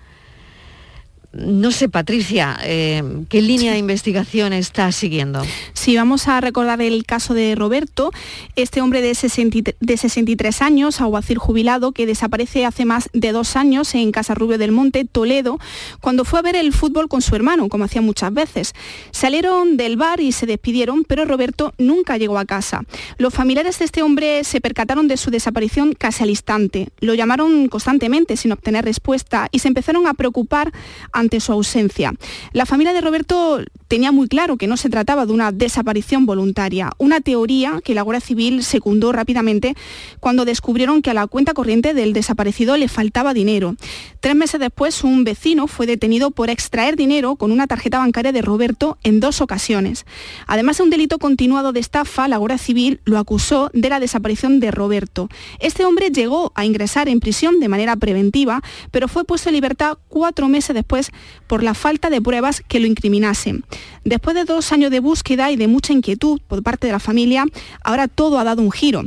no 1.33 1.71
sé, 1.71 1.89
Patricia, 1.89 2.59
eh, 2.65 3.05
¿qué 3.29 3.41
línea 3.41 3.73
de 3.73 3.79
investigación 3.79 4.53
está 4.53 4.91
siguiendo? 4.91 5.43
Sí, 5.75 5.95
vamos 5.95 6.27
a 6.27 6.41
recordar 6.41 6.83
el 6.83 7.05
caso 7.07 7.35
de 7.35 7.55
Roberto, 7.55 8.11
este 8.57 8.81
hombre 8.81 9.01
de, 9.01 9.15
63 9.15 10.63
años, 10.63 11.01
aguacil 11.01 11.39
jubilado, 11.39 11.93
que 11.93 12.07
desaparece 12.07 12.67
hace 12.67 12.85
más 12.85 13.11
de 13.13 13.31
dos 13.31 13.55
años 13.55 13.95
en 13.95 14.11
Casa 14.11 14.35
Rubio 14.35 14.59
del 14.59 14.73
Monte, 14.73 15.05
Toledo, 15.05 15.61
cuando 16.01 16.25
fue 16.25 16.41
a 16.41 16.43
ver 16.43 16.57
el 16.57 16.73
fútbol 16.73 17.09
con 17.09 17.23
su 17.23 17.37
hermano, 17.37 17.69
como 17.69 17.85
hacía 17.85 18.03
muchas 18.03 18.35
veces. 18.35 18.73
Salieron 19.13 19.77
del 19.77 19.97
bar 19.97 20.21
y 20.21 20.33
se 20.33 20.47
despidieron, 20.47 21.05
pero 21.05 21.27
Roberto 21.27 21.75
nunca 21.79 22.17
llegó 22.17 22.39
a 22.39 22.45
casa. 22.45 22.83
Los 23.19 23.33
familiares 23.33 23.79
de 23.79 23.85
este 23.85 24.03
hombre 24.03 24.43
se 24.43 24.61
percataron 24.61 25.07
de 25.07 25.17
su 25.17 25.31
desaparición 25.31 25.93
casi 25.93 26.25
al 26.25 26.31
instante. 26.31 26.89
Lo 26.99 27.15
llamaron 27.15 27.69
constantemente 27.69 28.37
sin 28.37 28.51
obtener 28.51 28.85
respuesta 28.85 29.49
y 29.53 29.61
se 29.61 29.69
empezaron 29.69 30.09
a 30.09 30.15
preocupar 30.15 30.73
ante 31.21 31.41
su 31.41 31.53
ausencia. 31.53 32.13
La 32.53 32.67
familia 32.67 32.93
de 32.93 33.01
Roberto 33.01 33.61
tenía 33.89 34.13
muy 34.13 34.29
claro 34.29 34.57
que 34.57 34.67
no 34.67 34.77
se 34.77 34.89
trataba 34.89 35.27
de 35.27 35.33
una 35.33 35.53
desaparición 35.53 36.27
voluntaria, 36.27 36.93
una 36.99 37.21
teoría 37.21 37.81
que 37.85 37.95
la 37.95 38.03
Guardia 38.03 38.21
Civil 38.21 38.63
secundó 38.63 39.13
rápidamente 39.13 39.75
cuando 40.21 40.45
descubrieron 40.45 41.03
que 41.03 41.11
a 41.11 41.15
la 41.15 41.27
cuenta 41.27 41.55
corriente 41.55 41.93
del 41.93 42.13
desaparecido 42.13 42.77
le 42.77 42.89
faltaba 42.89 43.35
dinero. 43.35 43.75
Tres 44.21 44.37
meses 44.37 44.61
después, 44.61 45.03
un 45.03 45.25
vecino 45.25 45.67
fue 45.67 45.87
detenido 45.87 46.31
por 46.31 46.51
extraer 46.51 46.97
dinero 46.97 47.37
con 47.37 47.53
una 47.53 47.67
tarjeta 47.67 47.99
bancaria 47.99 48.33
de 48.33 48.43
Roberto 48.43 48.99
en 49.03 49.19
dos 49.19 49.41
ocasiones. 49.41 50.07
Además 50.47 50.79
de 50.79 50.85
un 50.85 50.91
delito 50.91 51.19
continuado 51.19 51.73
de 51.73 51.81
estafa, 51.81 52.29
la 52.29 52.37
Guardia 52.37 52.59
Civil 52.59 53.01
lo 53.05 53.19
acusó 53.19 53.71
de 53.73 53.89
la 53.89 54.01
desaparición 54.01 54.61
de 54.61 54.71
Roberto. 54.71 55.29
Este 55.59 55.85
hombre 55.85 56.11
llegó 56.11 56.53
a 56.55 56.65
ingresar 56.65 57.09
en 57.09 57.21
prisión 57.21 57.61
de 57.61 57.69
manera 57.69 57.97
preventiva, 57.97 58.63
pero 58.91 59.09
fue 59.09 59.25
puesto 59.25 59.49
en 59.49 59.55
libertad 59.55 59.99
cuatro 60.09 60.49
meses 60.49 60.75
después 60.75 61.10
por 61.47 61.63
la 61.63 61.75
falta 61.75 62.11
de 62.11 62.21
pruebas 62.21 62.63
que 62.67 62.81
lo 62.81 62.87
incriminasen. 62.87 63.65
Después 64.05 64.35
de 64.35 64.45
dos 64.45 64.73
años 64.73 64.91
de 64.91 65.01
búsqueda 65.01 65.51
y 65.51 65.57
de 65.57 65.69
mucha 65.69 65.93
inquietud 65.93 66.41
por 66.49 66.63
parte 66.63 66.87
de 66.87 66.93
la 66.93 67.01
familia, 67.01 67.45
ahora 67.83 68.09
todo 68.09 68.39
ha 68.39 68.45
dado 68.45 68.63
un 68.63 68.73
giro. 68.73 69.05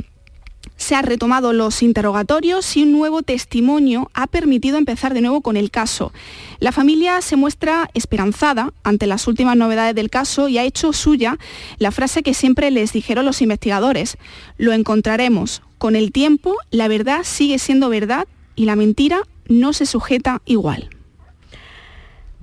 Se 0.76 0.94
han 0.94 1.04
retomado 1.04 1.52
los 1.52 1.82
interrogatorios 1.82 2.76
y 2.76 2.82
un 2.82 2.92
nuevo 2.92 3.22
testimonio 3.22 4.10
ha 4.12 4.26
permitido 4.26 4.76
empezar 4.76 5.14
de 5.14 5.20
nuevo 5.20 5.40
con 5.40 5.56
el 5.56 5.70
caso. 5.70 6.12
La 6.58 6.72
familia 6.72 7.20
se 7.20 7.36
muestra 7.36 7.90
esperanzada 7.94 8.72
ante 8.82 9.06
las 9.06 9.26
últimas 9.28 9.56
novedades 9.56 9.94
del 9.94 10.10
caso 10.10 10.48
y 10.48 10.58
ha 10.58 10.64
hecho 10.64 10.92
suya 10.92 11.38
la 11.78 11.92
frase 11.92 12.22
que 12.22 12.34
siempre 12.34 12.70
les 12.70 12.92
dijeron 12.92 13.24
los 13.24 13.40
investigadores. 13.40 14.18
Lo 14.58 14.72
encontraremos. 14.72 15.62
Con 15.78 15.96
el 15.96 16.12
tiempo, 16.12 16.56
la 16.70 16.88
verdad 16.88 17.20
sigue 17.24 17.58
siendo 17.58 17.88
verdad 17.88 18.26
y 18.56 18.64
la 18.64 18.76
mentira 18.76 19.20
no 19.48 19.72
se 19.72 19.86
sujeta 19.86 20.42
igual. 20.44 20.90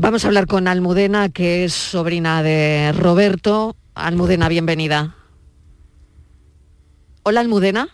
Vamos 0.02 0.26
a 0.26 0.30
hablar 0.30 0.48
con 0.48 0.68
Almudena, 0.68 1.30
que 1.30 1.64
es 1.64 1.74
sobrina 1.74 2.42
de 2.42 2.92
Roberto. 2.92 3.76
Almudena, 3.94 4.50
bienvenida. 4.50 5.16
Hola, 7.22 7.42
Almudena. 7.42 7.88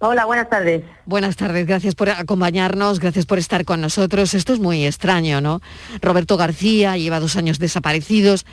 Hola, 0.00 0.26
buenas 0.26 0.50
tardes. 0.50 0.84
Buenas 1.06 1.36
tardes, 1.36 1.66
gracias 1.66 1.94
por 1.94 2.10
acompañarnos, 2.10 3.00
gracias 3.00 3.24
por 3.24 3.38
estar 3.38 3.64
con 3.64 3.80
nosotros. 3.80 4.34
Esto 4.34 4.52
es 4.52 4.60
muy 4.60 4.84
extraño, 4.84 5.40
¿no? 5.40 5.62
Roberto 6.02 6.36
García 6.36 6.98
lleva 6.98 7.18
dos 7.18 7.34
años 7.36 7.58
desaparecidos. 7.58 8.44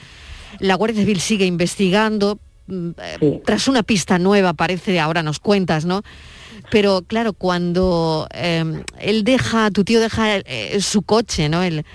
La 0.59 0.75
Guardia 0.75 1.01
Civil 1.01 1.19
sigue 1.19 1.45
investigando. 1.45 2.39
Mm, 2.67 2.91
eh, 3.19 3.41
tras 3.43 3.67
una 3.67 3.83
pista 3.83 4.19
nueva, 4.19 4.53
parece, 4.53 5.01
ahora 5.01 5.21
nos 5.21 5.39
cuentas, 5.39 5.83
¿no? 5.83 6.01
Pero 6.71 7.01
claro, 7.05 7.33
cuando 7.33 8.29
em, 8.31 8.83
él 8.99 9.25
deja, 9.25 9.69
tu 9.71 9.83
tío 9.83 9.99
deja 9.99 10.37
eh, 10.37 10.79
su 10.79 11.01
coche, 11.01 11.49
¿no? 11.49 11.61
El, 11.61 11.85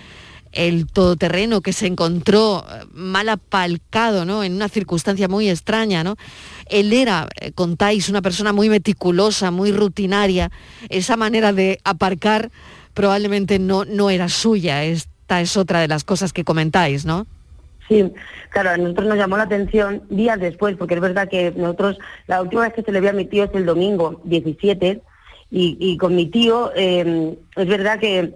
el 0.52 0.86
todoterreno 0.86 1.60
que 1.60 1.72
se 1.72 1.86
encontró 1.86 2.64
eh, 2.68 2.84
mal 2.92 3.28
apalcado, 3.28 4.24
¿no? 4.24 4.42
En 4.42 4.54
una 4.54 4.68
circunstancia 4.68 5.28
muy 5.28 5.48
extraña, 5.48 6.02
¿no? 6.04 6.16
Él 6.66 6.92
era, 6.92 7.28
eh, 7.40 7.52
contáis, 7.52 8.08
una 8.08 8.22
persona 8.22 8.52
muy 8.52 8.68
meticulosa, 8.68 9.50
muy 9.50 9.72
rutinaria. 9.72 10.50
Esa 10.88 11.16
manera 11.16 11.52
de 11.52 11.78
aparcar 11.84 12.50
probablemente 12.94 13.58
no, 13.58 13.84
no 13.84 14.10
era 14.10 14.28
suya. 14.28 14.84
Esta 14.84 15.40
es 15.40 15.56
otra 15.56 15.80
de 15.80 15.88
las 15.88 16.04
cosas 16.04 16.32
que 16.32 16.44
comentáis, 16.44 17.04
¿no? 17.04 17.26
Sí, 17.88 18.12
claro, 18.50 18.70
a 18.70 18.76
nosotros 18.76 19.08
nos 19.08 19.18
llamó 19.18 19.36
la 19.36 19.44
atención 19.44 20.02
días 20.10 20.38
después, 20.38 20.76
porque 20.76 20.94
es 20.94 21.00
verdad 21.00 21.28
que 21.28 21.52
nosotros, 21.56 21.98
la 22.28 22.40
última 22.40 22.62
vez 22.62 22.72
que 22.72 22.82
se 22.82 22.92
le 22.92 23.00
vio 23.00 23.10
a 23.10 23.14
mi 23.14 23.24
tío 23.24 23.44
es 23.44 23.50
el 23.54 23.66
domingo 23.66 24.20
17, 24.24 25.02
y, 25.52 25.96
con 25.96 26.14
mi 26.14 26.26
tío, 26.26 26.70
eh, 26.76 27.36
es 27.56 27.66
verdad 27.66 27.98
que 27.98 28.32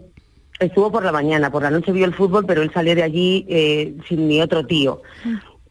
estuvo 0.60 0.90
por 0.90 1.04
la 1.04 1.12
mañana, 1.12 1.50
por 1.50 1.62
la 1.62 1.70
noche 1.70 1.92
vio 1.92 2.04
el 2.04 2.14
fútbol, 2.14 2.44
pero 2.46 2.62
él 2.62 2.70
salió 2.72 2.94
de 2.94 3.02
allí 3.02 3.46
eh, 3.48 3.94
sin 4.08 4.26
mi 4.26 4.40
otro 4.40 4.66
tío. 4.66 5.02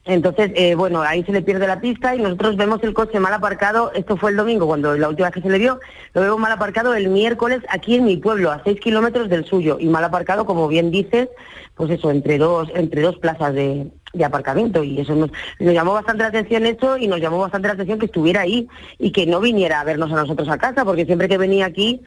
Entonces, 0.05 0.51
eh, 0.55 0.75
bueno, 0.75 1.01
ahí 1.01 1.23
se 1.23 1.31
le 1.31 1.41
pierde 1.41 1.65
la 1.65 1.79
pista 1.79 2.13
y 2.13 2.19
nosotros 2.19 2.57
vemos 2.57 2.83
el 2.83 2.93
coche 2.93 3.21
mal 3.21 3.33
aparcado, 3.33 3.93
esto 3.93 4.17
fue 4.17 4.31
el 4.31 4.37
domingo, 4.37 4.67
cuando 4.67 4.97
la 4.97 5.07
última 5.07 5.29
vez 5.29 5.35
que 5.35 5.41
se 5.41 5.49
le 5.49 5.59
vio, 5.59 5.79
lo 6.13 6.21
vemos 6.21 6.39
mal 6.39 6.51
aparcado 6.51 6.93
el 6.93 7.07
miércoles 7.07 7.61
aquí 7.69 7.95
en 7.95 8.03
mi 8.03 8.17
pueblo, 8.17 8.51
a 8.51 8.61
seis 8.65 8.81
kilómetros 8.81 9.29
del 9.29 9.45
suyo, 9.45 9.77
y 9.79 9.87
mal 9.87 10.03
aparcado, 10.03 10.45
como 10.45 10.67
bien 10.67 10.91
dices, 10.91 11.29
pues 11.75 11.89
eso, 11.89 12.11
entre 12.11 12.37
dos, 12.37 12.69
entre 12.75 13.01
dos 13.01 13.17
plazas 13.17 13.53
de, 13.53 13.87
aparcamiento, 14.25 14.83
y 14.83 14.99
eso 14.99 15.15
nos, 15.15 15.31
nos, 15.59 15.73
llamó 15.73 15.93
bastante 15.93 16.23
la 16.23 16.29
atención 16.29 16.65
eso, 16.65 16.97
y 16.97 17.07
nos 17.07 17.21
llamó 17.21 17.39
bastante 17.39 17.69
la 17.69 17.75
atención 17.75 17.97
que 17.97 18.07
estuviera 18.07 18.41
ahí, 18.41 18.67
y 18.99 19.11
que 19.13 19.25
no 19.25 19.39
viniera 19.39 19.79
a 19.79 19.85
vernos 19.85 20.11
a 20.11 20.15
nosotros 20.15 20.49
a 20.49 20.57
casa, 20.57 20.83
porque 20.83 21.05
siempre 21.05 21.29
que 21.29 21.37
venía 21.37 21.65
aquí, 21.65 22.01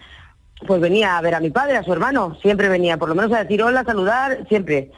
pues 0.66 0.80
venía 0.80 1.18
a 1.18 1.20
ver 1.20 1.34
a 1.34 1.40
mi 1.40 1.50
padre, 1.50 1.76
a 1.76 1.82
su 1.82 1.92
hermano, 1.92 2.36
siempre 2.40 2.68
venía, 2.68 2.96
por 2.96 3.08
lo 3.08 3.14
menos 3.14 3.32
a 3.32 3.42
decir 3.42 3.62
hola, 3.62 3.80
a 3.80 3.84
saludar, 3.84 4.46
siempre. 4.48 4.90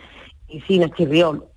Y 0.49 0.61
sí, 0.63 0.79
nos 0.79 0.93
chirrió. 0.93 1.49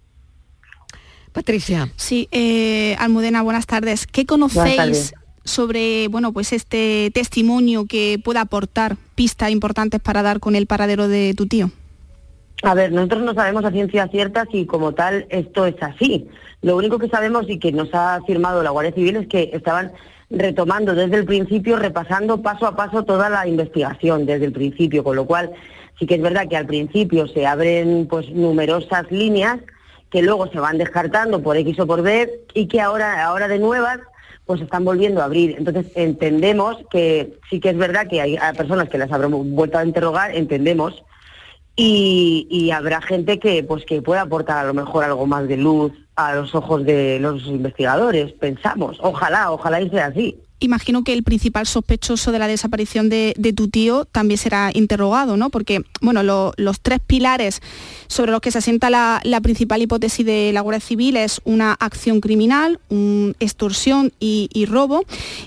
Patricia. 1.32 1.90
Sí, 1.96 2.28
eh, 2.32 2.96
Almudena, 3.00 3.42
buenas 3.42 3.66
tardes. 3.66 4.06
¿Qué 4.08 4.26
conocéis 4.26 5.14
sobre 5.44 6.08
bueno, 6.10 6.34
pues 6.34 6.54
este 6.54 7.10
testimonio 7.14 7.86
que 7.86 8.20
pueda 8.24 8.42
aportar 8.42 8.98
pistas 9.16 9.50
importantes 9.50 10.00
para 10.00 10.22
dar 10.22 10.40
con 10.40 10.56
el 10.56 10.68
paradero 10.68 11.08
de 11.08 11.34
tu 11.36 11.48
tío? 11.48 11.72
A 12.64 12.76
ver, 12.76 12.92
nosotros 12.92 13.24
no 13.24 13.34
sabemos 13.34 13.66
a 13.66 13.72
ciencia 13.72 14.08
cierta 14.10 14.46
si 14.52 14.66
como 14.66 14.94
tal 14.94 15.26
esto 15.30 15.66
es 15.66 15.76
así. 15.82 16.28
Lo 16.62 16.78
único 16.78 17.00
que 17.00 17.10
sabemos 17.10 17.46
y 17.50 17.58
que 17.58 17.72
nos 17.72 17.90
ha 17.94 18.20
firmado 18.28 18.62
la 18.62 18.70
Guardia 18.70 18.94
Civil 18.94 19.16
es 19.16 19.28
que 19.28 19.50
estaban 19.54 19.94
retomando 20.32 20.96
desde 20.96 21.18
el 21.18 21.26
principio, 21.26 21.78
repasando 21.78 22.42
paso 22.42 22.66
a 22.66 22.76
paso 22.76 23.04
toda 23.04 23.30
la 23.30 23.48
investigación 23.48 24.26
desde 24.26 24.46
el 24.46 24.54
principio, 24.54 25.04
con 25.04 25.16
lo 25.16 25.26
cual 25.26 25.52
sí 26.00 26.06
que 26.06 26.16
es 26.16 26.22
verdad 26.22 26.48
que 26.48 26.58
al 26.58 26.66
principio 26.66 27.28
se 27.28 27.46
abren 27.46 28.08
pues 28.10 28.30
numerosas 28.30 29.12
líneas 29.12 29.60
que 30.10 30.22
luego 30.22 30.48
se 30.48 30.60
van 30.60 30.78
descartando 30.78 31.42
por 31.42 31.58
X 31.58 31.80
o 31.80 31.88
por 31.88 32.02
B 32.02 32.30
y 32.54 32.68
que 32.68 32.82
ahora, 32.82 33.26
ahora 33.26 33.48
de 33.48 33.60
nuevas 33.60 34.00
pues 34.46 34.62
están 34.62 34.84
volviendo 34.84 35.22
a 35.22 35.26
abrir. 35.26 35.56
Entonces 35.58 35.86
entendemos 35.96 36.78
que 36.90 37.38
sí 37.50 37.60
que 37.60 37.70
es 37.70 37.78
verdad 37.78 38.08
que 38.08 38.22
hay, 38.22 38.38
personas 38.58 38.90
que 38.90 38.98
las 38.98 39.12
habrán 39.12 39.32
vuelto 39.56 39.78
a 39.78 39.86
interrogar, 39.86 40.36
entendemos, 40.36 41.04
y, 41.74 42.48
y, 42.50 42.72
habrá 42.72 43.02
gente 43.02 43.40
que 43.40 43.64
pues 43.64 43.86
que 43.86 44.02
pueda 44.02 44.22
aportar 44.24 44.58
a 44.58 44.68
lo 44.68 44.74
mejor 44.74 45.06
algo 45.06 45.26
más 45.26 45.48
de 45.48 45.56
luz 45.56 45.94
a 46.16 46.36
los 46.36 46.54
ojos 46.56 46.86
de 46.86 47.20
los 47.20 47.46
investigadores, 47.46 48.34
pensamos. 48.34 48.98
Ojalá, 49.02 49.52
ojalá 49.52 49.82
y 49.82 49.90
sea 49.90 50.08
así. 50.08 50.38
Imagino 50.60 51.04
que 51.04 51.14
el 51.14 51.24
principal 51.24 51.66
sospechoso 51.66 52.32
de 52.32 52.38
la 52.38 52.48
desaparición 52.48 53.10
de, 53.10 53.34
tu 53.56 53.70
tío 53.70 54.06
también 54.06 54.38
será 54.38 54.70
interrogado, 54.72 55.36
¿no? 55.36 55.50
Porque, 55.50 55.82
bueno, 56.02 56.22
los 56.22 56.82
tres 56.82 57.00
pilares 57.00 57.62
sobre 58.06 58.32
los 58.32 58.42
que 58.42 58.52
se 58.52 58.60
asienta 58.60 58.92
la, 58.92 59.42
principal 59.42 59.82
hipótesis 59.82 60.24
de 60.24 60.52
la 60.54 60.62
Guardia 60.62 60.80
Civil 60.80 61.18
es 61.18 61.42
una 61.46 61.74
acción 61.74 62.22
criminal, 62.22 62.80
un 62.90 63.36
extorsión 63.40 64.14
y, 64.20 64.66
robo. 64.70 65.04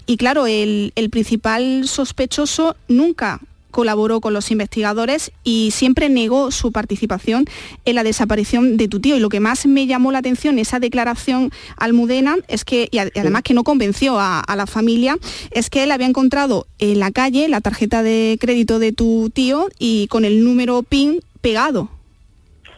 Y 0.06 0.16
claro, 0.16 0.48
el 0.48 0.92
principal 1.12 1.86
sospechoso 1.86 2.74
nunca 2.88 3.40
colaboró 3.74 4.20
con 4.20 4.32
los 4.32 4.52
investigadores 4.52 5.32
y 5.42 5.72
siempre 5.72 6.08
negó 6.08 6.52
su 6.52 6.70
participación 6.70 7.46
en 7.84 7.96
la 7.96 8.04
desaparición 8.04 8.76
de 8.76 8.86
tu 8.86 9.00
tío. 9.00 9.16
Y 9.16 9.20
lo 9.20 9.28
que 9.28 9.40
más 9.40 9.66
me 9.66 9.88
llamó 9.88 10.12
la 10.12 10.20
atención, 10.20 10.60
esa 10.60 10.78
declaración 10.78 11.50
almudena, 11.76 12.36
es 12.46 12.64
que, 12.64 12.88
y 12.92 12.98
además 12.98 13.42
que 13.42 13.52
no 13.52 13.64
convenció 13.64 14.20
a, 14.20 14.38
a 14.38 14.54
la 14.54 14.68
familia, 14.68 15.18
es 15.50 15.70
que 15.70 15.82
él 15.82 15.90
había 15.90 16.06
encontrado 16.06 16.68
en 16.78 17.00
la 17.00 17.10
calle 17.10 17.48
la 17.48 17.60
tarjeta 17.60 18.04
de 18.04 18.38
crédito 18.40 18.78
de 18.78 18.92
tu 18.92 19.30
tío 19.34 19.66
y 19.76 20.06
con 20.06 20.24
el 20.24 20.44
número 20.44 20.84
PIN 20.84 21.20
pegado. 21.40 21.90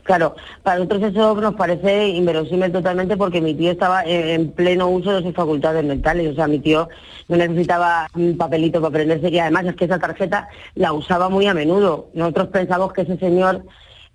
Claro, 0.07 0.37
para 0.63 0.79
nosotros 0.79 1.03
eso 1.03 1.35
nos 1.35 1.57
parece 1.57 2.11
inverosímil 2.11 2.71
totalmente 2.71 3.17
porque 3.17 3.41
mi 3.41 3.55
tío 3.55 3.73
estaba 3.73 4.05
en 4.05 4.53
pleno 4.53 4.89
uso 4.89 5.13
de 5.13 5.23
sus 5.23 5.35
facultades 5.35 5.85
mentales, 5.85 6.31
o 6.31 6.35
sea, 6.37 6.47
mi 6.47 6.61
tío 6.61 6.89
no 7.27 7.37
necesitaba 7.37 8.07
un 8.15 8.37
papelito 8.37 8.81
para 8.81 8.91
aprenderse 8.91 9.29
y 9.31 9.39
además 9.41 9.67
es 9.67 9.75
que 9.75 9.87
esa 9.87 9.99
tarjeta 9.99 10.49
la 10.77 10.93
usaba 10.93 11.29
muy 11.29 11.49
a 11.49 11.55
menudo. 11.55 12.09
Nosotros 12.15 12.49
pensamos 12.49 12.93
que 12.93 13.03
ese 13.03 13.17
señor 13.19 13.65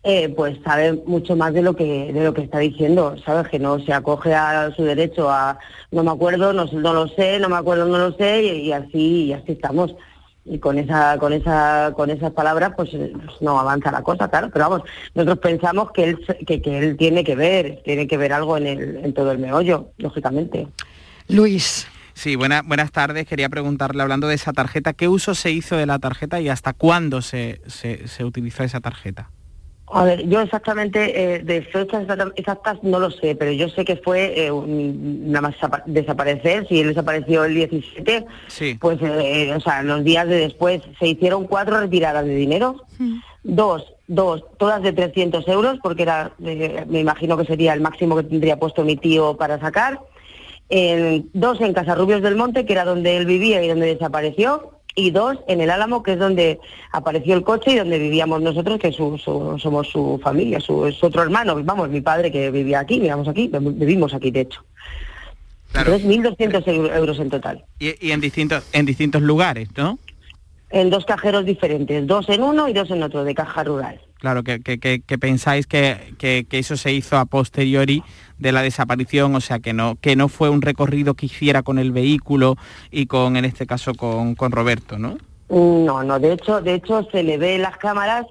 eh, 0.04 0.30
pues 0.30 0.58
sabe 0.64 0.94
mucho 1.06 1.36
más 1.36 1.54
de 1.54 1.62
lo 1.62 1.76
que 1.76 2.14
de 2.14 2.24
lo 2.24 2.34
que 2.34 2.44
está 2.44 2.60
diciendo, 2.60 3.16
sabes 3.26 3.50
que 3.50 3.60
no 3.60 3.78
se 3.80 3.92
acoge 3.92 4.34
a 4.34 4.74
su 4.74 4.84
derecho 4.84 5.30
a 5.30 5.60
no 5.92 6.06
me 6.06 6.12
acuerdo, 6.12 6.54
no, 6.54 6.68
no 6.72 6.94
lo 6.94 7.10
sé, 7.10 7.38
no 7.38 7.50
me 7.50 7.58
acuerdo, 7.58 7.86
no 7.86 7.98
lo 7.98 8.14
sé 8.14 8.44
y 8.44 8.72
así 8.72 9.26
y 9.26 9.34
así 9.34 9.52
estamos 9.52 9.94
y 10.46 10.60
con 10.60 10.78
esa 10.80 11.18
con 11.20 11.34
esa 11.34 11.94
con 11.96 12.10
esas 12.10 12.32
palabras 12.32 12.74
pues, 12.76 12.90
pues, 12.90 13.42
no 13.42 13.60
avanza 13.60 13.92
la 13.92 14.02
cosa 14.02 14.28
claro 14.30 14.50
pero 14.52 14.70
vamos 14.70 14.90
nosotros 15.14 15.40
pensamos 15.40 15.92
que 15.92 16.04
él 16.04 16.26
que, 16.48 16.62
que, 16.62 16.80
él 16.80 16.98
tiene 16.98 17.24
que 17.24 17.36
ver 17.36 17.82
tiene 17.84 18.08
que 18.08 18.18
ver 18.18 18.34
algo 18.34 18.58
en 18.58 18.68
el 18.68 18.98
en 18.98 19.14
todo 19.14 19.32
el 19.32 19.38
meollo 19.38 19.92
lógicamente 19.98 20.68
Luis 21.28 21.88
Sí, 22.14 22.36
buenas 22.36 22.92
tardes. 22.92 23.26
Quería 23.26 23.50
preguntarle, 23.50 24.04
hablando 24.04 24.28
de 24.28 24.36
esa 24.36 24.54
tarjeta, 24.54 24.94
¿qué 24.94 25.08
uso 25.08 25.34
se 25.34 25.50
hizo 25.50 25.76
de 25.76 25.88
la 25.88 25.98
tarjeta 25.98 26.40
y 26.40 26.50
hasta 26.50 26.74
cuándo 26.74 27.22
se, 27.22 27.62
se, 27.66 28.08
se 28.08 28.26
utilizó 28.26 28.64
esa 28.64 28.80
tarjeta? 28.80 29.32
A 29.94 30.06
ver, 30.06 30.28
yo 30.28 30.40
exactamente 30.40 31.36
eh, 31.36 31.40
de 31.40 31.62
fechas 31.64 32.06
exactas 32.36 32.82
no 32.82 32.98
lo 32.98 33.12
sé, 33.12 33.36
pero 33.36 33.52
yo 33.52 33.68
sé 33.68 33.84
que 33.84 33.98
fue 33.98 34.48
eh, 34.48 34.52
nada 34.52 35.50
más 35.50 35.56
desaparecer. 35.86 36.66
Si 36.68 36.80
él 36.80 36.88
desapareció 36.90 37.44
el 37.44 37.56
17, 37.56 38.26
pues 38.80 39.00
eh, 39.02 39.54
o 39.54 39.60
sea, 39.60 39.84
los 39.84 40.04
días 40.06 40.28
de 40.30 40.38
después 40.38 40.82
se 40.98 41.08
hicieron 41.08 41.46
cuatro 41.46 41.80
retiradas 41.80 42.26
de 42.26 42.36
dinero, 42.36 42.78
mm. 43.00 43.20
dos, 43.44 43.94
dos, 44.08 44.46
todas 44.58 44.82
de 44.82 44.94
300 44.94 45.46
euros, 45.50 45.78
porque 45.84 46.04
era, 46.04 46.32
me 46.40 47.00
imagino 47.00 47.36
que 47.36 47.46
sería 47.46 47.74
el 47.74 47.82
máximo 47.82 48.16
que 48.16 48.24
tendría 48.24 48.58
puesto 48.58 48.86
mi 48.86 48.96
tío 48.96 49.36
para 49.36 49.60
sacar. 49.60 50.00
dos 51.34 51.60
en 51.60 51.74
Casarrubios 51.74 52.22
del 52.22 52.38
Monte, 52.38 52.66
que 52.66 52.74
era 52.74 52.86
donde 52.86 53.18
él 53.18 53.26
vivía 53.26 53.62
y 53.62 53.68
donde 53.68 53.88
desapareció, 53.88 54.72
y 54.96 55.12
dos 55.12 55.38
en 55.48 55.62
el 55.62 55.70
Álamo, 55.70 56.04
que 56.04 56.14
es 56.14 56.20
donde 56.20 56.60
apareció 56.92 57.36
el 57.36 57.44
coche 57.44 57.72
y 57.72 57.78
donde 57.78 58.00
vivíamos 58.00 58.42
nosotros, 58.42 58.80
que 58.80 58.92
somos 58.92 59.22
su 59.22 60.20
familia, 60.24 60.60
su, 60.60 60.86
es 60.86 61.02
otro 61.04 61.24
hermano, 61.24 61.62
vamos, 61.64 61.90
mi 61.90 62.02
padre 62.02 62.32
que 62.32 62.52
vivía 62.52 62.80
aquí, 62.80 62.96
vivíamos 62.96 63.28
aquí, 63.28 63.50
vivimos 63.54 64.14
aquí 64.14 64.32
de 64.32 64.42
hecho. 64.42 64.64
Claro. 65.72 65.96
Entonces 65.96 66.38
1.200 66.38 66.96
euros 66.96 67.20
en 67.20 67.30
total. 67.30 67.64
Y, 67.80 68.06
y, 68.06 68.12
en, 68.12 68.20
distintos, 68.20 68.68
en 68.74 68.86
distintos 68.86 69.22
lugares, 69.22 69.70
¿no? 69.78 70.00
En 70.70 70.90
dos 70.90 71.06
cajeros 71.06 71.46
diferentes, 71.46 72.06
dos 72.08 72.28
en 72.30 72.44
uno 72.44 72.68
y 72.68 72.74
dos 72.74 72.92
en 72.92 73.04
otro, 73.04 73.24
de 73.24 73.34
caja 73.34 73.64
rural. 73.64 74.02
Claro, 74.22 74.44
que, 74.44 74.60
que, 74.62 75.18
pensáis 75.18 75.66
que, 75.66 76.14
que, 76.20 76.46
eso 76.52 76.78
se 76.78 76.94
hizo 76.94 77.18
a 77.18 77.26
posteriori 77.26 78.04
de 78.42 78.52
la 78.52 78.64
desaparición, 78.64 79.36
o 79.36 79.40
sea, 79.40 79.60
que 79.60 79.72
no, 79.72 79.98
que 80.02 80.16
no 80.16 80.28
fue 80.28 80.50
un 80.50 80.62
recorrido 80.62 81.14
que 81.14 81.28
hiciera 81.28 81.62
con 81.62 81.78
el 81.80 81.92
vehículo 81.92 82.58
y 82.90 83.06
con, 83.06 83.38
en 83.38 83.46
este 83.46 83.68
caso, 83.68 83.94
con, 83.94 84.36
con 84.36 84.52
Roberto, 84.52 84.98
¿no? 84.98 85.18
No, 85.52 86.02
no, 86.02 86.18
de 86.18 86.32
hecho, 86.32 86.62
de 86.62 86.76
hecho 86.76 87.06
se 87.12 87.24
le 87.24 87.38
ve 87.38 87.58
las 87.58 87.78
cámaras 87.78 88.26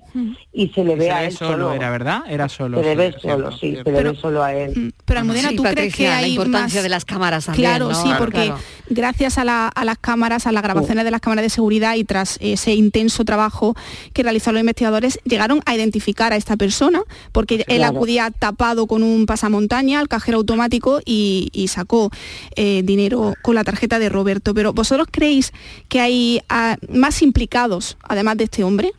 y 0.54 0.68
se 0.68 0.82
le 0.84 0.96
ve 0.96 1.10
a 1.10 1.24
él 1.24 1.32
solo, 1.32 1.74
Era 1.74 1.90
verdad, 1.90 2.22
era 2.26 2.48
solo. 2.48 2.78
Se 2.78 2.82
le 2.82 2.96
ve 2.96 3.14
solo, 3.20 3.52
sí, 3.52 3.76
se 3.76 3.92
le 3.92 4.02
ve 4.02 4.16
solo 4.16 4.42
a 4.42 4.54
él. 4.54 4.94
Pero 5.04 5.20
Almudena, 5.20 5.50
¿tú 5.54 5.62
crees 5.62 5.94
que 5.94 6.08
hay 6.08 6.22
la 6.22 6.28
importancia 6.28 6.82
de 6.82 6.88
las 6.88 7.04
cámaras 7.04 7.44
también, 7.44 7.68
Claro, 7.68 7.94
sí, 7.94 8.08
porque 8.16 8.54
gracias 8.88 9.36
a, 9.36 9.44
las 9.44 9.98
cámaras, 10.00 10.46
a 10.46 10.52
las 10.52 10.62
grabaciones 10.62 11.04
de 11.04 11.10
las 11.10 11.20
cámaras 11.20 11.42
de 11.42 11.50
seguridad 11.50 11.94
y 11.96 12.04
tras 12.04 12.38
ese 12.40 12.72
intenso 12.72 13.22
trabajo 13.26 13.74
que 14.14 14.22
realizaron 14.22 14.54
los 14.54 14.62
investigadores, 14.62 15.20
llegaron 15.24 15.60
a 15.66 15.74
identificar 15.74 16.32
a 16.32 16.36
esta 16.36 16.56
persona, 16.56 17.02
porque 17.32 17.66
él 17.68 17.84
acudía 17.84 18.30
tapado 18.30 18.86
con 18.86 19.02
un 19.02 19.26
pasamontaña 19.26 20.00
al 20.00 20.08
cajero 20.08 20.38
automático 20.38 21.00
y, 21.04 21.50
sacó 21.70 22.10
eh, 22.56 22.82
dinero 22.82 23.34
con 23.42 23.54
la 23.54 23.62
tarjeta 23.62 23.98
de 23.98 24.08
Roberto. 24.08 24.54
Pero 24.54 24.72
¿vosotros 24.72 25.06
creéis 25.08 25.52
que 25.88 26.00
hay 26.00 26.40
ah, 26.48 26.76
más 26.88 27.09
implicados, 27.22 27.96
además 28.02 28.36
de 28.36 28.44
este 28.44 28.64
hombre? 28.64 28.92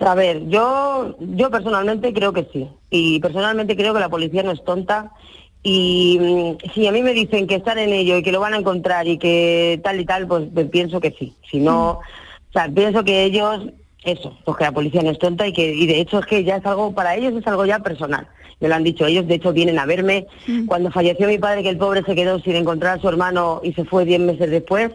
A 0.00 0.14
ver, 0.14 0.48
yo, 0.48 1.16
yo 1.20 1.50
personalmente 1.50 2.12
creo 2.12 2.32
que 2.32 2.48
sí. 2.52 2.68
Y 2.90 3.20
personalmente 3.20 3.76
creo 3.76 3.94
que 3.94 4.00
la 4.00 4.08
policía 4.08 4.42
no 4.42 4.50
es 4.50 4.64
tonta. 4.64 5.12
Y 5.62 6.18
mm, 6.20 6.72
si 6.74 6.86
a 6.86 6.92
mí 6.92 7.02
me 7.02 7.12
dicen 7.12 7.46
que 7.46 7.56
están 7.56 7.78
en 7.78 7.90
ello 7.90 8.16
y 8.16 8.22
que 8.22 8.32
lo 8.32 8.40
van 8.40 8.54
a 8.54 8.58
encontrar 8.58 9.06
y 9.06 9.18
que 9.18 9.80
tal 9.84 10.00
y 10.00 10.04
tal, 10.04 10.26
pues, 10.26 10.44
pues 10.52 10.68
pienso 10.68 11.00
que 11.00 11.12
sí. 11.12 11.34
Si 11.48 11.60
no, 11.60 12.00
mm. 12.00 12.48
o 12.48 12.52
sea, 12.52 12.68
pienso 12.68 13.04
que 13.04 13.24
ellos, 13.24 13.68
eso, 14.04 14.36
pues 14.44 14.56
que 14.58 14.64
la 14.64 14.72
policía 14.72 15.02
no 15.02 15.10
es 15.10 15.18
tonta 15.18 15.46
y 15.46 15.52
que, 15.52 15.72
y 15.72 15.86
de 15.86 16.00
hecho 16.00 16.18
es 16.18 16.26
que 16.26 16.42
ya 16.42 16.56
es 16.56 16.66
algo, 16.66 16.92
para 16.92 17.14
ellos 17.14 17.34
es 17.34 17.46
algo 17.46 17.64
ya 17.64 17.78
personal. 17.78 18.26
Me 18.60 18.68
lo 18.68 18.74
han 18.74 18.84
dicho 18.84 19.06
ellos, 19.06 19.26
de 19.26 19.34
hecho 19.34 19.52
vienen 19.52 19.78
a 19.78 19.86
verme. 19.86 20.26
Mm. 20.48 20.66
Cuando 20.66 20.90
falleció 20.90 21.28
mi 21.28 21.38
padre, 21.38 21.62
que 21.62 21.70
el 21.70 21.78
pobre 21.78 22.02
se 22.02 22.16
quedó 22.16 22.40
sin 22.40 22.56
encontrar 22.56 22.98
a 22.98 23.00
su 23.00 23.08
hermano 23.08 23.60
y 23.62 23.72
se 23.72 23.84
fue 23.84 24.04
diez 24.04 24.20
meses 24.20 24.50
después, 24.50 24.90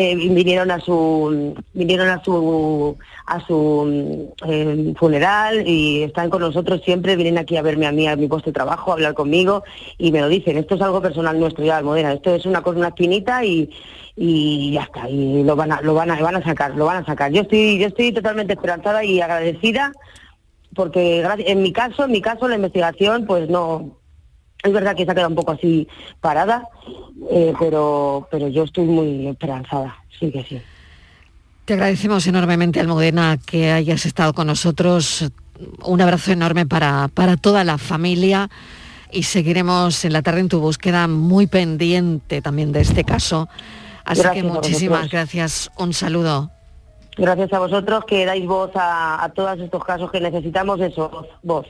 eh, 0.00 0.14
vinieron 0.14 0.70
a 0.70 0.78
su 0.78 1.56
vinieron 1.74 2.08
a 2.08 2.22
su 2.22 2.96
a 3.26 3.44
su 3.44 4.32
eh, 4.46 4.94
funeral 4.96 5.66
y 5.66 6.04
están 6.04 6.30
con 6.30 6.40
nosotros 6.40 6.82
siempre 6.84 7.16
vienen 7.16 7.36
aquí 7.36 7.56
a 7.56 7.62
verme 7.62 7.88
a 7.88 7.90
mí 7.90 8.06
a 8.06 8.14
mi 8.14 8.28
puesto 8.28 8.50
de 8.50 8.54
trabajo 8.54 8.92
a 8.92 8.94
hablar 8.94 9.14
conmigo 9.14 9.64
y 9.98 10.12
me 10.12 10.20
lo 10.20 10.28
dicen 10.28 10.56
esto 10.56 10.76
es 10.76 10.82
algo 10.82 11.02
personal 11.02 11.40
nuestro 11.40 11.64
ya 11.64 11.78
Almudena 11.78 12.12
esto 12.12 12.32
es 12.32 12.46
una 12.46 12.62
cosa 12.62 12.78
una 12.78 12.88
esquinita 12.90 13.44
y 13.44 13.70
y 14.14 14.74
ya 14.74 14.82
está 14.82 15.10
y 15.10 15.42
lo 15.42 15.56
van 15.56 15.72
a 15.72 15.80
lo 15.80 15.94
van 15.94 16.12
a 16.12 16.22
van 16.22 16.36
a 16.36 16.44
sacar 16.44 16.76
lo 16.76 16.84
van 16.84 17.02
a 17.02 17.04
sacar 17.04 17.32
yo 17.32 17.42
estoy 17.42 17.80
yo 17.80 17.88
estoy 17.88 18.12
totalmente 18.12 18.52
esperanzada 18.52 19.02
y 19.02 19.20
agradecida 19.20 19.90
porque 20.76 21.26
en 21.38 21.60
mi 21.60 21.72
caso 21.72 22.04
en 22.04 22.12
mi 22.12 22.20
caso 22.20 22.46
la 22.46 22.54
investigación 22.54 23.26
pues 23.26 23.48
no 23.48 23.97
es 24.62 24.72
verdad 24.72 24.96
que 24.96 25.04
se 25.04 25.10
ha 25.10 25.14
quedado 25.14 25.30
un 25.30 25.36
poco 25.36 25.52
así 25.52 25.86
parada, 26.20 26.68
eh, 27.30 27.54
pero, 27.58 28.26
pero 28.30 28.48
yo 28.48 28.64
estoy 28.64 28.84
muy 28.84 29.26
esperanzada, 29.26 29.96
sí 30.18 30.30
que 30.30 30.44
sí. 30.44 30.60
Te 31.64 31.74
agradecemos 31.74 32.26
enormemente, 32.26 32.80
Almudena, 32.80 33.38
que 33.44 33.70
hayas 33.70 34.06
estado 34.06 34.32
con 34.32 34.46
nosotros. 34.46 35.30
Un 35.84 36.00
abrazo 36.00 36.32
enorme 36.32 36.66
para, 36.66 37.08
para 37.08 37.36
toda 37.36 37.62
la 37.62 37.76
familia 37.78 38.48
y 39.10 39.24
seguiremos 39.24 40.04
en 40.04 40.12
la 40.12 40.22
tarde 40.22 40.40
en 40.40 40.48
tu 40.48 40.60
búsqueda 40.60 41.08
muy 41.08 41.46
pendiente 41.46 42.40
también 42.40 42.72
de 42.72 42.80
este 42.80 43.04
caso. 43.04 43.48
Así 44.04 44.22
que 44.32 44.42
muchísimas 44.42 45.10
gracias. 45.10 45.70
Un 45.76 45.92
saludo. 45.92 46.50
Gracias 47.16 47.52
a 47.52 47.58
vosotros 47.58 48.04
que 48.06 48.24
dais 48.24 48.46
voz 48.46 48.70
a, 48.74 49.22
a 49.22 49.28
todos 49.30 49.58
estos 49.60 49.84
casos 49.84 50.10
que 50.10 50.20
necesitamos, 50.20 50.80
eso, 50.80 51.26
voz. 51.42 51.66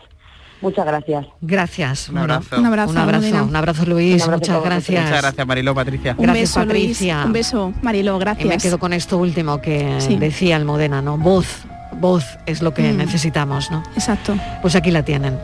Muchas 0.60 0.86
gracias. 0.86 1.26
Gracias. 1.40 2.08
Un 2.08 2.18
abrazo. 2.18 2.58
Un 2.58 2.66
abrazo, 2.66 2.90
un 2.90 2.98
abrazo, 2.98 3.44
un 3.44 3.56
abrazo 3.56 3.86
Luis. 3.86 4.26
muchas 4.28 4.62
gracias. 4.62 5.04
Muchas 5.04 5.22
gracias 5.22 5.46
Marilo, 5.46 5.74
Patricia. 5.74 6.14
Un 6.16 6.24
gracias 6.24 6.42
beso, 6.42 6.60
Patricia. 6.60 7.22
Un 7.24 7.32
beso, 7.32 7.72
Marilo, 7.82 8.18
gracias. 8.18 8.44
Y 8.44 8.48
me 8.48 8.58
quedo 8.58 8.78
con 8.78 8.92
esto 8.92 9.18
último 9.18 9.60
que 9.60 9.98
decía 10.18 10.56
Almudena, 10.56 11.02
¿no? 11.02 11.16
Voz, 11.16 11.64
voz 12.00 12.24
es 12.46 12.62
lo 12.62 12.74
que 12.74 12.92
mm. 12.92 12.96
necesitamos, 12.96 13.70
¿no? 13.70 13.82
Exacto. 13.94 14.36
Pues 14.62 14.74
aquí 14.74 14.90
la 14.90 15.02
tienen. 15.02 15.38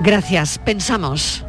Gracias. 0.00 0.58
Pensamos. 0.58 1.44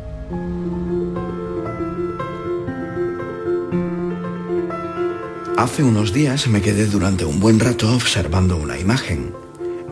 Hace 5.57 5.83
unos 5.83 6.11
días 6.11 6.47
me 6.47 6.61
quedé 6.61 6.87
durante 6.87 7.23
un 7.23 7.39
buen 7.39 7.59
rato 7.59 7.93
observando 7.93 8.57
una 8.57 8.79
imagen. 8.79 9.40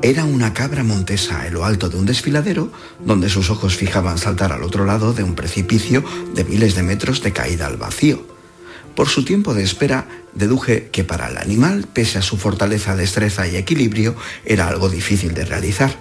Era 0.02 0.24
una 0.24 0.54
cabra 0.54 0.86
montesa 0.86 1.46
en 1.46 1.56
lo 1.56 1.66
alto 1.66 1.90
de 1.90 1.98
un 1.98 2.06
desfiladero 2.06 2.72
donde 3.04 3.28
sus 3.28 3.50
ojos 3.50 3.76
fijaban 3.76 4.18
saltar 4.18 4.54
al 4.54 4.64
otro 4.64 4.86
lado 4.86 5.12
de 5.12 5.24
un 5.24 5.36
precipicio 5.36 6.06
de 6.34 6.46
miles 6.46 6.74
de 6.76 6.84
metros 6.84 7.22
de 7.22 7.34
caída 7.34 7.68
al 7.68 7.76
vacío. 7.76 8.24
Por 8.96 9.10
su 9.10 9.26
tiempo 9.26 9.54
de 9.54 9.64
espera, 9.64 10.08
deduje 10.34 10.88
que 10.90 11.04
para 11.04 11.28
el 11.28 11.38
animal, 11.38 11.86
pese 11.92 12.18
a 12.18 12.22
su 12.22 12.38
fortaleza, 12.38 12.96
destreza 12.96 13.46
y 13.50 13.58
equilibrio, 13.58 14.16
era 14.46 14.70
algo 14.70 14.88
difícil 14.88 15.34
de 15.34 15.44
realizar. 15.44 15.94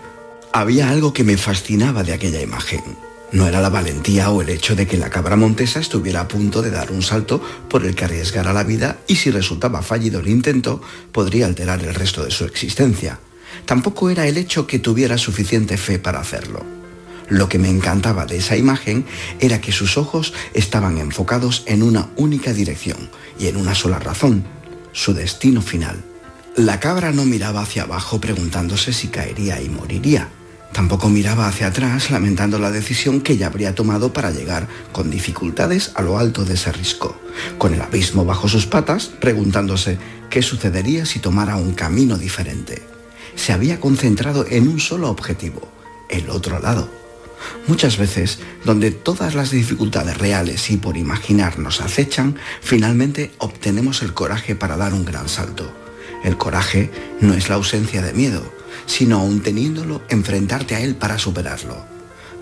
Había 0.52 0.90
algo 0.90 1.12
que 1.12 1.24
me 1.24 1.36
fascinaba 1.36 2.04
de 2.04 2.12
aquella 2.12 2.40
imagen. 2.40 2.82
No 3.32 3.48
era 3.48 3.60
la 3.60 3.68
valentía 3.68 4.30
o 4.30 4.42
el 4.42 4.48
hecho 4.48 4.76
de 4.76 4.86
que 4.86 4.96
la 4.96 5.10
cabra 5.10 5.34
montesa 5.34 5.80
estuviera 5.80 6.20
a 6.20 6.28
punto 6.28 6.62
de 6.62 6.70
dar 6.70 6.92
un 6.92 7.02
salto 7.02 7.42
por 7.68 7.84
el 7.84 7.96
que 7.96 8.04
arriesgara 8.04 8.52
la 8.52 8.62
vida 8.62 8.98
y 9.08 9.16
si 9.16 9.32
resultaba 9.32 9.82
fallido 9.82 10.20
el 10.20 10.28
intento, 10.28 10.80
podría 11.10 11.46
alterar 11.46 11.82
el 11.82 11.94
resto 11.96 12.24
de 12.24 12.30
su 12.30 12.44
existencia. 12.44 13.18
Tampoco 13.64 14.10
era 14.10 14.26
el 14.26 14.36
hecho 14.36 14.66
que 14.66 14.78
tuviera 14.78 15.18
suficiente 15.18 15.76
fe 15.76 15.98
para 15.98 16.20
hacerlo. 16.20 16.64
Lo 17.28 17.48
que 17.48 17.58
me 17.58 17.68
encantaba 17.68 18.24
de 18.24 18.38
esa 18.38 18.56
imagen 18.56 19.04
era 19.38 19.60
que 19.60 19.72
sus 19.72 19.98
ojos 19.98 20.32
estaban 20.54 20.98
enfocados 20.98 21.62
en 21.66 21.82
una 21.82 22.08
única 22.16 22.52
dirección 22.52 23.10
y 23.38 23.48
en 23.48 23.56
una 23.56 23.74
sola 23.74 23.98
razón, 23.98 24.44
su 24.92 25.12
destino 25.12 25.60
final. 25.60 26.02
La 26.56 26.80
cabra 26.80 27.12
no 27.12 27.24
miraba 27.24 27.60
hacia 27.60 27.82
abajo 27.82 28.20
preguntándose 28.20 28.92
si 28.92 29.08
caería 29.08 29.60
y 29.60 29.68
moriría. 29.68 30.30
Tampoco 30.72 31.08
miraba 31.08 31.46
hacia 31.46 31.68
atrás 31.68 32.10
lamentando 32.10 32.58
la 32.58 32.70
decisión 32.70 33.20
que 33.20 33.34
ella 33.34 33.46
habría 33.46 33.74
tomado 33.74 34.12
para 34.12 34.30
llegar 34.30 34.66
con 34.92 35.10
dificultades 35.10 35.92
a 35.94 36.02
lo 36.02 36.18
alto 36.18 36.44
de 36.44 36.54
ese 36.54 36.72
risco, 36.72 37.20
con 37.58 37.74
el 37.74 37.80
abismo 37.80 38.24
bajo 38.24 38.48
sus 38.48 38.66
patas, 38.66 39.06
preguntándose 39.06 39.98
qué 40.30 40.42
sucedería 40.42 41.04
si 41.06 41.20
tomara 41.20 41.56
un 41.56 41.72
camino 41.72 42.16
diferente 42.16 42.97
se 43.38 43.52
había 43.52 43.80
concentrado 43.80 44.44
en 44.50 44.68
un 44.68 44.80
solo 44.80 45.08
objetivo, 45.08 45.62
el 46.10 46.28
otro 46.28 46.58
lado. 46.58 46.90
Muchas 47.68 47.96
veces, 47.96 48.40
donde 48.64 48.90
todas 48.90 49.34
las 49.34 49.52
dificultades 49.52 50.18
reales 50.18 50.70
y 50.70 50.76
por 50.76 50.96
imaginar 50.96 51.58
nos 51.58 51.80
acechan, 51.80 52.36
finalmente 52.60 53.30
obtenemos 53.38 54.02
el 54.02 54.12
coraje 54.12 54.56
para 54.56 54.76
dar 54.76 54.92
un 54.92 55.04
gran 55.04 55.28
salto. 55.28 55.72
El 56.24 56.36
coraje 56.36 56.90
no 57.20 57.34
es 57.34 57.48
la 57.48 57.54
ausencia 57.54 58.02
de 58.02 58.12
miedo, 58.12 58.42
sino 58.86 59.20
aún 59.20 59.40
teniéndolo, 59.40 60.02
enfrentarte 60.08 60.74
a 60.74 60.80
él 60.80 60.96
para 60.96 61.18
superarlo. 61.18 61.86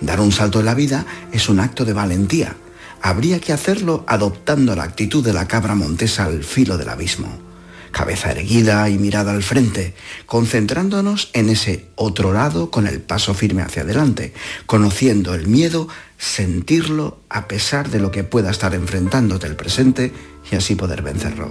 Dar 0.01 0.21
un 0.21 0.33
salto 0.33 0.61
en 0.61 0.67
la 0.67 0.75
vida 0.75 1.05
es 1.31 1.51
un 1.51 1.61
acto 1.61 1.85
de 1.85 1.93
valentía. 1.93 2.57
Habría 3.03 3.39
que 3.39 3.53
hacerlo 3.53 4.05
adoptando 4.09 4.75
la 4.75 4.85
actitud 4.85 5.23
de 5.23 5.35
la 5.35 5.47
cabra 5.47 5.75
montesa 5.75 6.25
al 6.25 6.43
filo 6.43 6.79
del 6.79 6.89
abismo 6.89 7.46
cabeza 7.93 8.31
erguida 8.31 8.89
y 8.89 8.99
mirada 8.99 9.33
al 9.33 9.43
frente, 9.43 9.95
concentrándonos 10.27 11.31
en 11.33 11.49
ese 11.49 11.87
otro 11.95 12.33
lado 12.33 12.71
con 12.71 12.87
el 12.87 13.01
paso 13.01 13.35
firme 13.35 13.63
hacia 13.63 13.83
adelante, 13.83 14.33
conociendo 14.67 15.35
el 15.35 15.47
miedo, 15.47 15.89
sentirlo 16.19 17.21
a 17.29 17.49
pesar 17.49 17.91
de 17.91 18.01
lo 18.01 18.11
que 18.11 18.25
pueda 18.25 18.51
estar 18.51 18.75
enfrentándote 18.75 19.47
el 19.47 19.57
presente 19.57 20.13
y 20.51 20.57
así 20.57 20.75
poder 20.75 21.03
vencerlo. 21.03 21.51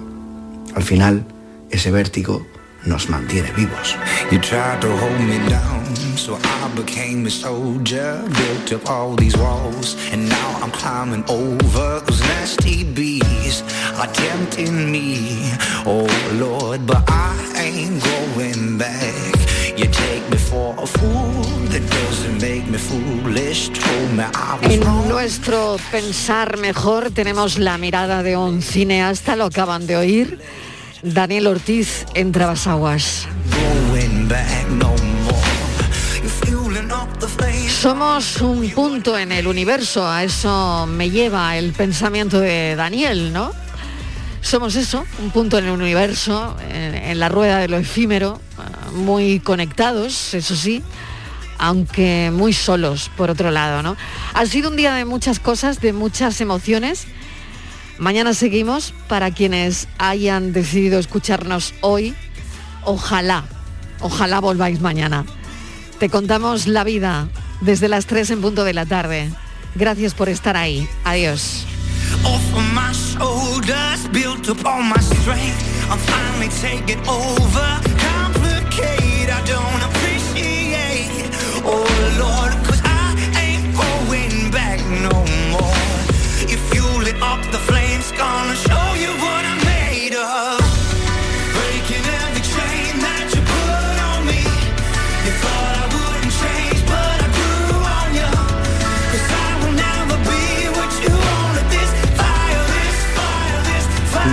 Al 0.75 0.83
final, 0.83 1.25
ese 1.71 1.91
vértigo 1.91 2.45
nos 2.85 3.09
mantiene 3.09 3.51
vivos. 3.53 3.95
Are 14.05 14.13
tempting 14.13 14.91
me. 14.91 15.51
Oh 15.85 16.07
Lord, 16.33 16.85
but 16.85 17.03
I 17.07 17.33
ain't 17.57 18.03
going 18.03 18.77
back. 18.77 19.33
You 19.77 19.87
take 19.87 20.23
me 20.29 20.37
for 20.37 20.75
a 20.77 20.85
fool, 20.85 21.43
that 21.71 21.83
doesn't 21.89 22.41
make 22.41 22.65
me 22.67 22.77
foolish. 22.77 23.69
Told 23.69 24.11
me 24.13 24.23
I 24.23 24.57
was 24.61 24.71
en 24.71 25.09
nuestro 25.09 25.77
pensar 25.91 26.57
mejor 26.57 27.11
tenemos 27.11 27.57
la 27.57 27.77
mirada 27.77 28.23
de 28.23 28.37
un 28.37 28.61
cineasta, 28.61 29.35
lo 29.35 29.45
acaban 29.45 29.87
de 29.87 29.97
oír. 29.97 30.39
Daniel 31.01 31.47
Ortiz 31.47 32.05
en 32.13 32.31
Trabasaguas. 32.31 33.27
Somos 37.81 38.41
un 38.41 38.69
punto 38.71 39.17
en 39.17 39.31
el 39.31 39.45
universo, 39.45 40.07
a 40.07 40.23
eso 40.23 40.87
me 40.87 41.11
lleva 41.11 41.55
el 41.57 41.71
pensamiento 41.73 42.39
de 42.39 42.75
Daniel, 42.75 43.31
¿no? 43.31 43.64
Somos 44.45 44.75
eso, 44.75 45.03
un 45.23 45.31
punto 45.31 45.57
en 45.57 45.65
el 45.65 45.71
universo, 45.71 46.55
en, 46.69 47.17
la 47.17 47.29
rueda 47.29 47.57
de 47.57 47.67
lo 47.67 47.77
efímero, 47.77 48.39
muy 48.93 49.39
conectados, 49.39 50.35
eso 50.35 50.55
sí, 50.55 50.83
aunque 51.57 52.29
muy 52.31 52.53
solos, 52.53 53.09
por 53.17 53.31
otro 53.31 53.49
lado, 53.49 53.81
¿no? 53.81 53.97
Ha 54.35 54.45
sido 54.45 54.69
un 54.69 54.75
día 54.75 54.93
de 54.93 55.03
muchas 55.03 55.39
cosas, 55.39 55.81
de 55.81 55.93
muchas 55.93 56.39
emociones. 56.41 57.07
Mañana 57.97 58.35
seguimos 58.35 58.93
para 59.07 59.31
quienes 59.31 59.87
hayan 59.97 60.53
decidido 60.53 60.99
escucharnos 60.99 61.73
hoy. 61.81 62.13
Ojalá, 62.83 63.45
ojalá 63.99 64.41
volváis 64.41 64.79
mañana. 64.79 65.25
Te 65.97 66.11
contamos 66.11 66.67
la 66.67 66.83
vida 66.83 67.29
desde 67.61 67.87
las 67.87 68.05
3 68.05 68.29
en 68.29 68.41
punto 68.41 68.63
de 68.63 68.75
la 68.75 68.85
tarde. 68.85 69.27
Gracias 69.73 70.13
por 70.13 70.29
estar 70.29 70.55
ahí. 70.55 70.87
Adiós. 71.03 71.65
My 73.55 73.65
shoulders, 73.65 74.07
built 74.07 74.49
up 74.49 74.65
all 74.65 74.81
my 74.81 74.97
strength. 74.97 75.89
I'm 75.89 75.99
finally 75.99 76.49
taking 76.49 76.99
over. 77.07 77.67
Complicate, 77.99 79.29
I 79.29 79.41
don't 79.45 79.81
appreciate. 79.89 81.29
Oh 81.63 81.85
Lord, 82.19 82.53
cause 82.65 82.81
I 82.83 83.15
ain't 83.39 83.75
going 83.75 84.51
back 84.51 84.79
no 85.01 85.25
more. 85.51 85.73
If 86.47 86.73
you 86.73 86.83
lit 87.03 87.21
up 87.21 87.41
the 87.51 87.59
flames, 87.59 87.74